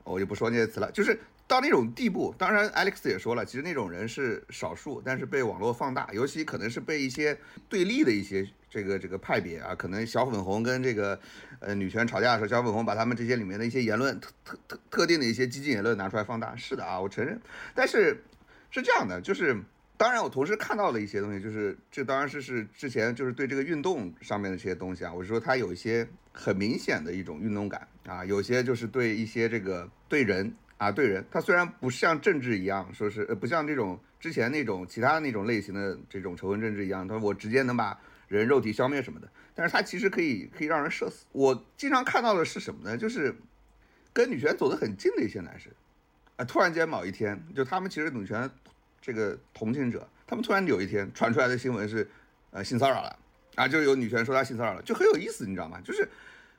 [0.04, 1.18] 我就不说那些词了，就是。
[1.48, 11.20] 到那种地步，当然，Alex 也说了，其实那种人是少数，但是被网络放大，尤其可能是被一些对立的一些这个这个派别啊，可能小粉红跟这个
[11.60, 16.56] 呃女权吵架的时候，小粉红把他们这些里面的一些言论特特特特定的一些激进言论拿出来放大。
[16.56, 17.40] 是的啊，我承认，
[17.76, 18.24] 但是
[18.68, 19.56] 是这样的，就是
[19.96, 30.52] 当然我同时看到了一些东西，就是这当然是是之前就是对这个运动上面的这些东西啊，我是说它有一些很明显的一种运动感啊，有些就是对一些这个对人。
[30.78, 37.98] 啊，对人，他虽然不像政治一样，说是呃，不像这种之前那种其他那种类型的这种仇恨政治一样，他说我直接能把
[38.28, 41.24] 人肉体消灭什么的，但是他其实可以可以让人射死。
[41.32, 42.94] 我经常看到的是什么呢？
[42.94, 43.34] 就是
[44.12, 45.72] 跟女权走得很近的一些男生，
[46.36, 48.50] 啊，突然间某一天，就他们其实女权
[49.00, 52.06] 这个同情者，他们突然有一天传出来的新闻是，
[52.50, 53.18] 呃，性骚扰了，
[53.54, 55.80] 啊，就有女权说他性骚扰了，就很有意思，你知道吗？
[55.82, 56.06] 就是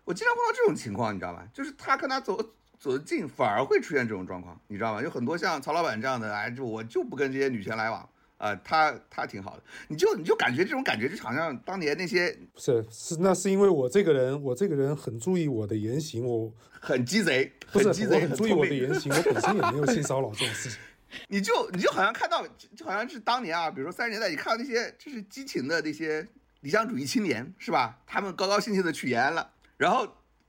[0.06, 1.48] 我经常碰到这种情况，你知道吗？
[1.54, 2.36] 就是他跟他走。
[2.80, 5.02] 走得近反而会出现这种状况，你知道吗？
[5.02, 20.80] 有很多像曹老板这样的，哎，就我就不跟这些女权来往啊，他他挺好的，你就你就感觉这种感觉就好像当年那些不是是那是因为我这个人，我这个人很注意我的言行，我很鸡贼，不是很鸡贼，我很注意我的言行，我本身也没有性骚扰这种事情。
[21.30, 26.28] 你就你就好像看到，就就好像是当年啊，比如说三十年代，你看到那些就是激情的那些
[26.60, 27.98] 理想主义青年，是吧？
[28.06, 30.06] 他们高高兴兴的去延安了，然后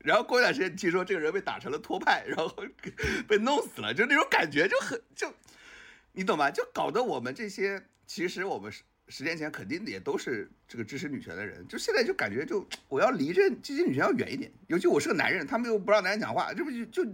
[0.08, 2.50] 然后过一段时间听说这个人被打成了托派， 然后
[3.28, 5.30] 被弄死了，就那种感觉就很就，
[6.12, 6.50] 你懂吗？
[6.50, 17.04] 就搞得我们这些其实我们十十年前肯定也都是这个支持女权的人，就现在就感觉就我要离这激进女权要远一点，尤其我是个男人，他们又不让男人讲话，这不就就。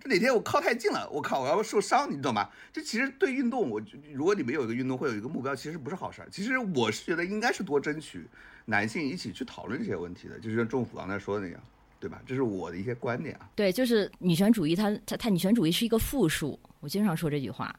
[0.00, 2.48] 这哪天我靠太近了，我靠，我要受伤，你懂吗？
[2.72, 3.78] 这其实对运动，我
[4.14, 6.28] 如果你们有一个运动会有一个目标，其实不是好事儿。
[6.30, 8.26] 其实我是觉得应该是多争取
[8.64, 11.62] 男性一起去讨论这些问题的，就是像政府刚才说的那样，
[12.00, 12.22] 对吧？
[12.26, 13.50] 这是我的一些观点啊。
[13.54, 17.74] 对，就是女权主义它，它它女权主义是一个复数，我经常说这句话，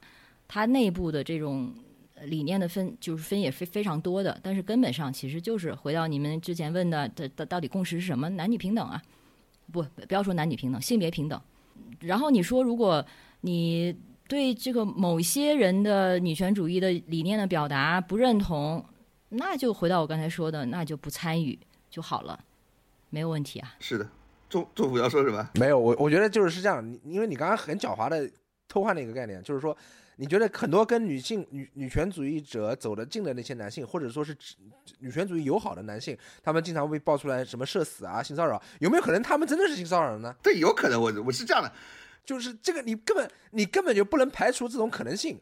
[0.48, 1.74] 它内部的这种
[2.24, 8.28] 理念的分就是分也非非常多的，但是根本上其实就是回到你们之前问的，的的到底共识是什么？
[8.30, 9.02] 男女平等啊，
[9.72, 11.42] 不不要说男女平等，性别平等。
[12.02, 13.06] 然后你说，如果
[13.42, 13.96] 你
[14.28, 18.84] 对这个某些人的女权主义的理念的表达不认同，
[19.30, 21.58] 那就回到我刚才说的，那就不参与
[21.90, 22.40] 就好了，
[23.10, 23.76] 没有问题啊。
[23.80, 24.10] 是的，
[24.50, 25.50] 政政府要说什么？
[25.56, 28.30] 没有，我我觉得就是是这样，你因为你刚刚很狡猾的
[28.68, 29.76] 偷换了一个概念，就是说，
[30.18, 34.56] 你觉得很多跟女性女女权主义者走得近的那些男性，或者说是指
[35.00, 40.36] 女权主义友好的男性，他们经常被爆出来什么社死啊、性骚扰，有没有可能他们真的是性骚扰呢？
[40.44, 41.72] 对，有可能，我我是这样的，
[42.26, 45.40] 就是这个你根本你根本就不能排除这种可能性，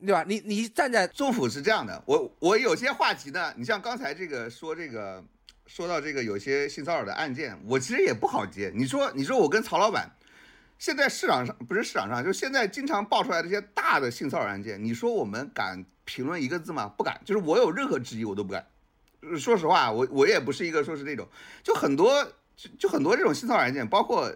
[0.00, 0.24] 对吧？
[0.26, 5.22] 你你站在政府是这样的，我我有些话题呢，你像刚才这个说这个
[5.66, 8.72] 说到这个有些性骚扰的案件，我其实也不好接。
[8.74, 10.10] 你说你说我跟曹老板，
[10.78, 16.88] 现在市场上不是市场上，就现在经常爆出来这些大的性骚扰案件，你说我们敢评论一个字吗？
[16.96, 18.64] 不敢，就是我有任何质疑我都不敢。
[19.38, 21.28] 说实话，我我也不是一个说是那种，
[21.62, 22.24] 就很多
[22.54, 24.32] 就就很多这种性骚扰案件，包括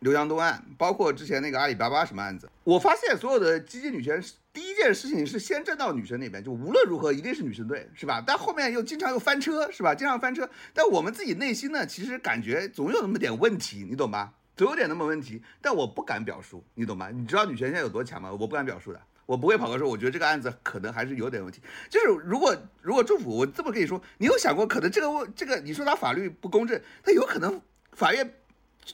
[0.00, 4.22] 刘强东案，包括之前那个阿里巴巴什么案子，我发现所有的激进女权
[4.52, 8.22] 第一件事情是先站到女生那边，就无论如何一定是女生队，是吧？
[8.26, 9.94] 但后面又经常又翻车，是吧？
[9.94, 14.34] 经常翻车，但我们自己内心呢，其实感觉总有那么点问题，你懂吧？
[14.56, 17.10] 总有点那么问题，但我不敢表述，你懂吗？
[17.10, 18.30] 你知道女权现在有多强吗？
[18.32, 19.00] 我不敢表述的。
[19.26, 21.60] 我不会跑个说，我觉得这个案子可能还是有点问题。
[21.90, 27.60] 就是如果如果政府，我这么跟你说，你有想过可能这个问这个，你说他法律不公正，他有可能
[27.92, 28.37] 法院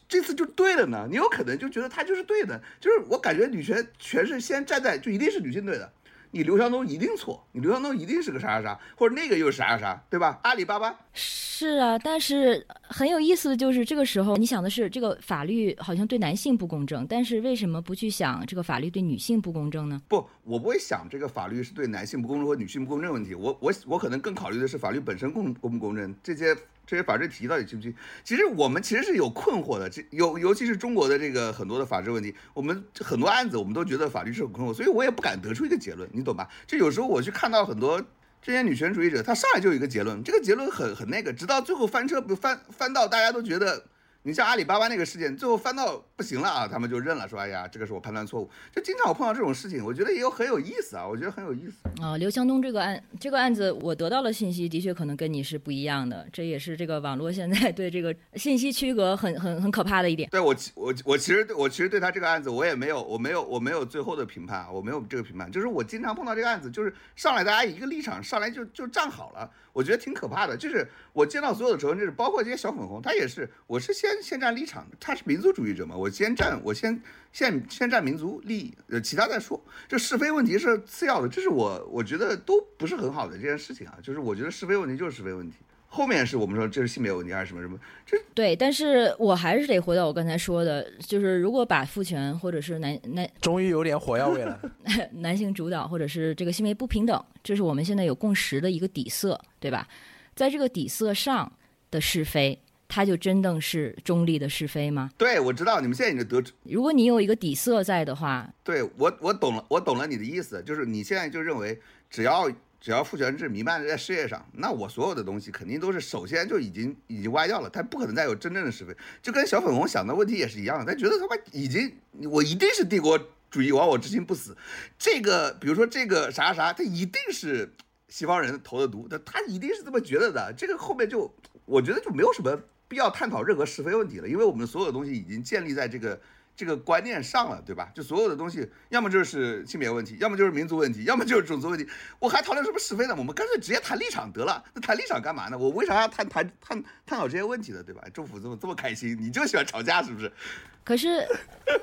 [0.08, 1.06] 这次就对了呢？
[1.10, 5.92] 你有可能就觉得他就是对的，就是我感觉女权全是先站在就一定是女性对的，
[6.30, 10.40] 你刘强东一定错，你刘强东一定是个啥啥啥， 或者那个又是啥啥啥，对吧？
[10.42, 20.00] 阿里巴巴是啊，但是很有意思的就是，这个时候你想的是这个法律好像对男性不公正，但是为什么不去想这个法律对女性不公正呢？
[20.08, 26.56] 不，我不会想这个法律是对男性不公正或女性不公正问题，我我我可能更考虑的是法律本身公公不公正，这些
[26.86, 27.94] 这些法治体系到底清不清？
[28.22, 36.48] 其实我们其实是有困惑的，这尤尤其是中国的这个很多的法治问题，我们很多案子我们都觉得法律是很困惑，所以我也不敢得出一个结论，你懂吧？
[36.66, 38.02] 就有时候我去看到很多。
[38.46, 43.86] 这些女权主义者，她上来就有一个结论，这个结论很很那个，直到最后翻车不翻翻到大家都觉得，
[44.26, 48.48] 你像阿里巴巴那个事件，最后翻到不行了啊，他们就认了，说哎呀，这个是我判断错误。
[48.74, 52.02] 就经常我碰到这种事情，我觉得也有很有意思啊，我觉得很有意思。
[52.02, 60.26] 啊、刘强东这个案这个案子，我得到的信息的确可能跟你是不一样的，这也是这个网络现在对这个信息区隔很很很可怕的一点。
[60.30, 70.56] 对我其我我其实对我其实对他这个案子我也没有我没有我没有最后的评判，我没有这个评判，就是我经常碰到这个案子，就是上来大家一个立场上来就就站好了，我觉得挺可怕的。
[70.56, 85.56] 就是我见到所有的仇恨，就是包括这些小粉红，他也是，我是先先站立场，他是民族主义者嘛，我先站我先先先站民族利益，呃，其他再说，这是非问题是次要的，这是我我觉得都不是很好的这件事情啊，就是我觉得是非问题就是是非问题。
[85.94, 94.60] 后面是我们说这是性别问题还是什么什么，这对，但是我还是得回到我刚才说的，就是如果把父权或者是男男 终于有点火药味了。
[95.14, 99.86] 男性主导，或者是这个性别不平等，这是我们现在有共识的一个底色，对吧？
[100.34, 101.50] 在这个底色上
[101.92, 102.58] 的是非，
[102.88, 105.10] 它就真正是中立的是非吗？
[105.16, 106.52] 对我知道你们现在已经得知。
[106.64, 111.78] 如果你有一个底色在的话，对我，我懂了，我懂了你的意思，就是你现在就认为，
[112.10, 112.50] 只要
[112.84, 121.90] 只要父权制弥漫在事业上，那我所有的东西肯定都是首先就已经已经歪掉了，他不可能再有真正的是非，就跟小粉红想的问题也是一样的，他觉得他妈已经
[122.30, 123.18] 我一定是帝国
[123.50, 124.54] 主义亡我之心不死，
[124.98, 127.72] 这个比如说这个啥啥，他一定是
[128.08, 131.34] 西方人投的毒，他他一定是这么觉得的，这个后面就
[131.64, 132.54] 我觉得就没有什么
[132.86, 136.20] 必要探讨任何是非问题了，因为我们所有东西已经建立在这个
[136.56, 137.90] 这个观念上了，对吧？
[137.94, 141.84] 就所有的东西，要么就是性别问题，要么就是民族问题，要么就是种族问题。
[142.20, 143.14] 我还讨论什么是非呢？
[143.18, 144.62] 我们干脆直接谈立场得了。
[144.72, 145.58] 那谈立场干嘛呢？
[145.58, 147.82] 我为啥要探谈探探讨这些问题呢？
[147.82, 148.02] 对吧？
[148.14, 150.30] 政府这么这么开心，你就喜欢吵架是不是？
[150.84, 151.26] 可是，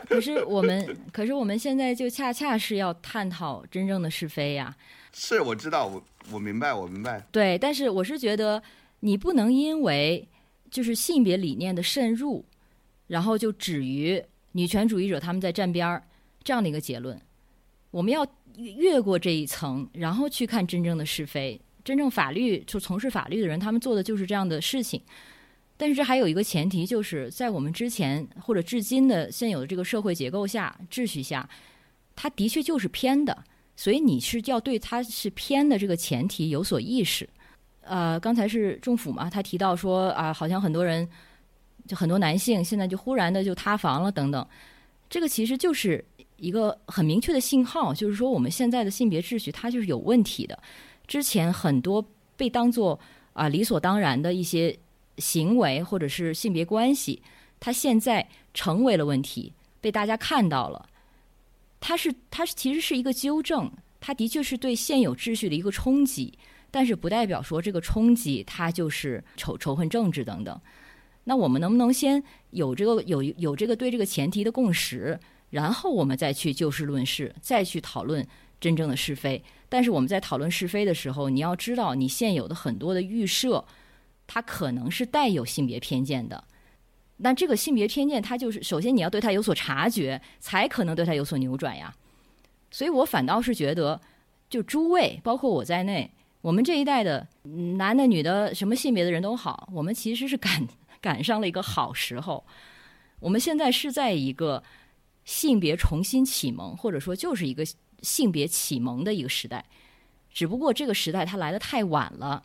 [0.08, 4.74] 可是我们，可是我们现在就恰恰是要探讨真正的是非呀。
[5.12, 7.26] 是，我知道，我我明白，我明白。
[7.32, 8.62] 对，但是我是觉得
[9.02, 10.30] 你不能因为
[10.70, 12.46] 就是性别理念的渗入，
[13.08, 14.24] 然后就止于。
[14.54, 16.04] 女权主义者他们在站边儿，
[16.44, 17.20] 这样的一个结论，
[17.90, 18.26] 我们要
[18.58, 21.60] 越过这一层，然后去看真正的是非。
[21.84, 25.02] 真正法律就从事法律的人，他们做的就是这样的事情。
[25.78, 31.50] 但是这还有一个前提，就是在我们之前或者至今的现有的这个社会结构下、秩序下，
[32.16, 33.36] 它的确就是偏的。
[33.76, 37.28] 所以你是要对它是偏的这个前提有所意识。
[37.82, 41.10] 呃，刚才是政府嘛，他提到说啊，好像很多人。
[41.92, 44.48] 就很多男性现在就忽然的就塌房了等等，
[45.10, 46.02] 这个其实就是
[46.38, 50.58] 一个很明确的信号，就是说我们现在的性别秩序它就是有问题的。
[51.06, 52.02] 之前很多
[52.38, 52.98] 被当做
[53.34, 54.74] 啊理所当然的一些
[55.18, 57.22] 行为或者是性别关系，
[57.60, 59.52] 它现在成为了问题，
[59.82, 60.88] 被大家看到了。
[61.82, 63.70] 它是它其实是一个纠正，
[64.00, 66.40] 它的确是对现有秩序的一个冲击，
[66.72, 70.58] 但是不代表说这个冲击它就是仇仇恨政治等等。
[71.26, 75.20] 那我们能不能先有这个有有这个对这个前提的共识，
[75.52, 78.26] 然后我们再去就事论事，再去讨论
[78.60, 79.44] 真正的是非？
[79.70, 83.64] 但是我们在讨论是非的时候，你要知道，你现有的很多的预设，
[84.28, 86.44] 它可能是带有性别偏见的。
[87.18, 91.94] 那这个性别偏见，它就是首先你要对它有所察觉，才可能对它有所扭转呀。
[92.72, 94.02] 所以我反倒是觉得，
[94.50, 96.10] 就诸位，包括我在内，
[96.42, 97.28] 我们这一代的
[97.78, 100.68] 男的、女的，什么性别的人都好，我们其实是敢。
[101.02, 102.46] 赶上了一个好时候，
[103.20, 104.64] 我们现在是在一个
[105.26, 107.66] 性别重新启蒙，或者说就是一个
[108.02, 109.66] 性别启蒙的一个时代。
[110.32, 112.42] 只不过这个时代它来的太晚了，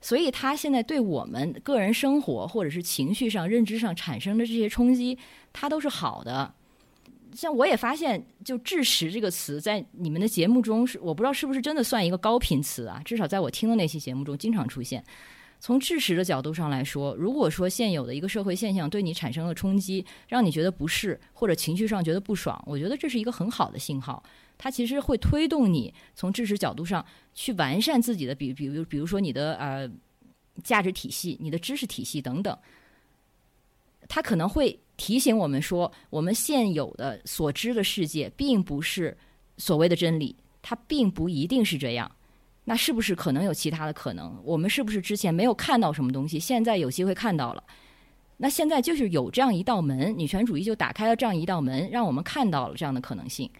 [0.00, 5.16] 所以它现在对我们个人生活或者是情绪上、认知上产生的这些冲击，
[5.52, 6.52] 它都是好的。
[7.34, 13.00] 像我也发现，就“智识”这个词在你们的节目中是，我不知道是不是真的算一个高频词啊？
[13.02, 15.02] 至少在我听的那期节目中，经常出现。
[15.62, 24.20] 从事实的角度上来说，如果说现有的一个社会现象对你产生了冲击，让你觉得不适或者情绪上觉得不爽，我觉得这是一个很好的信号。
[24.58, 29.88] 它其实会推动你从知识角度上去完善自己的，比比如比如说你的呃
[30.64, 32.58] 价值体系、你的知识体系等等。
[34.08, 39.16] 它可能会提醒我们说，我们现有的所知的世界并不是
[39.58, 42.10] 所谓的真理，它并不一定是这样。
[42.64, 44.40] 那是不是可能有其他的可能？
[44.44, 47.64] 我们是不是之前没有看到什么东西，现在有机会看到了？
[48.36, 53.50] 那现在就是有这样一道门，女权主义就打开了这样一道门，让我们看到了这样的可能性。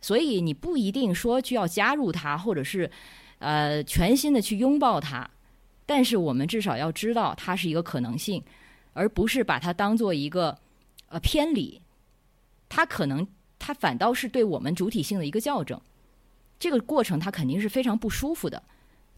[0.00, 2.90] 所以你不一定说就要加入它，或者是
[3.38, 5.28] 呃全新的去拥抱它，
[5.84, 8.42] 但是我们至少要知道它是一个可能性，
[8.92, 10.56] 而不是把它当做一个
[11.08, 11.80] 呃偏离。
[12.68, 13.26] 它可能
[13.58, 15.80] 它反倒是对我们主体性的一个校正。
[16.58, 18.62] 这个过程他肯定是非常不舒服的，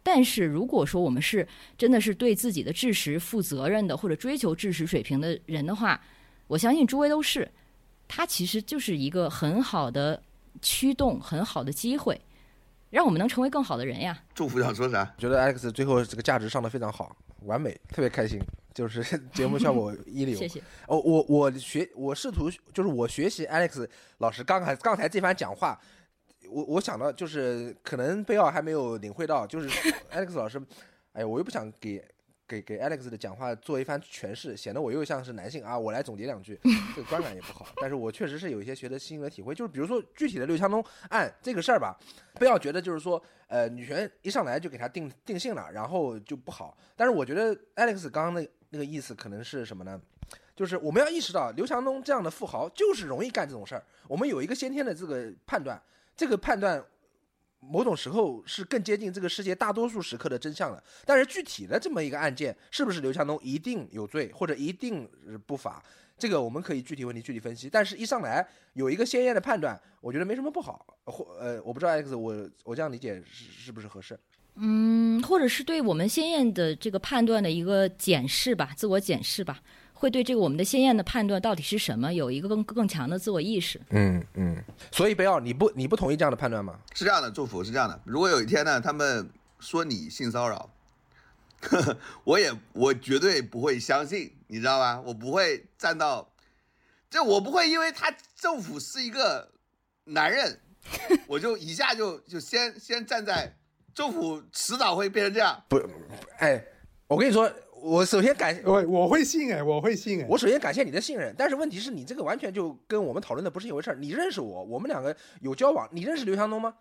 [0.02, 1.46] 但是如果说我们是
[1.76, 6.00] 真的是对自己的知识负责任的，或者追求知识水平的人的话，
[6.48, 7.48] 我相信诸位都是，
[8.08, 10.20] 它其实就是一个很好的
[10.60, 12.20] 驱动，很好的机会，
[12.90, 14.20] 让我们能成为更好的人呀。
[14.34, 15.14] 祝福想说啥？
[15.16, 18.40] 觉得 Alex 最后这个价值上的非常好，完美，特别开心，
[18.74, 20.36] 就是节目效果 一流。
[20.36, 20.60] 谢谢。
[20.88, 23.86] 哦，我我学我试图就是我学习 Alex
[24.18, 25.78] 老师刚才刚才这番讲话。
[26.50, 29.68] 我我想到就是可能贝奥还没有领会到，就是
[30.12, 30.60] Alex 老师，
[31.12, 32.02] 哎呀，我又不想给
[32.46, 36.58] 给给 Alex 的讲话做一番诠释，显得我又像是男性啊，我来总结两句，
[36.96, 37.66] 这个观感也不好。
[37.76, 41.94] 但是我确实是有一些学的心得体会，就是比如说具体的刘强东案这个事儿吧，
[42.38, 46.76] 贝奥觉得就是说，呃，女权一上来就给他定定性了，然后就不好。
[46.96, 50.00] 但是我觉得 Alex 刚刚那那个意思可能是什么呢？
[50.56, 55.80] 就是我们要意识到刘强东这样的富豪就是容易干这种事儿，我们有一个先天的这个判断。
[56.18, 56.84] 这个判断，
[57.60, 60.82] 某种时候是更接近这个世界大多数时刻的真相了。
[61.06, 65.08] 但是具体的这么一个案件，是不是刘强东一定有罪或者一定
[65.46, 65.80] 不法，
[66.18, 67.70] 这个我们可以具体问题具体分析。
[67.70, 70.84] 但是一上来有一个鲜艳的判断，我觉得没什么不好。
[71.04, 74.18] 或呃，我不知道 X，我我这样理解是是不是合适？
[74.56, 79.62] 嗯，或者是对我们鲜艳的这个判断的一个检视吧，自我检视吧。
[79.98, 83.80] 会对这个我们的鲜艳的判断到底是什么有一个更更强的自我意识。
[83.90, 86.78] 嗯嗯，所以贝奥，你不你不同意这样的判断吗？
[86.94, 88.00] 是这样的，祝福是这样的。
[88.04, 90.70] 如果有一天呢，他们说你性骚扰，
[91.62, 95.00] 呵呵我也我绝对不会相信，你知道吧？
[95.04, 96.30] 我不会站到
[97.10, 99.50] 这我不会因为他政府是一个
[100.04, 100.60] 男人，
[101.26, 103.52] 我就一下就就先先站在
[103.92, 105.60] 政府迟早会变成这样。
[105.68, 105.76] 不
[106.38, 106.64] 哎，
[107.08, 107.50] 我跟你说，
[107.82, 113.96] 我首先感我我会信哎，我会信哎，我首先感谢你的信任，但是问题是你这个完全就跟我们讨论的不是一回事儿。
[113.96, 116.74] 你认识我，我们两个有交往，你认识刘强东吗？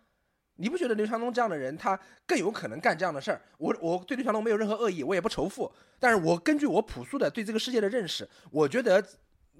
[0.59, 3.41] 你不觉得刘强东这样的人，他更有可能干这样的事儿？
[3.59, 9.03] 我我对刘强东没有任何恶意，我也不仇富，但是我根据我朴素的对这个世界的认识，我觉得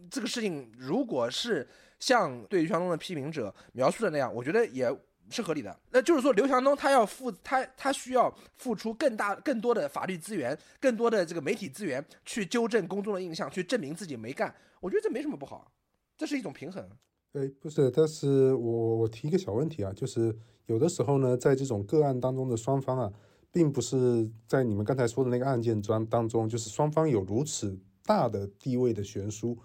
[0.10, 1.68] 这个事情如果是
[2.00, 4.92] 像对刘强东的批评者描述的那样，我觉得也
[5.30, 5.78] 是合理的。
[5.92, 14.54] 那就是说，刘强东他要付他他需要付出更大更多的法律资源，更多的这个媒体资源去纠正公众的印象，去证明自己没干。
[14.80, 15.72] 我觉得这没什么不好，
[16.18, 16.88] 这是一种平衡。
[17.34, 20.36] 哎，不是，但是我我提一个小问题啊，就是
[20.66, 23.12] 有的时候呢，在这种个案当中的双方啊，
[23.52, 29.58] 并不是在你们刚才说的那个案件中当中，就是双方有如此大的地位的悬殊，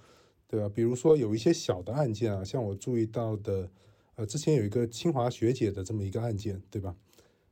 [0.49, 0.69] 对吧？
[0.69, 3.71] 比如说有一些小的案件啊，像我注意到的，
[4.17, 6.95] 呃，之前有一个清华学姐的这么一个案件，对吧？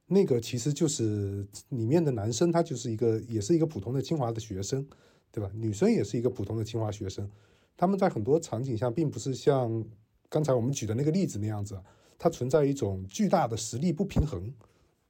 [0.07, 4.87] 那个其实就是里面的男生，他就是一个也是一个普通的清华的学生，
[5.31, 5.51] 对吧？
[5.55, 7.31] 女生也是一个普通的清华学生，
[7.77, 9.85] 他们在很多场景下并不是像。
[10.33, 11.77] 刚才我们举的那个例子那样子，
[12.17, 14.55] 它存在一种巨大的实力不平衡。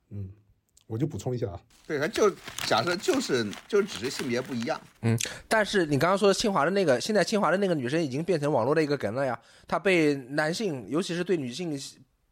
[0.09, 0.31] 嗯，
[0.91, 1.61] 我就补充一下啊。
[1.87, 2.29] 对，他就
[2.67, 4.81] 假设就是就只是性别不一样。
[5.03, 9.39] 嗯，但是你刚刚说的清华的那个，现在清华的那个女生已经变成网络的一个梗了呀。
[9.69, 11.81] 她被男性，尤其是对女性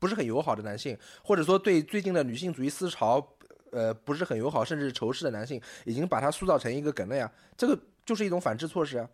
[0.01, 3.25] 不是很友好的男性，或者说对最近的女性主义思潮，
[3.71, 7.31] 呃，不是很友好甚至仇视的男性，已经把她塑造成一个梗了呀。
[7.57, 9.09] 这个就是一种反制措施啊。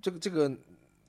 [0.00, 0.50] 这个这个。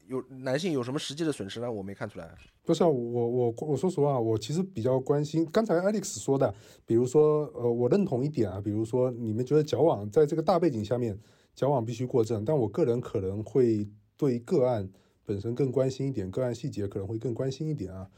[0.07, 1.71] 有男性有什么实际的损失呢？
[1.71, 2.29] 我没看出来。
[2.63, 6.53] 不是啊，我我我说实话，我其实比较关心刚才 Alex 说的，
[6.85, 11.17] 比如说呃，我认同一点啊，比如说你们觉得矫枉在这个大背景下面，
[11.55, 14.89] 矫枉必须过正，但我个人可能会对个案
[15.25, 18.09] 本身更关心一点，个案细节可能会更关心一点啊。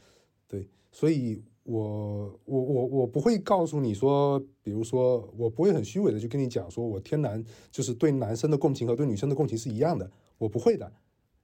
[0.46, 7.42] 对，所以我我我我不会告诉你说，比如说我不会很虚伪的就跟你讲说我天然
[7.72, 10.08] 就是对男生的共情和对女生的共情是一样的，
[10.38, 10.92] 我不会的。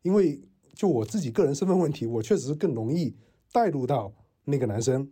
[0.03, 0.41] 因为
[0.75, 3.15] 就我自己个人身份问题，我确实是更容易
[3.53, 4.13] 带入到
[4.45, 5.09] 那个男生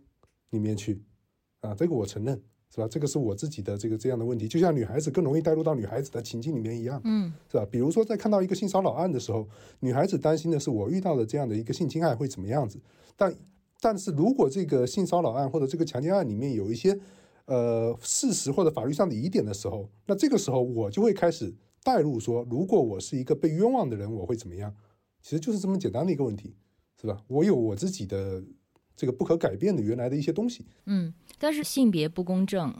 [0.49, 1.01] 里面去，
[1.61, 2.87] 啊，这个我承认，是吧？
[2.87, 7.65] 这个是我自己的这个这样的问题，就像女孩子更容易带入到女孩子的情境里面一样，嗯，是吧？
[7.71, 9.47] 比如说在看到一个性骚扰案的时候，
[9.79, 12.79] 女孩子担心的是我遇到的这样的一个性侵害会怎么样子，
[13.15, 13.33] 但
[13.79, 16.99] 但是如果这个性骚扰案或者这个强奸案里面有一些
[17.45, 21.53] 呃事实或者法律上的疑点的时候，那这个时候我就会开始。
[21.83, 24.73] 代入说，如果我是一个被冤枉的人，我会怎么样？
[25.21, 26.55] 其实就是这么简单的一个问题，
[26.99, 27.17] 是吧？
[27.27, 28.43] 我有我自己的
[28.95, 30.65] 这个不可改变的原来的一些东西。
[30.85, 32.73] 嗯，但是性别不公正，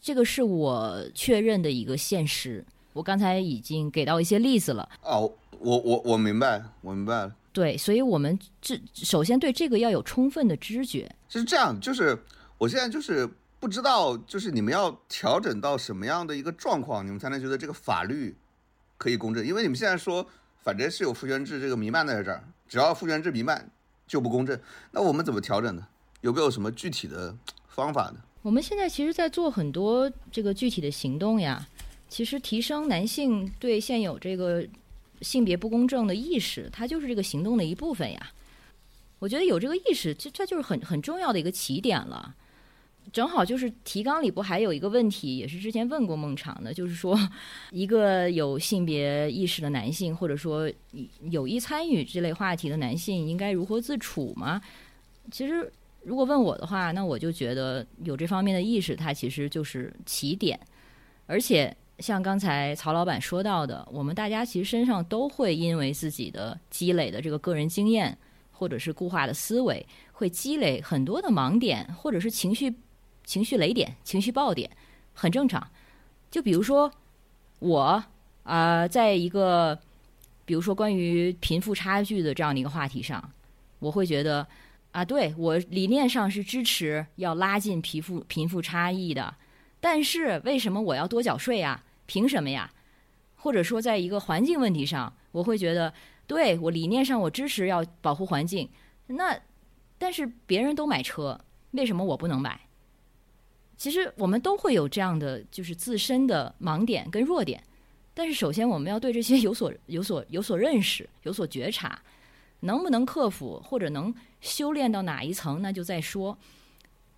[0.00, 2.64] 这个是我确认的一个现实。
[2.92, 4.88] 我刚才已经给到一些例子了。
[5.02, 7.36] 哦，我我我明白，我明白了。
[7.52, 11.14] 对，所以我们这首先对这个要有充分的知觉。
[11.28, 12.18] 是这样，就是
[12.56, 13.28] 我现在就是。
[13.64, 18.36] 不知道，就是你们要调整到什么样的一个状况，你们才能觉得这个法律
[18.98, 19.42] 可以公正？
[19.42, 20.28] 因为你们现在说，
[20.62, 23.70] 反正是有父权制这个弥漫在这儿，只要父权制弥漫
[24.06, 24.60] 就不公正。
[24.90, 25.88] 那我们怎么调整呢？
[26.20, 27.34] 有没有什么具体的
[27.66, 28.16] 方法呢？
[28.42, 31.66] 我们现在其实在做很多这个具体的行动呀。
[32.10, 34.62] 其实提升男性对现有这个
[35.22, 38.30] 性别不公正的意识，它就是这个行动的一部分呀。
[39.20, 42.34] 我觉得有这个意识，这这就是很很重要的一个起点了。
[43.12, 47.16] 正好就是提纲里不还有一个问题，也是之前问过孟昶的，就是说，
[47.70, 50.70] 一个有性别意识的男性，或者说
[51.30, 54.60] 有意参与这类话题的男性，应该如何自处吗？
[55.30, 55.70] 其实，
[56.02, 60.58] 如果问我的话，那我就觉得有这方面的意识，它其实就是起点。
[61.26, 68.16] 而且，像刚才曹老板说到的，我们大家其实身上都会因为自己的积累的这个个人经验，
[68.50, 72.74] 或者是固化的思维，会积累很多的盲点，或者是情绪。
[73.24, 74.70] 情绪雷点、情绪爆点，
[75.12, 75.66] 很正常。
[76.30, 76.90] 就比如说
[77.58, 78.04] 我
[78.42, 79.78] 啊，在一个
[80.44, 83.30] 比如说关于贫富差距的这样的一个话题上，
[83.78, 84.46] 我会觉得
[84.92, 89.34] 啊，对我理念上是支持要拉近贫富贫富差异的，
[89.80, 91.82] 但是为什么我要多缴税啊？
[92.06, 92.70] 凭什么呀？
[93.36, 95.92] 或者说，在一个环境问题上，我会觉得，
[96.26, 98.68] 对我理念上我支持要保护环境，
[99.06, 99.38] 那
[99.98, 101.38] 但是别人都买车，
[101.72, 102.60] 为什么我不能买？
[103.76, 107.62] 其实我们都会有这样的，就是自身的盲点跟弱点，
[108.14, 112.00] 但是首先我们要对这些有所有所有所认识，有所觉察，
[112.60, 116.38] 能不能克服或者能修炼到哪一层，那就再说。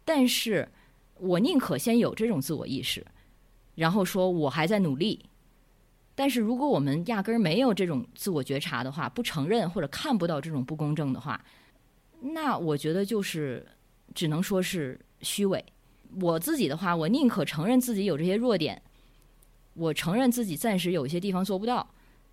[0.04, 0.68] 但是
[1.18, 3.04] 我宁可先有这种自我意识，
[3.74, 5.24] 然后说我还在努力，
[6.14, 11.44] 但是如果我们压根儿没有这种自我觉察的话，不承认或者看不到这种不公正的话，
[12.20, 13.66] 那我觉得就是
[14.14, 15.62] 只能说是虚伪。
[16.20, 18.80] 我自己的话，我宁可承认自己有这些弱点，
[19.74, 21.86] 我承认自己暂时有一些地方做不到，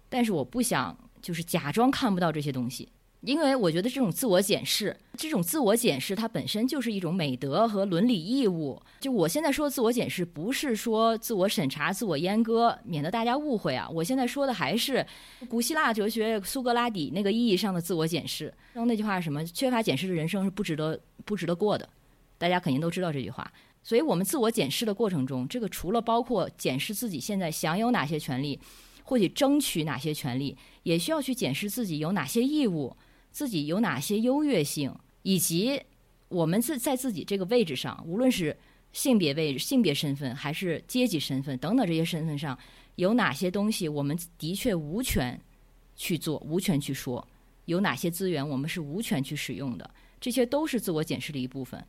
[0.09, 2.89] 但是我不想就是假装看不到这些东西。
[3.21, 8.77] 因为我觉得这种自我检视，这种自我检视它本身就是一种美德和伦理义务。
[8.99, 13.87] 就我现在说的自我检视，不是说自我审查、自我阉割，免得大家误会啊。
[13.89, 15.05] 我现在说的还是
[15.47, 18.53] 古希腊哲学苏格拉底那个意义上的自我检视。
[18.73, 19.41] 那句话是什么？
[19.45, 21.87] 缺乏检视的人生是不值得、不值得过的。
[22.37, 23.51] 大家肯定都知道这句话。
[23.81, 28.59] 所以我们自我检视的过程中，这个除了包括检视自己现在享有哪些权利，
[29.03, 32.95] 或者争取哪些权利，也需要去检视自己有哪些义务。
[33.31, 34.93] 自己有哪些优越性，
[35.23, 35.81] 以及
[36.27, 38.55] 我们自在自己这个位置上，无论是
[38.91, 42.55] 性别位置、性别身份，还是阶级身份等等这些身份上，
[42.93, 45.41] 有哪些东西我们的确无权
[45.95, 47.27] 去做、无权去说？
[47.65, 49.89] 有哪些资源我们是无权去使用的？
[50.21, 51.83] 这些都是自我检视的一部分。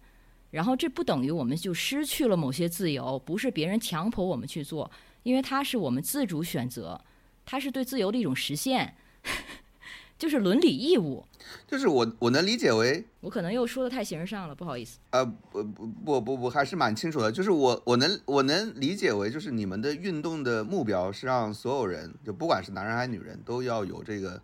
[0.55, 4.89] 然后这不等于我们就失去了某些自由，不是别人强迫我们去做，
[5.25, 7.01] 因为它是我们自主选择，
[7.45, 8.95] 它是对自由的一种实现。
[10.17, 11.25] 就是伦理义务，
[11.67, 15.01] 就是我我能理解为，我可能又说的太形式上了，不好意思。
[15.11, 17.33] 呃，不不不不不，还是蛮清楚的。
[17.33, 24.41] 就是我我能我能理解为，就是你们的运动的目标是让所有人，就不管是男人还是女人，都要有这个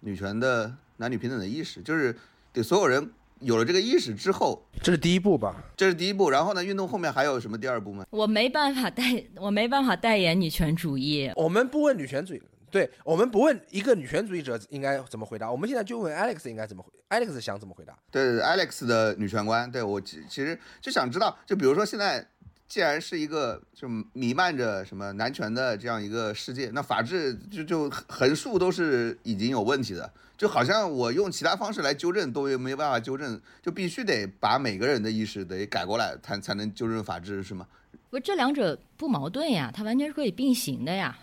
[0.00, 1.82] 女权的男女平等的意识。
[1.82, 2.16] 就是
[2.52, 3.10] 对所有人
[3.44, 5.62] 有了这个意识之后，这是第一步吧？
[5.76, 6.30] 这是第一步。
[6.30, 8.04] 然后呢，运动后面还有什么第二步吗？
[8.10, 11.30] 我没办法代，我没办法代言女权主义。
[11.36, 12.42] 我们不问女权主义。
[12.70, 17.96] 对我们不问一个女权主义者应该怎么回答，我们现在就问 Alex 应该怎么回，Alex 想怎么回答？
[18.10, 22.26] 对，Alex 的女权观，对我其其实就想知道，就比如说现在
[22.66, 37.66] 既然是一个就弥漫着什么男权的这样一个世界，那法治就就横竖都是已经有问题的，就好像我用其他方式来纠正都没办法纠正，就必须得把每个人的意识得改过来，才才能纠正法治，是吗？
[38.10, 41.16] 不，这两者不矛盾呀，它完全是可以并行的呀。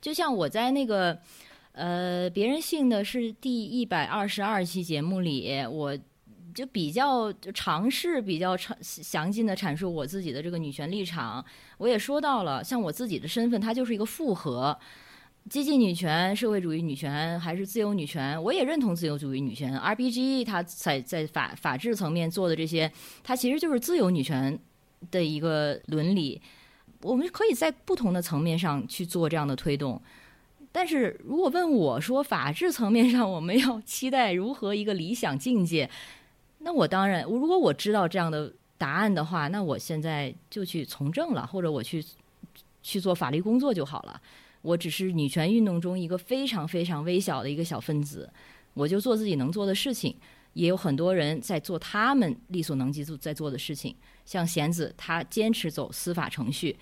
[0.00, 1.18] 就像我在那个，
[1.72, 5.96] 呃，别人信的是第一百二十二期节目里，我
[6.54, 11.44] 就比较尝试比较详详尽的阐述我自己的这个女权立场。
[11.76, 14.76] 我也说到了，像我自己的身份，它就是一个复合，
[15.48, 19.78] 激进女权、社会主义女权还是自由女权，我也认同自由主义女权。
[19.78, 22.92] RBG 它在在法法治层面做的这些，
[23.22, 24.58] 它其实就是自由女权
[25.10, 26.40] 的一个伦理。
[27.00, 30.02] 我们可以在不同的层面上去做这样的推动，
[30.72, 35.88] 但是如果问我说法治层面上我们要期待如何一个理想境界，
[36.58, 42.04] 那我当然，如果我知道这样的答案的话，那我现在就去从政了，或者我去
[42.82, 44.20] 去做法律工作就好了。
[44.62, 48.28] 我只是女权运动中一个非常非常微小的一个小分子，
[48.74, 50.14] 我就做自己能做的事情。
[50.54, 53.94] 也有很多人在做他们力所能及做在做的事情。
[54.24, 56.76] 像贤子，他坚持走司法程序，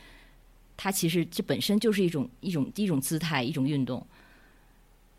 [0.76, 4.06] 他其实这本身就是一种一种一种姿态，一种运动。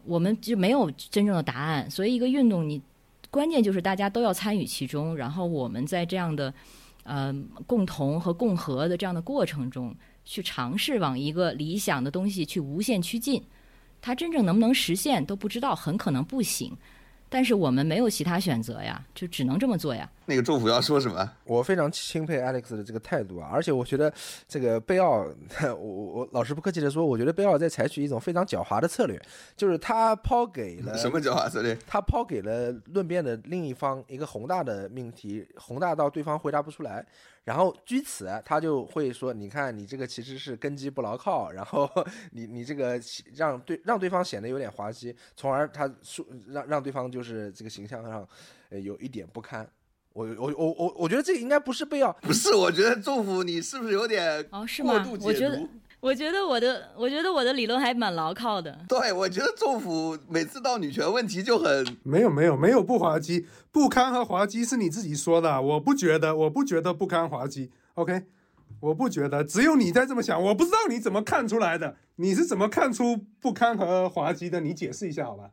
[0.05, 2.81] 我们就没有真正的答案，所以一个运动，你
[3.29, 6.51] 关键就是大家都要参与其中，然后我们在这样的
[7.03, 7.31] 呃
[7.67, 9.93] 共同和共和的这样的过程中，
[10.27, 13.41] 去尝试往一个理想的东西去无限趋近。
[14.01, 16.77] 它真正能不能实现都不知道，很可能不行。
[17.29, 20.09] 但是我们没有其他选择呀，就只能这么做呀。
[20.25, 21.29] 那个政府要说什么？
[21.43, 24.13] 我非常钦佩 Alex 的这个态度啊，而且我觉得
[24.47, 25.25] 这个贝奥，
[25.75, 29.21] 我我老实不客气的说，我觉得贝奥在采取一种非常狡猾的策略，
[29.57, 31.77] 就是他抛给了什么狡猾策略？
[31.85, 37.05] 他抛给了论辩的另一方一个宏大的命题，宏大到对方回答不出来。
[37.47, 41.89] 然后据此，他就会说：“你看，你这个其实是根基不牢靠，然后
[42.33, 42.99] 你你这个
[43.35, 48.27] 让对让对方显得有点滑稽，从而他说让让对方就是这个形象上，
[48.67, 49.65] 呃，有一点不堪。
[50.11, 54.67] 我我我我我觉得这个应该不是被要，不是，我觉得祝福你是不是有点哦？
[54.67, 55.07] 是吗？
[55.21, 55.65] 我觉得。”
[55.99, 58.77] 我觉得我的，我觉得我的理论还蛮牢靠的。
[58.87, 67.71] 对，我觉得政府每次到女权问题就很没有没有没有不滑稽，不堪和滑稽是你自己说的，我不觉得，我不觉得不堪滑稽。
[67.95, 68.25] OK，
[68.79, 74.59] 我不觉得，只有你在这么想，我不知道你怎么看出来的，你是怎么看出不堪和滑稽的？
[74.59, 75.49] 你解释一下好吧？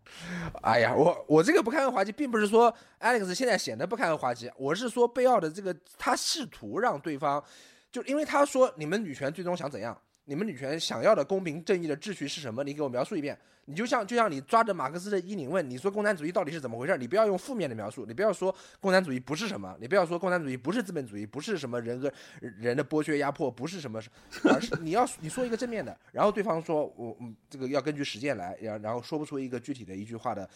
[0.61, 7.43] 哎呀，我我这个不堪和滑稽，并不是说 Alex 现在显得不堪和滑稽，我是说贝奥的这个他试图让对方，
[7.91, 9.99] 就因为他说你们女权最终想怎样？
[10.25, 12.65] 你们女权想要的公平正义的秩序是什么？
[12.65, 13.39] 你给我描述一遍。
[13.67, 16.99] 你就像就像你抓着马克思的衣领问，你说共产主义到底是怎么回事？
[16.99, 23.99] 你不要用负面的描述，你不要说共产主义不是什么，你不要说共产主义不是资本主义，不是什么人和人的剥削压迫，不是什么，
[24.45, 30.47] 而是你要你说一个正面的，然后对方说我嗯这个要根据实践来，然然后说不出一个具体的一句话的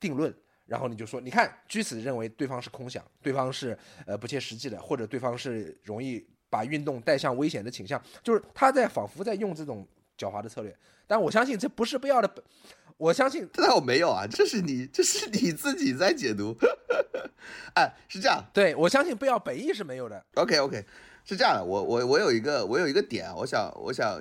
[0.00, 0.34] 定论，
[0.66, 9.86] 然后你就说你看，据此认为对方是空想，对方是呃不切实际的，或者对方是容易把运动带向危险的倾向，就是他在仿佛在用这种
[10.18, 10.74] 狡猾的策略。
[11.06, 12.30] 但我相信这不是必要的，
[12.96, 16.56] 我相信这倒没有啊，这是你这是你自己在解读。
[17.74, 20.24] 哎，是这样，对我相信不要本意是没有的。
[20.34, 20.84] OK OK，
[21.24, 24.20] 是这样的，我我我有一个我有一个点，我想我想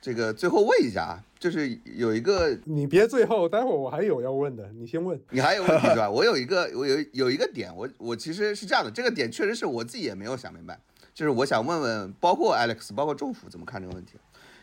[0.00, 5.20] 这个最后问一下啊，就是有一个你别最后，待会儿我还有要问的，你先问。
[5.30, 6.08] 你还有问题是吧？
[6.08, 10.78] 我有一个我有有一个点，我我其实是这样的，这个点确实是我自己也没有想明白，
[11.14, 14.14] 就是我想问问，包括 Alex，包括政府怎么看这个问题？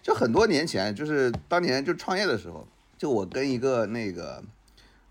[0.02, 2.68] 就很多年前，就是当年就创业的时候，
[2.98, 4.44] 就我跟一个那个。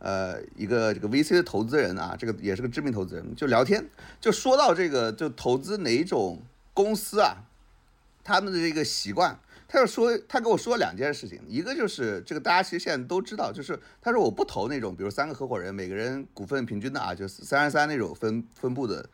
[0.01, 3.85] 呃，一个这个 VC 的投资人啊，这个也是个知名投资人，就聊天，
[4.21, 6.41] 就说到这个，就投资哪种
[6.73, 7.39] 公司啊，
[8.23, 9.37] 他们的这个习惯，
[9.67, 19.05] 他就说，他跟我说两件事情，一个就是这个大家其实现在都知道，就是他说我不投那种，比如三个合伙人每个人股份平均的啊，就是三十三那种分分布的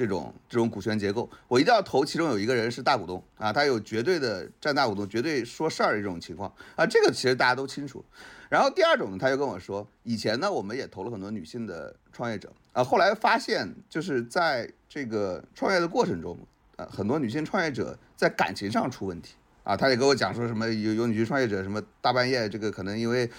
[0.00, 6.50] 这种这种股权结构，我一定要投其中有一个人是大股东啊，他有绝对的占大股东、绝对说事儿的这种情况。
[6.74, 8.02] 啊，这个其实大家都清楚。
[8.48, 16.38] 然后第二种呢，他就跟我说，以前呢我们也投了很多女性的创业者啊，后来发现就是在这个创业的过程中，
[16.76, 19.34] 呃，很多女性创业者在感情上出问题。
[19.64, 23.30] 啊，他也跟我讲说什么有有女性创业者什么大半夜这个可能因为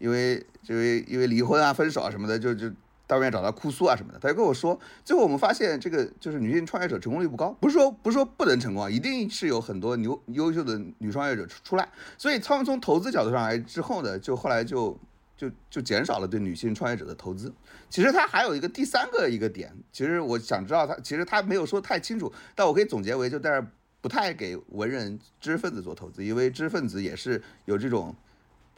[0.00, 2.68] 因为因为因为离婚啊、分手啊什么的，就就
[3.08, 14.94] 大外面找他哭诉啊什么的，他就跟我说，最后我们发现这个就是女性创业者成功率不高，不是说不是说不能成功啊，一定是有很多牛优秀的女创业者出出来，所以他们从投资角度上来之后呢，就后来就
[15.38, 17.50] 就就减少了对女性创业者的投资。
[17.88, 23.66] 其实他还有一个第三个一个点，其实我想知道他其实他没有说太清楚，但我可以总结为就在这
[24.02, 28.14] 不太给文人知识分子做投资，因为知识分子也是有这种。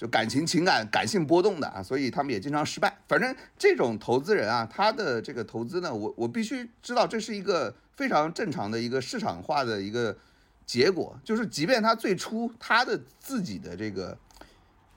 [0.01, 2.97] 就感情、情感、感性波动的啊，所以他们也经常失败。
[3.07, 10.17] 反正这种投资人啊，他的这个投资呢，我我必须知道这是一个非常正常的一个市场化的一个
[10.65, 14.17] 结果，就是即便他最初他的自己的这个，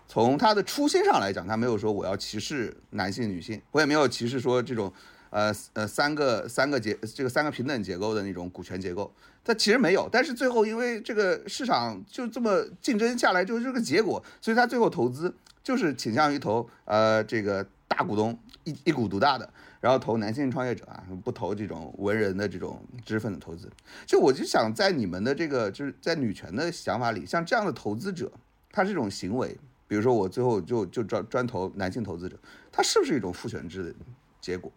[0.07, 4.89] 从他的初心上来讲，他没有说我要歧视男性、女性，我也没有歧视说这种
[5.31, 9.13] 呃呃三个三个结这个三个平等结构的那种股权结构，
[9.44, 10.07] 它其实没有。
[10.11, 15.34] 但是最后因为这个市场就这么竞争下来，就是这个结果，所以他最后投资
[15.64, 19.49] 就是倾向于投呃这个大股东一一股独大的。
[19.82, 23.70] 然后投男性创业者啊，不投这种文人的这种知识分子投资。
[24.06, 28.32] 就我就想在你们的这个就是在女权的想法里，像这样的投资者，
[28.72, 32.38] 他这种行为，比如说我最后就就专专投男性投资者，
[32.72, 33.94] 他是不是一种父权制的
[34.40, 34.72] 结果？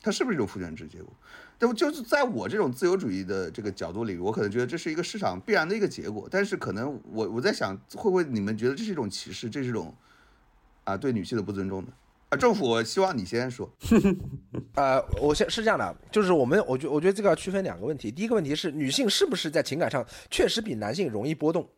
[0.00, 1.12] 它是不是一种父权制结果？
[1.68, 1.72] 就？
[1.74, 6.28] 就是在我这种自由主义的这个角度里，我可能觉得这是一个市场必然的一个结果。
[6.30, 9.50] 但是可能我我在想，会不会你们觉得这是一种歧视？
[9.50, 9.94] 这是一种
[10.84, 11.88] 啊对女性的不尊重呢？
[12.30, 13.70] 啊，政府，我希望你先说。
[14.74, 18.10] 呃，我先是这样的，就是我们，我觉我觉得这个要区分两个问题。
[18.10, 21.68] 第一个问题是，女性是不是在情感上确实比男性容易波动，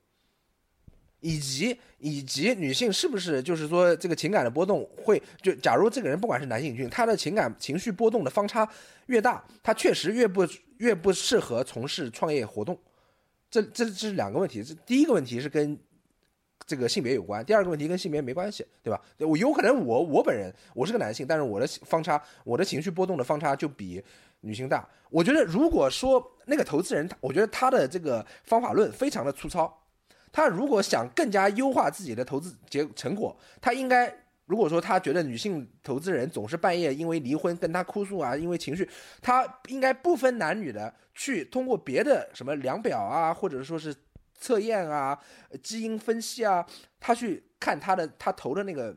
[1.24, 8.68] 以及以及女性是不是就是说这个情感的波动会就，假如这个人不管是男性女性，他的情感情绪波动的方差
[9.06, 10.46] 越大，他确实越不
[10.76, 12.78] 越不适合从事创业活动。
[13.50, 15.78] 这这这是两个问题，这第一个问题是跟
[16.66, 19.00] 这个性别有关，第二个问题跟性别没关系，对吧？
[19.20, 24.04] 我有可能我我本人我是个男性，但是我的方差，我的情绪波动的方差就比
[24.40, 24.86] 女性大。
[25.08, 29.74] 我觉得如果说那个投资人，我觉得他的这个方法论非常的粗糙，
[30.34, 34.12] 他如果想更加优化自己的投资结成果，他应该。
[34.46, 38.86] 如果说他觉得女性投资人总是半夜因为离婚跟他哭诉啊，因为情绪，
[39.22, 43.94] 他应该不分男女的去通过别的什么量表啊，或者说是
[44.38, 45.18] 测验啊、
[45.62, 46.62] 基因分析啊，
[47.00, 48.94] 他去看他的他投的那个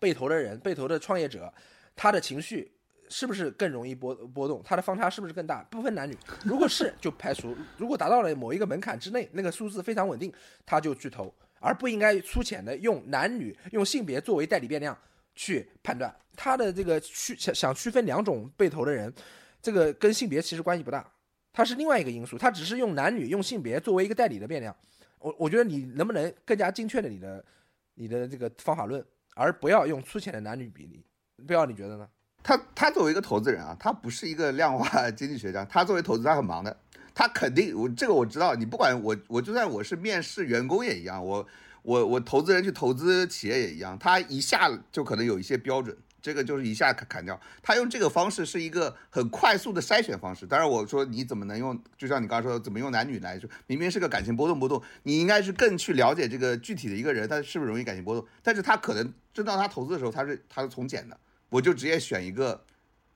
[0.00, 1.54] 被投的人、被投的创业者，
[1.94, 2.72] 他的情绪
[3.08, 5.62] 是不是更容易波波动，它的方差是不是更大？
[5.70, 10.32] 不分男女，如果是就排除，如果达到了某一个门槛之内，那个数字非常稳定，
[10.64, 11.32] 他就去投。
[11.58, 14.96] 而不应该粗浅的用男女、用性别作为代理变量
[15.34, 19.12] 去判断他的这个区想想区分两种被投的人，
[19.62, 21.10] 这个跟性别其实关系不大，
[21.52, 24.76] 它是另外一个因素，它只是用男女、用性别作为一个代理的变量。
[25.18, 27.44] 我我觉得你能不能更加精确的你的
[27.94, 29.04] 你的这个方法论，
[29.34, 31.04] 而不要用粗浅的男女比例？
[31.46, 32.08] 不要你觉得呢？
[32.46, 36.76] 他他作为一个投资人啊，他不是一个量化经济学家，他作为投资他很忙的。
[37.12, 41.44] 他肯定我这个我知道，你不管我我就算我是面试员工也一样，我
[41.82, 45.96] 我我投资人去投资企业也一样，他一下就可能有一些标准。
[46.22, 50.46] 这个就是一下砍砍掉，他用这个方式是一个很快速的筛选方式。
[50.46, 58.24] 当然，我说你怎么能用，就像你刚刚说的，怎么用男女来说，明明是个感情波动波动，你应该是更去了解这个具体的一个人，他是不是容易感情波动。
[58.42, 61.16] 但是他可能真到他投资的时候，他是他是从简的，
[61.50, 62.62] 我就直接选一个，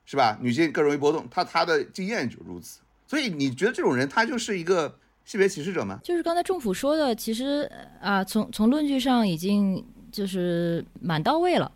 [0.04, 0.38] 是吧？
[0.40, 2.80] 女性更容易波动，她她的经验就如此。
[3.06, 5.98] 所以你觉得这种人他就是一个性别歧视者吗？
[6.04, 7.70] 就是刚才政府说的，其实
[8.00, 11.70] 啊，从从论据上已经就是蛮到位了。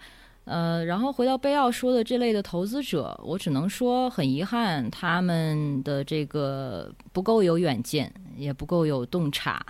[0.44, 9.64] 呃，然后回到贝奥说的这类的投资者，我只能说很遗憾，他们的这个不够有远见，也不够有洞察。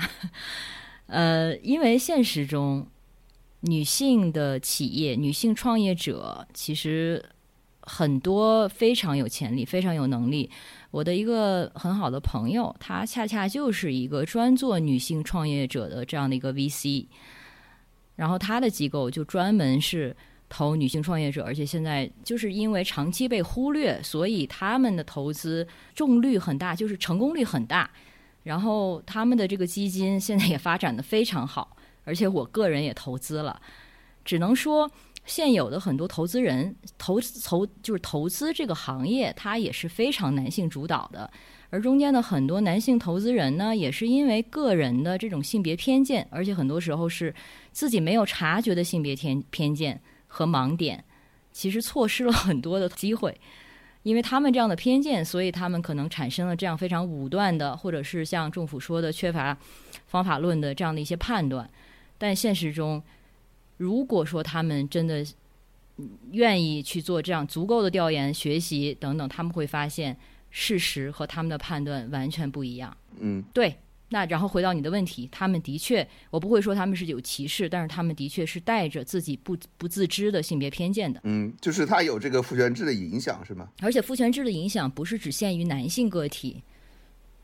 [1.06, 2.84] 呃，因为现实中，
[3.64, 7.24] 女性的企业、女性创业者其实
[7.80, 10.50] 很多非常有潜力、非常有能力。
[10.90, 17.06] 我的一个很好的朋友，他恰恰就是一个专做女性创业者的这样的一个 VC，
[18.16, 20.16] 然后他的机构就专门是。
[20.46, 25.66] 投女性创业者，而且现在就是因为长期被忽略，所以他们的投资
[25.96, 27.90] 中率很大，就是成功率很大。
[28.44, 33.60] 然后他们的这个基金现在也发展的非常好，而且我个人也投资了。
[34.24, 34.90] 只能说
[35.24, 41.30] 现有的很多投资人投投就是投资这个行业，它也是非常男性主导的。
[41.70, 47.34] 而中间的很多男性投资人呢，也是因为个人的这种性别偏见，而且很多时候是
[47.72, 50.00] 自己没有察觉的性别偏偏见。
[50.36, 51.04] 和盲点，
[51.52, 53.40] 其实错失了很多的机会，
[54.02, 59.56] 因为他们这样的偏见，所以他们可能产生了这样非常武断的，或者是像政府说的缺乏
[60.08, 61.70] 方法论的这样的一些判断。
[62.18, 63.02] 但现实中，
[63.76, 65.24] 如果说他们真的
[66.32, 70.16] 愿意去做这样足够的调研、学习等等，他们会发现
[70.50, 72.96] 事实和他们的判断完全不一样。
[73.18, 73.76] 嗯，对。
[74.10, 81.18] 那然后回到你的问题，他们的确，我不会说他们是有歧视，但是他们的确是带着自己不不自知的性别偏见的。
[81.24, 83.68] 嗯，就是他有这个父权制的影响，是吗？
[83.80, 86.62] 而且父权制的影响不是只限于男性个体，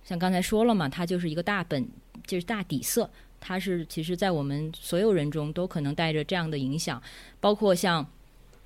[0.04, 1.88] 像刚才说了嘛，它就是一个大本，
[2.24, 3.10] 就是大底色，
[3.40, 7.02] 它是其实在我们所有人中都可能带着这样的影响，
[7.40, 8.06] 包括像，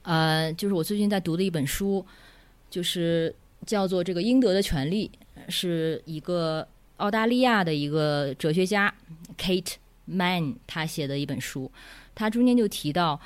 [0.03, 2.05] 呃，就是我最近在读的一本书，
[2.69, 3.35] 就是
[3.65, 5.11] 叫做《这个应得的权利》，
[5.51, 6.67] 是一个。
[6.99, 8.95] 澳大利亚的一个哲学家
[9.37, 9.75] Kate
[10.09, 11.69] Mann，他写的一本书，
[12.15, 13.21] 他中间就提到，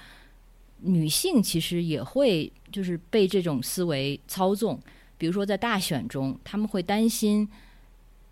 [0.80, 4.80] 女性其实也会就是被这种思维操纵。
[5.18, 7.46] 比如说在大选中，他们会担心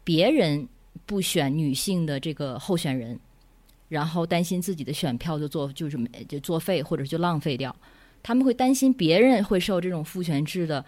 [0.03, 0.67] 别人
[1.07, 3.19] 不选女性的这个候选人，
[3.89, 5.97] 然后担心自己的选票就作就是
[6.29, 7.75] 就作废或者就浪费掉。
[8.23, 10.85] 他们会担心别人会受这种父权制的。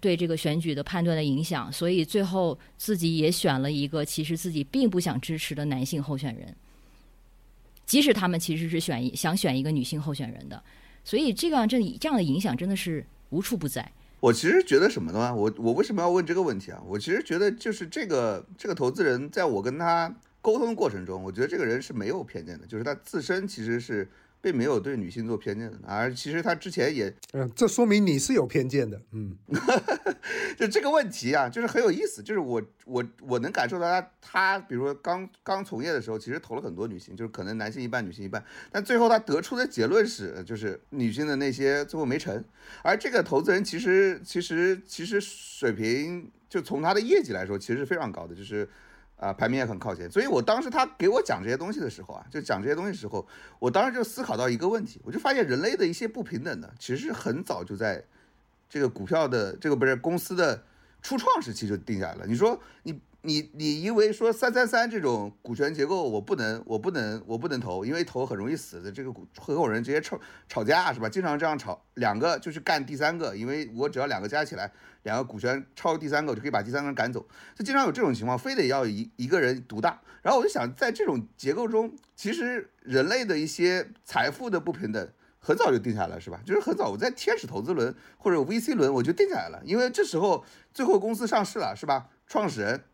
[0.00, 6.54] 对这个选举的判断的影响，所以最后自己也选了一个其实自己并不想支持的男性候选人，
[7.86, 10.62] 即使他们其实是选想选一个女性候选人的，
[11.02, 13.90] 所以这样这这样的影响真的是无处不在。
[14.20, 15.34] 我其实觉得什么呢？
[15.34, 16.82] 我我为什么要问这个问题啊？
[16.86, 24.08] 我其实觉得就是这个这个投资人在我跟他沟通的过程中，我觉得这个人是没有偏见的，就是他自身其实是。
[24.40, 29.36] 并没有对女性做偏见的，而其实他之前也，嗯，这说明你是有偏见的，嗯，
[30.56, 42.44] 就这个问题啊，就是很有意思，就是我我我能感受到他他，比如说刚刚从业的时候，其实投了很多女性，就是可能男性一半，女性一半，但最后他得出的结论是，就是女性的那些最后没成，
[42.82, 48.68] 而这个投资人其实其实其实水平，就从他的业绩来说，其实是非常高的，就是。
[49.18, 53.26] 啊，排名也很靠前，所以我当时他给我讲这些东西的时候啊，就讲这些东西的时候，
[53.58, 58.02] 我当时就思考到一个问题，我就发现人类的一些不平等呢，其实很早就在
[58.68, 60.62] 这个股票的这个不是公司的
[61.02, 62.26] 初创时期就定下来了。
[62.26, 62.98] 你说你。
[63.28, 68.90] 你你因为说三三三这种股权结构我不能我不能我不能投，因为投很容易死的。
[68.90, 70.18] 这个股合伙人直接吵
[70.48, 71.10] 吵架是吧？
[71.10, 74.72] 经常这样吵，两个就去干第三个，因为我只要两个加起来，
[75.02, 77.20] 两个股权超第三个，我就可以把第三个人赶走。
[77.54, 80.00] 就经常有这种情况，非得要一一个人独大。
[80.22, 85.06] 然后我就想，在这种结构中，其实人类的一些财富的不平等
[85.38, 86.40] 很早就定下来是吧？
[86.46, 90.42] 就是很早我在天使投资轮或者 VC 轮我就定下来了，因为这时候
[90.72, 92.08] 最后公司上市了是吧？
[92.26, 92.84] 创始人。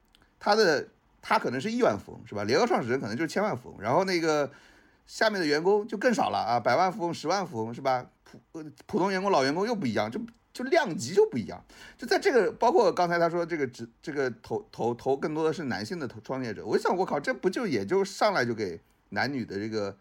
[0.45, 0.87] 他的
[1.23, 2.45] 他可能是亿万富翁是吧？
[2.45, 4.51] 联合创始人可能就是千万富翁，然后那个
[5.07, 8.05] 下面的员工就更少了啊，百万富翁、十万富翁是吧？
[8.53, 10.21] 普普通员工、老员工又不一样，就
[10.53, 11.65] 就量级就不一样。
[11.97, 19.97] 就在这个，包括刚才他说这个只这个投投投更多的是男性的投创业者，我想我靠，这不就也就上来就给男女的这个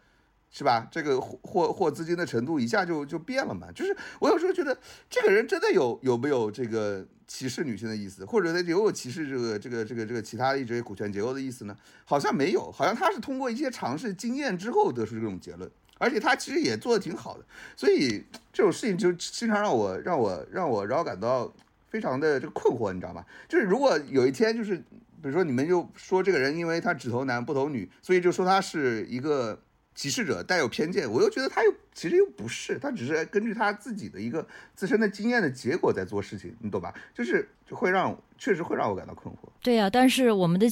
[0.55, 0.87] 是吧？
[0.91, 3.71] 这个获获资金的程度一下就就变了嘛。
[3.73, 4.77] 就是我有时候觉得
[5.09, 11.75] 这个人真的有有没有这个歧视女性的意思，或者他有有歧视这个这个这个这个其他的一些股权结构的意思呢？
[12.05, 15.67] 好像没有，好像他是通过一些尝试经验之后得出这种结论，
[15.97, 17.43] 而且他其实也做的挺好的。
[17.75, 18.23] 所以
[18.53, 21.51] 这种事情就经常让我让我让我让我感到
[21.89, 23.25] 非常的这个困惑，你知道吗？
[23.49, 24.83] 就是如果有一天就是比
[25.23, 29.59] 如说你们就说这个人因为他只投男不投女，所以就说他是一个。
[29.95, 36.93] 歧视者带有偏见，我又觉得他又其实又不是，他只是根据他自己的一个自身的经验的结果在做事情，你懂吧？
[37.13, 39.49] 就是会让确实会让我感到困惑。
[39.61, 40.67] 对呀，但是我们的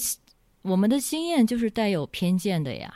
[0.64, 2.94] 我们的经验就是带有偏见的呀。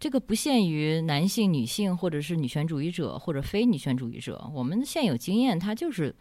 [0.00, 6.14] 这个不限于男性、女性，或者是女权主义者或者非女权主义者，我们现有经验它就是，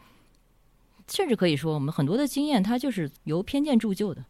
[1.09, 4.23] 甚至可以说我们很多的经验它就是由偏见铸就的。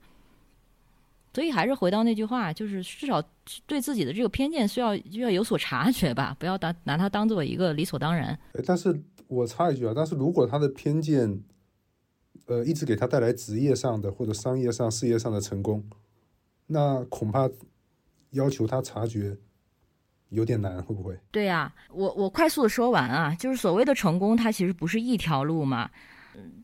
[1.33, 3.21] 所以还是回到那句话，就是至少
[3.65, 8.37] 对自己的这个偏见需要要有所察觉吧，不要拿拿它当做一个理所当然。
[8.65, 11.41] 但是我插一句啊，但是如果他的偏见，
[12.45, 15.83] 呃，一直给他带来职业上的或者商业上、事业上的成功，
[16.67, 17.49] 那恐怕
[18.31, 19.35] 要求他察觉
[20.29, 21.17] 有点难，会不会？
[21.31, 25.89] 对呀，我我快速的说完啊，就是所谓的成功，它其实不是一条路嘛，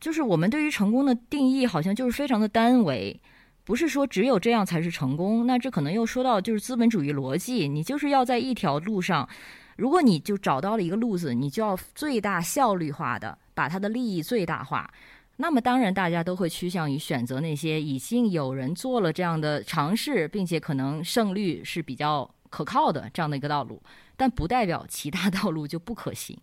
[0.00, 3.20] 就是我们对于成功的定义好像就是非常的单维。
[3.64, 9.28] 不是说只有这样才是成功，那这可能又说到就是资本主义逻辑，你就是要在一条路上，
[9.76, 14.92] 如果你就找到了一个路子，你就要最大效率化的把它的利益最大化，
[15.36, 23.80] 那么当然大家都会趋向于选择那些已经有人做了这样的尝试，并且可能胜率是比较可靠的这样的一个道路，
[24.16, 26.36] 但不代表其他道路就不可行。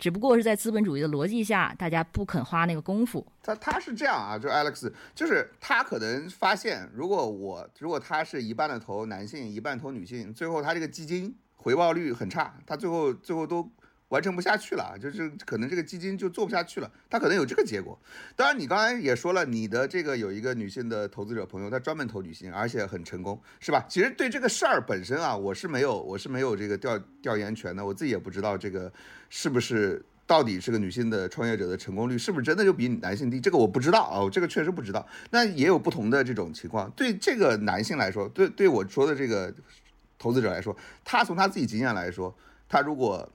[0.00, 3.24] 只不过是在资本主义的逻辑下，大家不肯花那个功夫。
[3.42, 13.70] 他他是这样啊，就 Alex，就是他可能发现，如果我如果他是一半的投男性，一半投女性，最后他这个基金回报率很差，他最后最后都。
[14.10, 17.98] 完成不下去了，就是可能这个基金就做不下去了，他可能有这个结果。
[18.36, 23.86] 当然，你刚才也说了，你的这个有一个女性的投资者朋友，他专门投女性，而且很成功，是吧？
[23.88, 28.92] 其实对这个事儿本身啊，我是没有，我是没有这个调调研权的，我自己也不知道这个
[29.28, 35.06] 是不是到底是个女性的创业者的成功率是不是真的就比男性低，这个我不知道啊，我这个确实不知道。
[35.30, 36.90] 那也有不同的这种情况。
[36.96, 39.54] 对这个男性来说，对对我说的这个
[40.18, 42.34] 投资者来说，他从他自己经验来说，
[42.68, 43.30] 他如果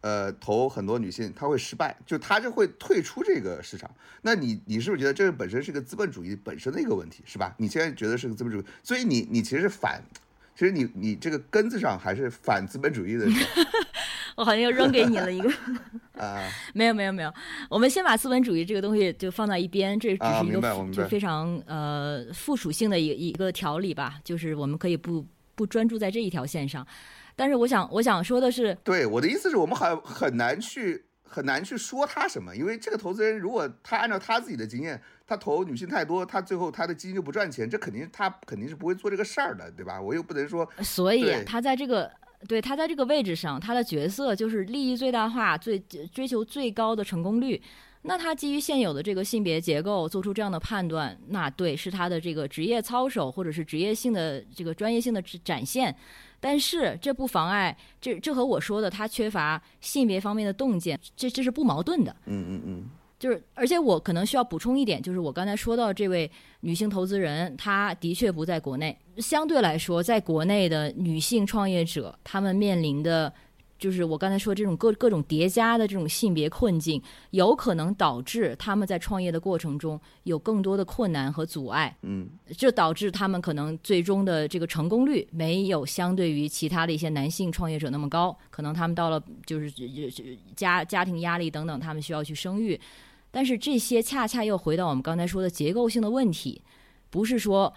[0.00, 3.90] 呃，投很多女性，她会失败，就她就会退出这个市场。
[4.22, 7.54] 那你你是不是觉得这个本身是个资本主义本身的一个问题，是吧？
[7.58, 10.02] 你现在觉得是个资本主义，所以你你其实是反，
[10.54, 13.26] 其实你你这个根子上还是反资本主义的。
[14.36, 15.52] 我好像又扔给你了一个
[16.16, 17.34] 啊，没有没有没有，
[17.68, 25.26] 我们先把资本主义这个东西就放在一边，这只是一个就非常呃附属性的一一个条理吧，就是我们可以不
[25.56, 26.86] 不专注在这一条线上。
[27.38, 40.00] 但是我想，我想说的是，对我的意思是我们很很难去很难去说他什么，因为这个投资人如果他按照他自己的经验，他投女性太多，他最后他的基金就不赚钱，这肯定他肯定是不会做这个事儿的，对吧？
[40.00, 42.10] 我又不能说，所以他在这个
[42.48, 45.78] 对他在这个位置上，他的角色就是利益最大化，最
[46.12, 47.62] 追求最高的成功率。
[48.02, 55.94] 那他基于现有的这个性别结构做出这样的判断，那对是他的这个职业操守或者是职业性的这个专业性的展现。
[56.40, 62.14] 但是这不妨碍，这这和我说的他缺乏性别方面的洞见，这这是不矛盾的。
[62.26, 62.84] 嗯嗯嗯，
[63.18, 73.32] 就是而且我可能需要补充一点，就是我刚才说到这位女性投资人，她的确不在国内，相对来说，在国内的女性创业者，她们面临的。
[73.78, 77.00] 就是我刚才说这种各各种叠加的这种性别困境，
[77.30, 81.96] 有可能导致他们在创业的过程中有更多的困难和阻碍。
[82.02, 88.36] 嗯，这导致他们可能最终的这个成功率没有相对于其他的一些男性创业者那么高。
[88.50, 89.70] 可能他们到了就是
[90.56, 92.78] 家家庭压力等等，他们需要去生育。
[93.30, 96.60] 但是这些恰恰又回到我们刚才说的结构性的问题，
[97.10, 97.72] 不是说。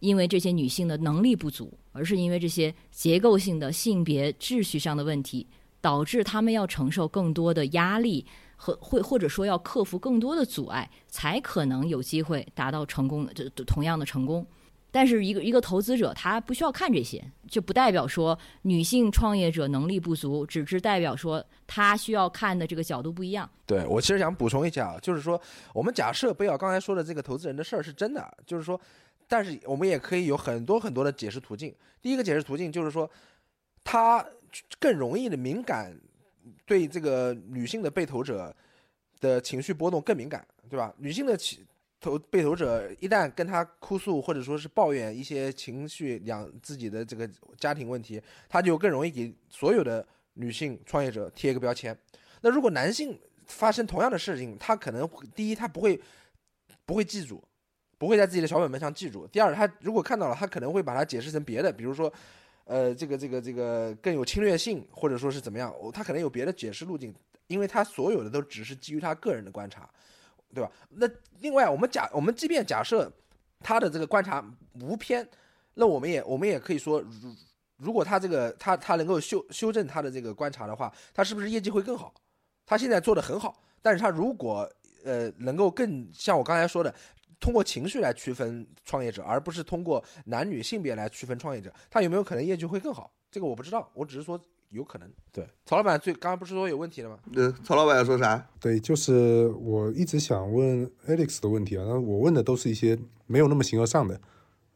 [0.00, 5.46] 因为这些女性的能力不足，而是因为这些结构性的性别秩序上的问题，
[5.80, 8.24] 导致他们要承受更多的压力
[8.56, 14.46] 和会或者说要克服更多的阻碍，才可能有机会达到成功，这同样的成功。
[14.92, 23.48] 但是一个一个投资者他不需要看这些，就不代表说女性创业者能力不足，只是代表说他需要看的这个角度不一样。
[23.66, 25.40] 对我其实想补充一下，就是说
[25.72, 28.80] 我们假设贝尔刚才说的这个投资人的事儿是真的，就是说。
[29.30, 31.72] 但是我们也可以有很多很多的解释途径。
[32.02, 33.08] 第一个解释途径就是说，
[33.84, 34.26] 他
[34.80, 35.96] 更容易的敏感，
[36.66, 38.52] 对这个女性的被投者
[39.20, 40.92] 的情绪波动更敏感，对吧？
[40.98, 41.64] 女性的情
[42.00, 50.04] 投被投者一旦跟他哭诉或者说是抱怨一些情绪两自己的这个家庭问题，他就更容易给所有的
[50.34, 51.96] 女性创业者贴一个标签。
[52.40, 53.16] 那如果男性
[53.46, 56.00] 发生同样的事情，他可能第一他不会
[56.84, 57.40] 不会记住，
[58.00, 62.10] 不会在自己的小本本上记住；第二，他如果看到了，他可能会把它解释成别的，比如说，
[62.64, 67.14] 呃，这个这个这个更有侵略性，或者说是怎么样，他可能有别的解释路径，
[67.46, 69.86] 因为他所有的都只是基于他个人的观察。
[70.52, 70.72] 对吧？
[70.88, 71.08] 那
[71.38, 73.08] 另外，我们假我们即便假设
[73.60, 74.44] 他的这个观察
[74.80, 75.24] 无偏，
[75.74, 77.32] 那我们也我们也可以说，如
[77.76, 82.12] 如果他这个他他能够修修正他的这个观察的话，他是不是业绩会更好？
[82.66, 84.68] 他现在做的很好，但是他如果
[85.04, 86.92] 呃能够更像我刚才说的，
[87.40, 93.10] 通过情绪来区分创业者，而不是通过男女性别来区分创业者，他有没有可能业绩会更好？
[93.30, 94.40] 这个我不知道，我只是说。
[94.70, 97.18] 有可能对曹老板最刚刚不是说有问题了吗？
[97.34, 98.48] 呃，曹老板要说啥？
[98.60, 102.96] 对，就是我一直想问 Alex 的问题啊，那我问的都是一些
[103.26, 104.20] 没有那么形而上的，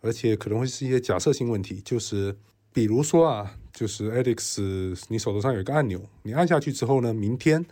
[0.00, 2.36] 而且可能会是一些假设性问题，就是
[2.72, 7.64] 比如说啊，就是 Alex，你手头上有一个按钮，你按下去之后呢，明天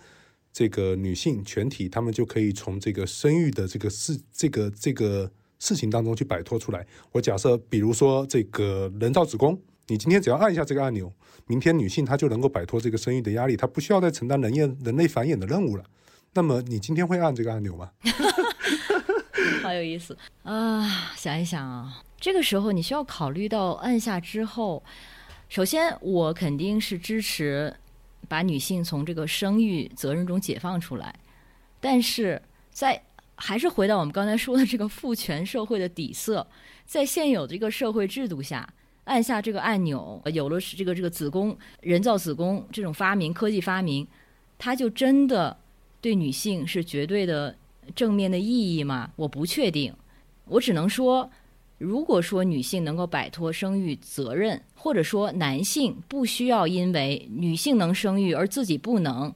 [0.52, 6.86] 这个女性全体她们就可以从这个生育的这个事这个这个事情当中去摆脱出来。
[7.12, 9.60] 我假设，比如说这个人造子宫。
[9.88, 11.12] 你今天只要按一下这个按钮，
[11.48, 15.84] 明天女性她就能够摆脱这个生育的压力，她不需要再承担人类人类繁衍的任务了。
[16.34, 17.90] 那么你今天会按这个按钮吗？
[19.60, 21.12] 好有意思啊！
[21.16, 24.82] 想一想啊，这个时候你需要考虑到按下之后，
[25.48, 27.74] 首先我肯定是支持
[28.32, 31.14] 把女性从这个生育责任中解放出来，
[31.80, 32.40] 但是
[32.70, 32.98] 在
[33.34, 36.46] 还是回到我们刚才说的这个父权社会的底色，
[36.86, 38.66] 在现有的这个社会制度下。
[39.04, 44.08] 按下这个按钮，有了这个这个子宫人造子宫这种发明科技发明，
[44.56, 45.54] 它就真的
[46.00, 47.54] 对女性是绝对的
[47.94, 49.10] 正面的意义吗？
[49.16, 49.94] 我不确定。
[50.46, 51.30] 我只能说，
[51.82, 59.34] 如果说女性能够摆脱生育责任，或者说男性不需要因为女性能生育而自己不能，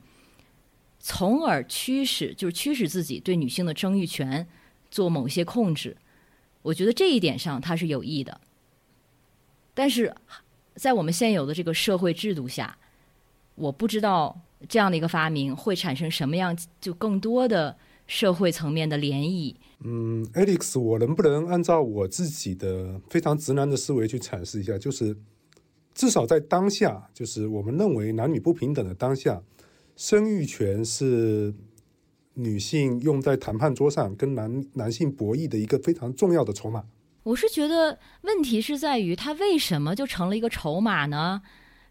[1.01, 4.47] 从而驱使就是驱使自己对女性的生育权
[4.93, 5.97] 做某些控制，
[6.63, 8.41] 我觉得这一点上它是有益的。
[9.75, 10.15] 但是，
[10.77, 12.79] 在我们现有的这个社会制度下，
[13.57, 19.57] 我不知道这样的一个发明会产生什么样就更多的社会层面的涟漪。
[19.81, 24.77] 嗯，Alex，我能不能按照我自己的非常直男的思维去阐释一下？
[24.79, 25.17] 就是
[25.95, 29.43] 至少在当下，就是我们认为男女不平等的当下，
[29.95, 31.55] 生育权是
[32.35, 36.85] 女性用在谈判桌上跟男男性博弈的一个非常重要的筹码。
[37.23, 41.43] 我是觉得问题是在于它为什么就成了一个筹码呢？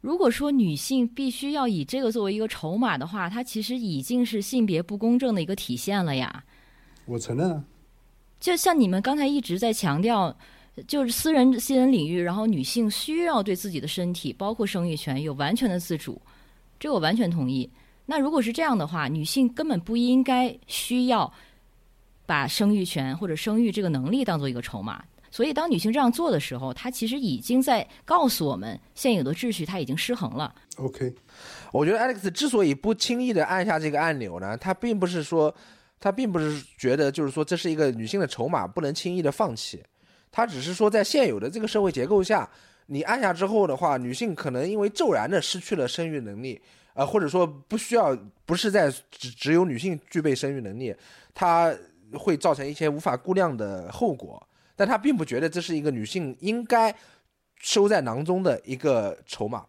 [0.02, 6.44] 如果说女性必须要以这个作为一个筹码的话，它其实已经是性别不公正的一个体现了呀。
[7.06, 7.64] 我承认啊。
[8.40, 10.36] 就像你们刚才一直在强调，
[10.88, 16.22] 就是私人私人领域，然后女性需要对自己的身体，包括生育权有完全的自主，
[16.80, 17.70] 这我完全同意。
[18.06, 21.32] 那如果是这样的话，女性根本不应该需要
[22.26, 25.04] 把生育权或者生育这个能力当做一个筹码。
[25.32, 30.54] 所以，当女性这样做的时候，她其实已经在告诉我们，现有的秩序它已经失衡了。
[30.78, 31.14] OK，
[31.74, 35.54] 我觉得 Alex 之所以不轻易的按下这个按钮呢，他并不是说，
[36.06, 39.84] 他并不是觉得就是说这是一个女性的筹码，不能轻易的放弃。
[40.32, 42.48] 他只是说，在现有的这个社会结构下，
[42.86, 46.62] 你按下之后的话，女性可能因为骤然的失去了生育能力，
[46.94, 48.16] 呃，或者说不需要，
[48.46, 50.96] 不是在只只有女性具备生育能力，
[51.34, 51.76] 它
[52.14, 54.48] 会造成一些无法估量的后果。
[54.76, 56.96] 但他并不觉得这是一个女性应该
[57.60, 59.66] 收在囊中的一个筹码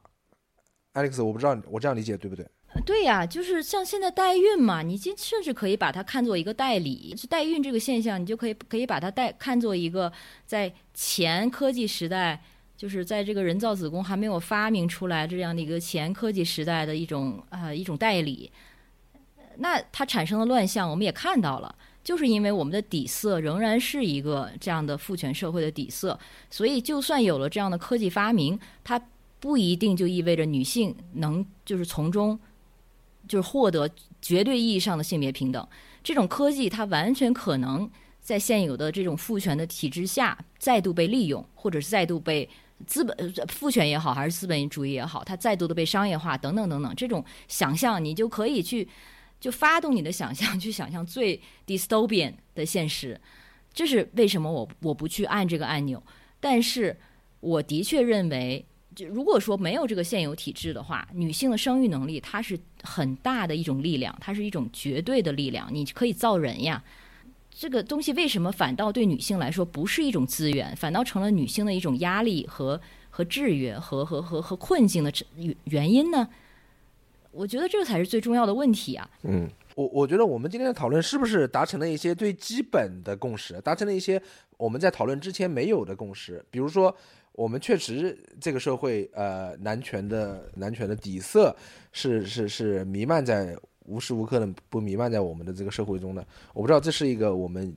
[0.93, 2.47] ，Alex，我不知道我这样理解对不对？
[2.85, 10.13] 对呀，就是像现在代孕嘛，你甚甚至可以把它看作一个代理，代孕这个现象，你就可以可以把它代看作一个
[10.45, 12.41] 在前科技时代，
[12.77, 18.51] 就是在这个人造子宫还没有发明出来这样的一个前科技时代的一种呃一种代理，
[19.57, 21.75] 那它产生的乱象，我们也看到了。
[22.05, 26.17] 就是因为我们的底色仍然是一个这样的父权社会的底色，
[26.49, 28.97] 所以就算有了这样的科技发明，它
[29.41, 32.39] 不一定就意味着女性能就是从中
[33.29, 33.89] 就是获得
[34.21, 35.67] 绝对意义上的性别平等。
[36.03, 37.91] 这种科技它完全可能
[38.21, 42.49] 在现有的这种父权的体制下再度被利用，或者是再度被
[42.87, 46.95] 资本父权也好，还是资本主义也好，它再度的被商业化等等等等。
[46.95, 48.89] 这种想象你就可以去。
[49.39, 53.21] 就发动你的想象，去想象最 dystopian 的现实，
[53.71, 56.03] 这是为什么我我不去按这个按钮。
[56.41, 56.99] 但是
[57.41, 58.65] 我的确认为，
[59.05, 65.69] 如果说没有这个现有体制的话，女性的生育能力它是很大的一种力量，它是一种绝对的力量。
[65.71, 66.83] 你可以造人呀，
[67.51, 75.13] 这个东西为什么反倒对女性来说不是一种资源，反倒成了女性的一种压力和和制约和和和和困境的
[75.65, 76.27] 原因呢？
[77.33, 79.07] 我觉得这个才是最重要的问题啊。
[79.25, 84.23] 嗯，我我觉得我们今天的讨论是不是达成了一些最基本的共识，达成了一些
[84.57, 86.97] 我们在讨论之前没有的共识，比如说。
[87.37, 91.55] 我们确实，这个社会，呃，男权的男权的底色
[91.93, 93.55] 是是是弥漫在
[93.85, 96.27] 无时无刻的不弥漫在我们的这个社会中的。
[96.55, 97.77] 我不知道这是一个我们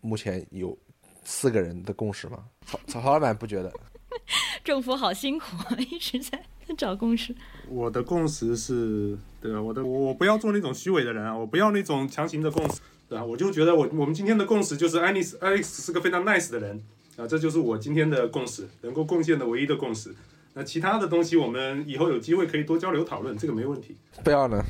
[0.00, 0.78] 目前有
[1.24, 2.44] 四个人的共识吗？
[2.64, 3.72] 曹曹老板不觉得？
[4.62, 6.40] 政府好辛苦啊，一直在
[6.78, 7.34] 找共识。
[7.68, 9.60] 我的共识是，对吧？
[9.60, 13.24] 我的我不要做那种虚伪的人啊，我不要那种强行的共识，对吧？
[13.24, 16.80] 我就觉得我我们今天的共识就是爱丽丝爱丽丝是个非常 nice 的人。
[17.16, 20.12] 啊，这就是我今天的共识，能够贡献的唯一的共识。
[20.54, 23.96] 那其他的东西，我们以后有机会可以多交流讨论，这个没问题。
[24.24, 24.60] 不要呢？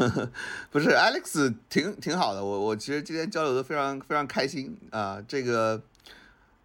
[0.70, 5.20] 不是，Alex 挺挺好的，我我其实今天交流的非常非常开心啊。
[5.26, 5.82] 这个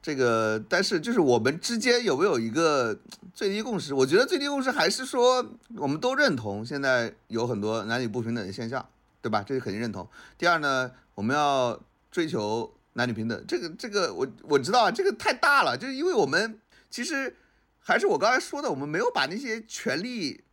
[0.01, 2.97] 这个，但是就是我们之间有没有一个
[3.33, 3.93] 最低共识？
[3.93, 5.45] 我觉得最低共识还是说，
[5.77, 8.85] 我们都认同现在有很多男女不平等的现象，
[9.21, 9.43] 对吧？
[9.47, 10.07] 这是肯定认同。
[10.37, 11.79] 第二呢，我们要
[12.11, 12.73] 追求。
[12.99, 16.59] 男女平等，这个这个我我知道啊，这个太大了，就是因为我们
[16.89, 17.33] 其实
[17.79, 20.43] 还是我刚才说的，我们没有把那些权利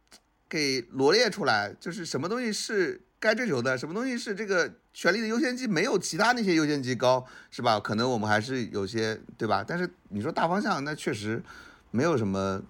[0.49, 7.81] 给罗列出来，就是什么东西是该追求的，什么东西是这个权利的优先级没有其他那些优先级高，是吧？
[7.81, 9.65] 可能我们还是有些对吧？
[9.67, 11.43] 但是你说大方向，那确实
[11.91, 12.63] 没有什么，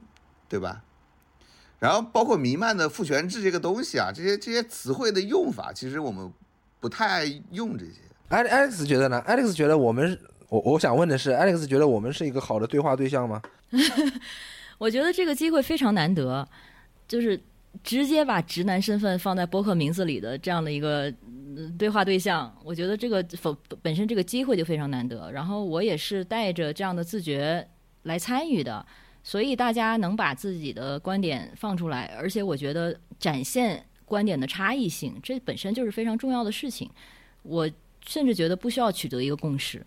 [0.48, 0.82] 对吧？
[1.78, 6.32] 然后包括弥漫的父权制这个东西啊，这些这些词汇的用法，其实我们
[6.80, 8.05] 不太爱用这些。
[8.28, 13.40] 艾 Alex 觉得呢？Alex 觉得我们，我我想问的是，Alex 觉得我们是一个好的对话对象吗？
[14.78, 16.46] 我觉得这个机会非常难得，
[17.06, 17.40] 就是
[17.84, 21.12] 直接把直男身份放在播客名字里的这样的一个
[21.78, 25.30] 对话对象，我觉得这个否本身这个机会就非常难得。
[25.30, 27.64] 然后我也是带着这样的自觉
[28.02, 28.84] 来参与的，
[29.22, 36.90] 所以大家能把自己的观点放出来，而且我觉得展现观点的差异性，这本身就是非常重要的事情。
[37.42, 37.70] 我。
[38.06, 39.84] 甚至觉得不需要取得一个共识，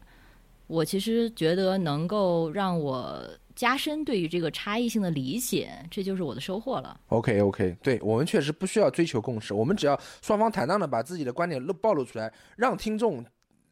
[0.67, 6.99] 我其实觉得能够让我加深对于这个差异性的理解，这就是我的收获了。
[7.07, 13.25] OK OK，对我们确实不需要追求共识，我们只要双方坦荡的把自己的观点露暴露出来，让听众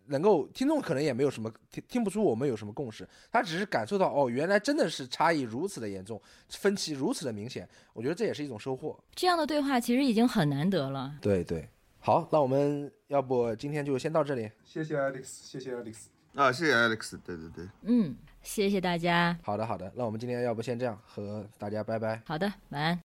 [0.08, 8.98] 能够，听众可能也没有什么听听不出我们有什么共识，他只是感受到哦，原来真的是差异如此的严重，分歧如此的明显，我觉得这也是一种收获。
[9.14, 11.14] 这样的对话其实已经很难得了。
[11.22, 11.68] 对对。
[12.08, 14.50] 好，那我们要不今天就先到这里。
[14.64, 16.06] 谢谢 Alex，谢谢 Alex
[16.36, 19.38] 啊，谢谢 Alex，对对对，嗯，谢谢大家。
[19.44, 22.22] 好的好的，那我们今天要不先这样，和大家拜拜。
[22.26, 22.96] 好的，晚安。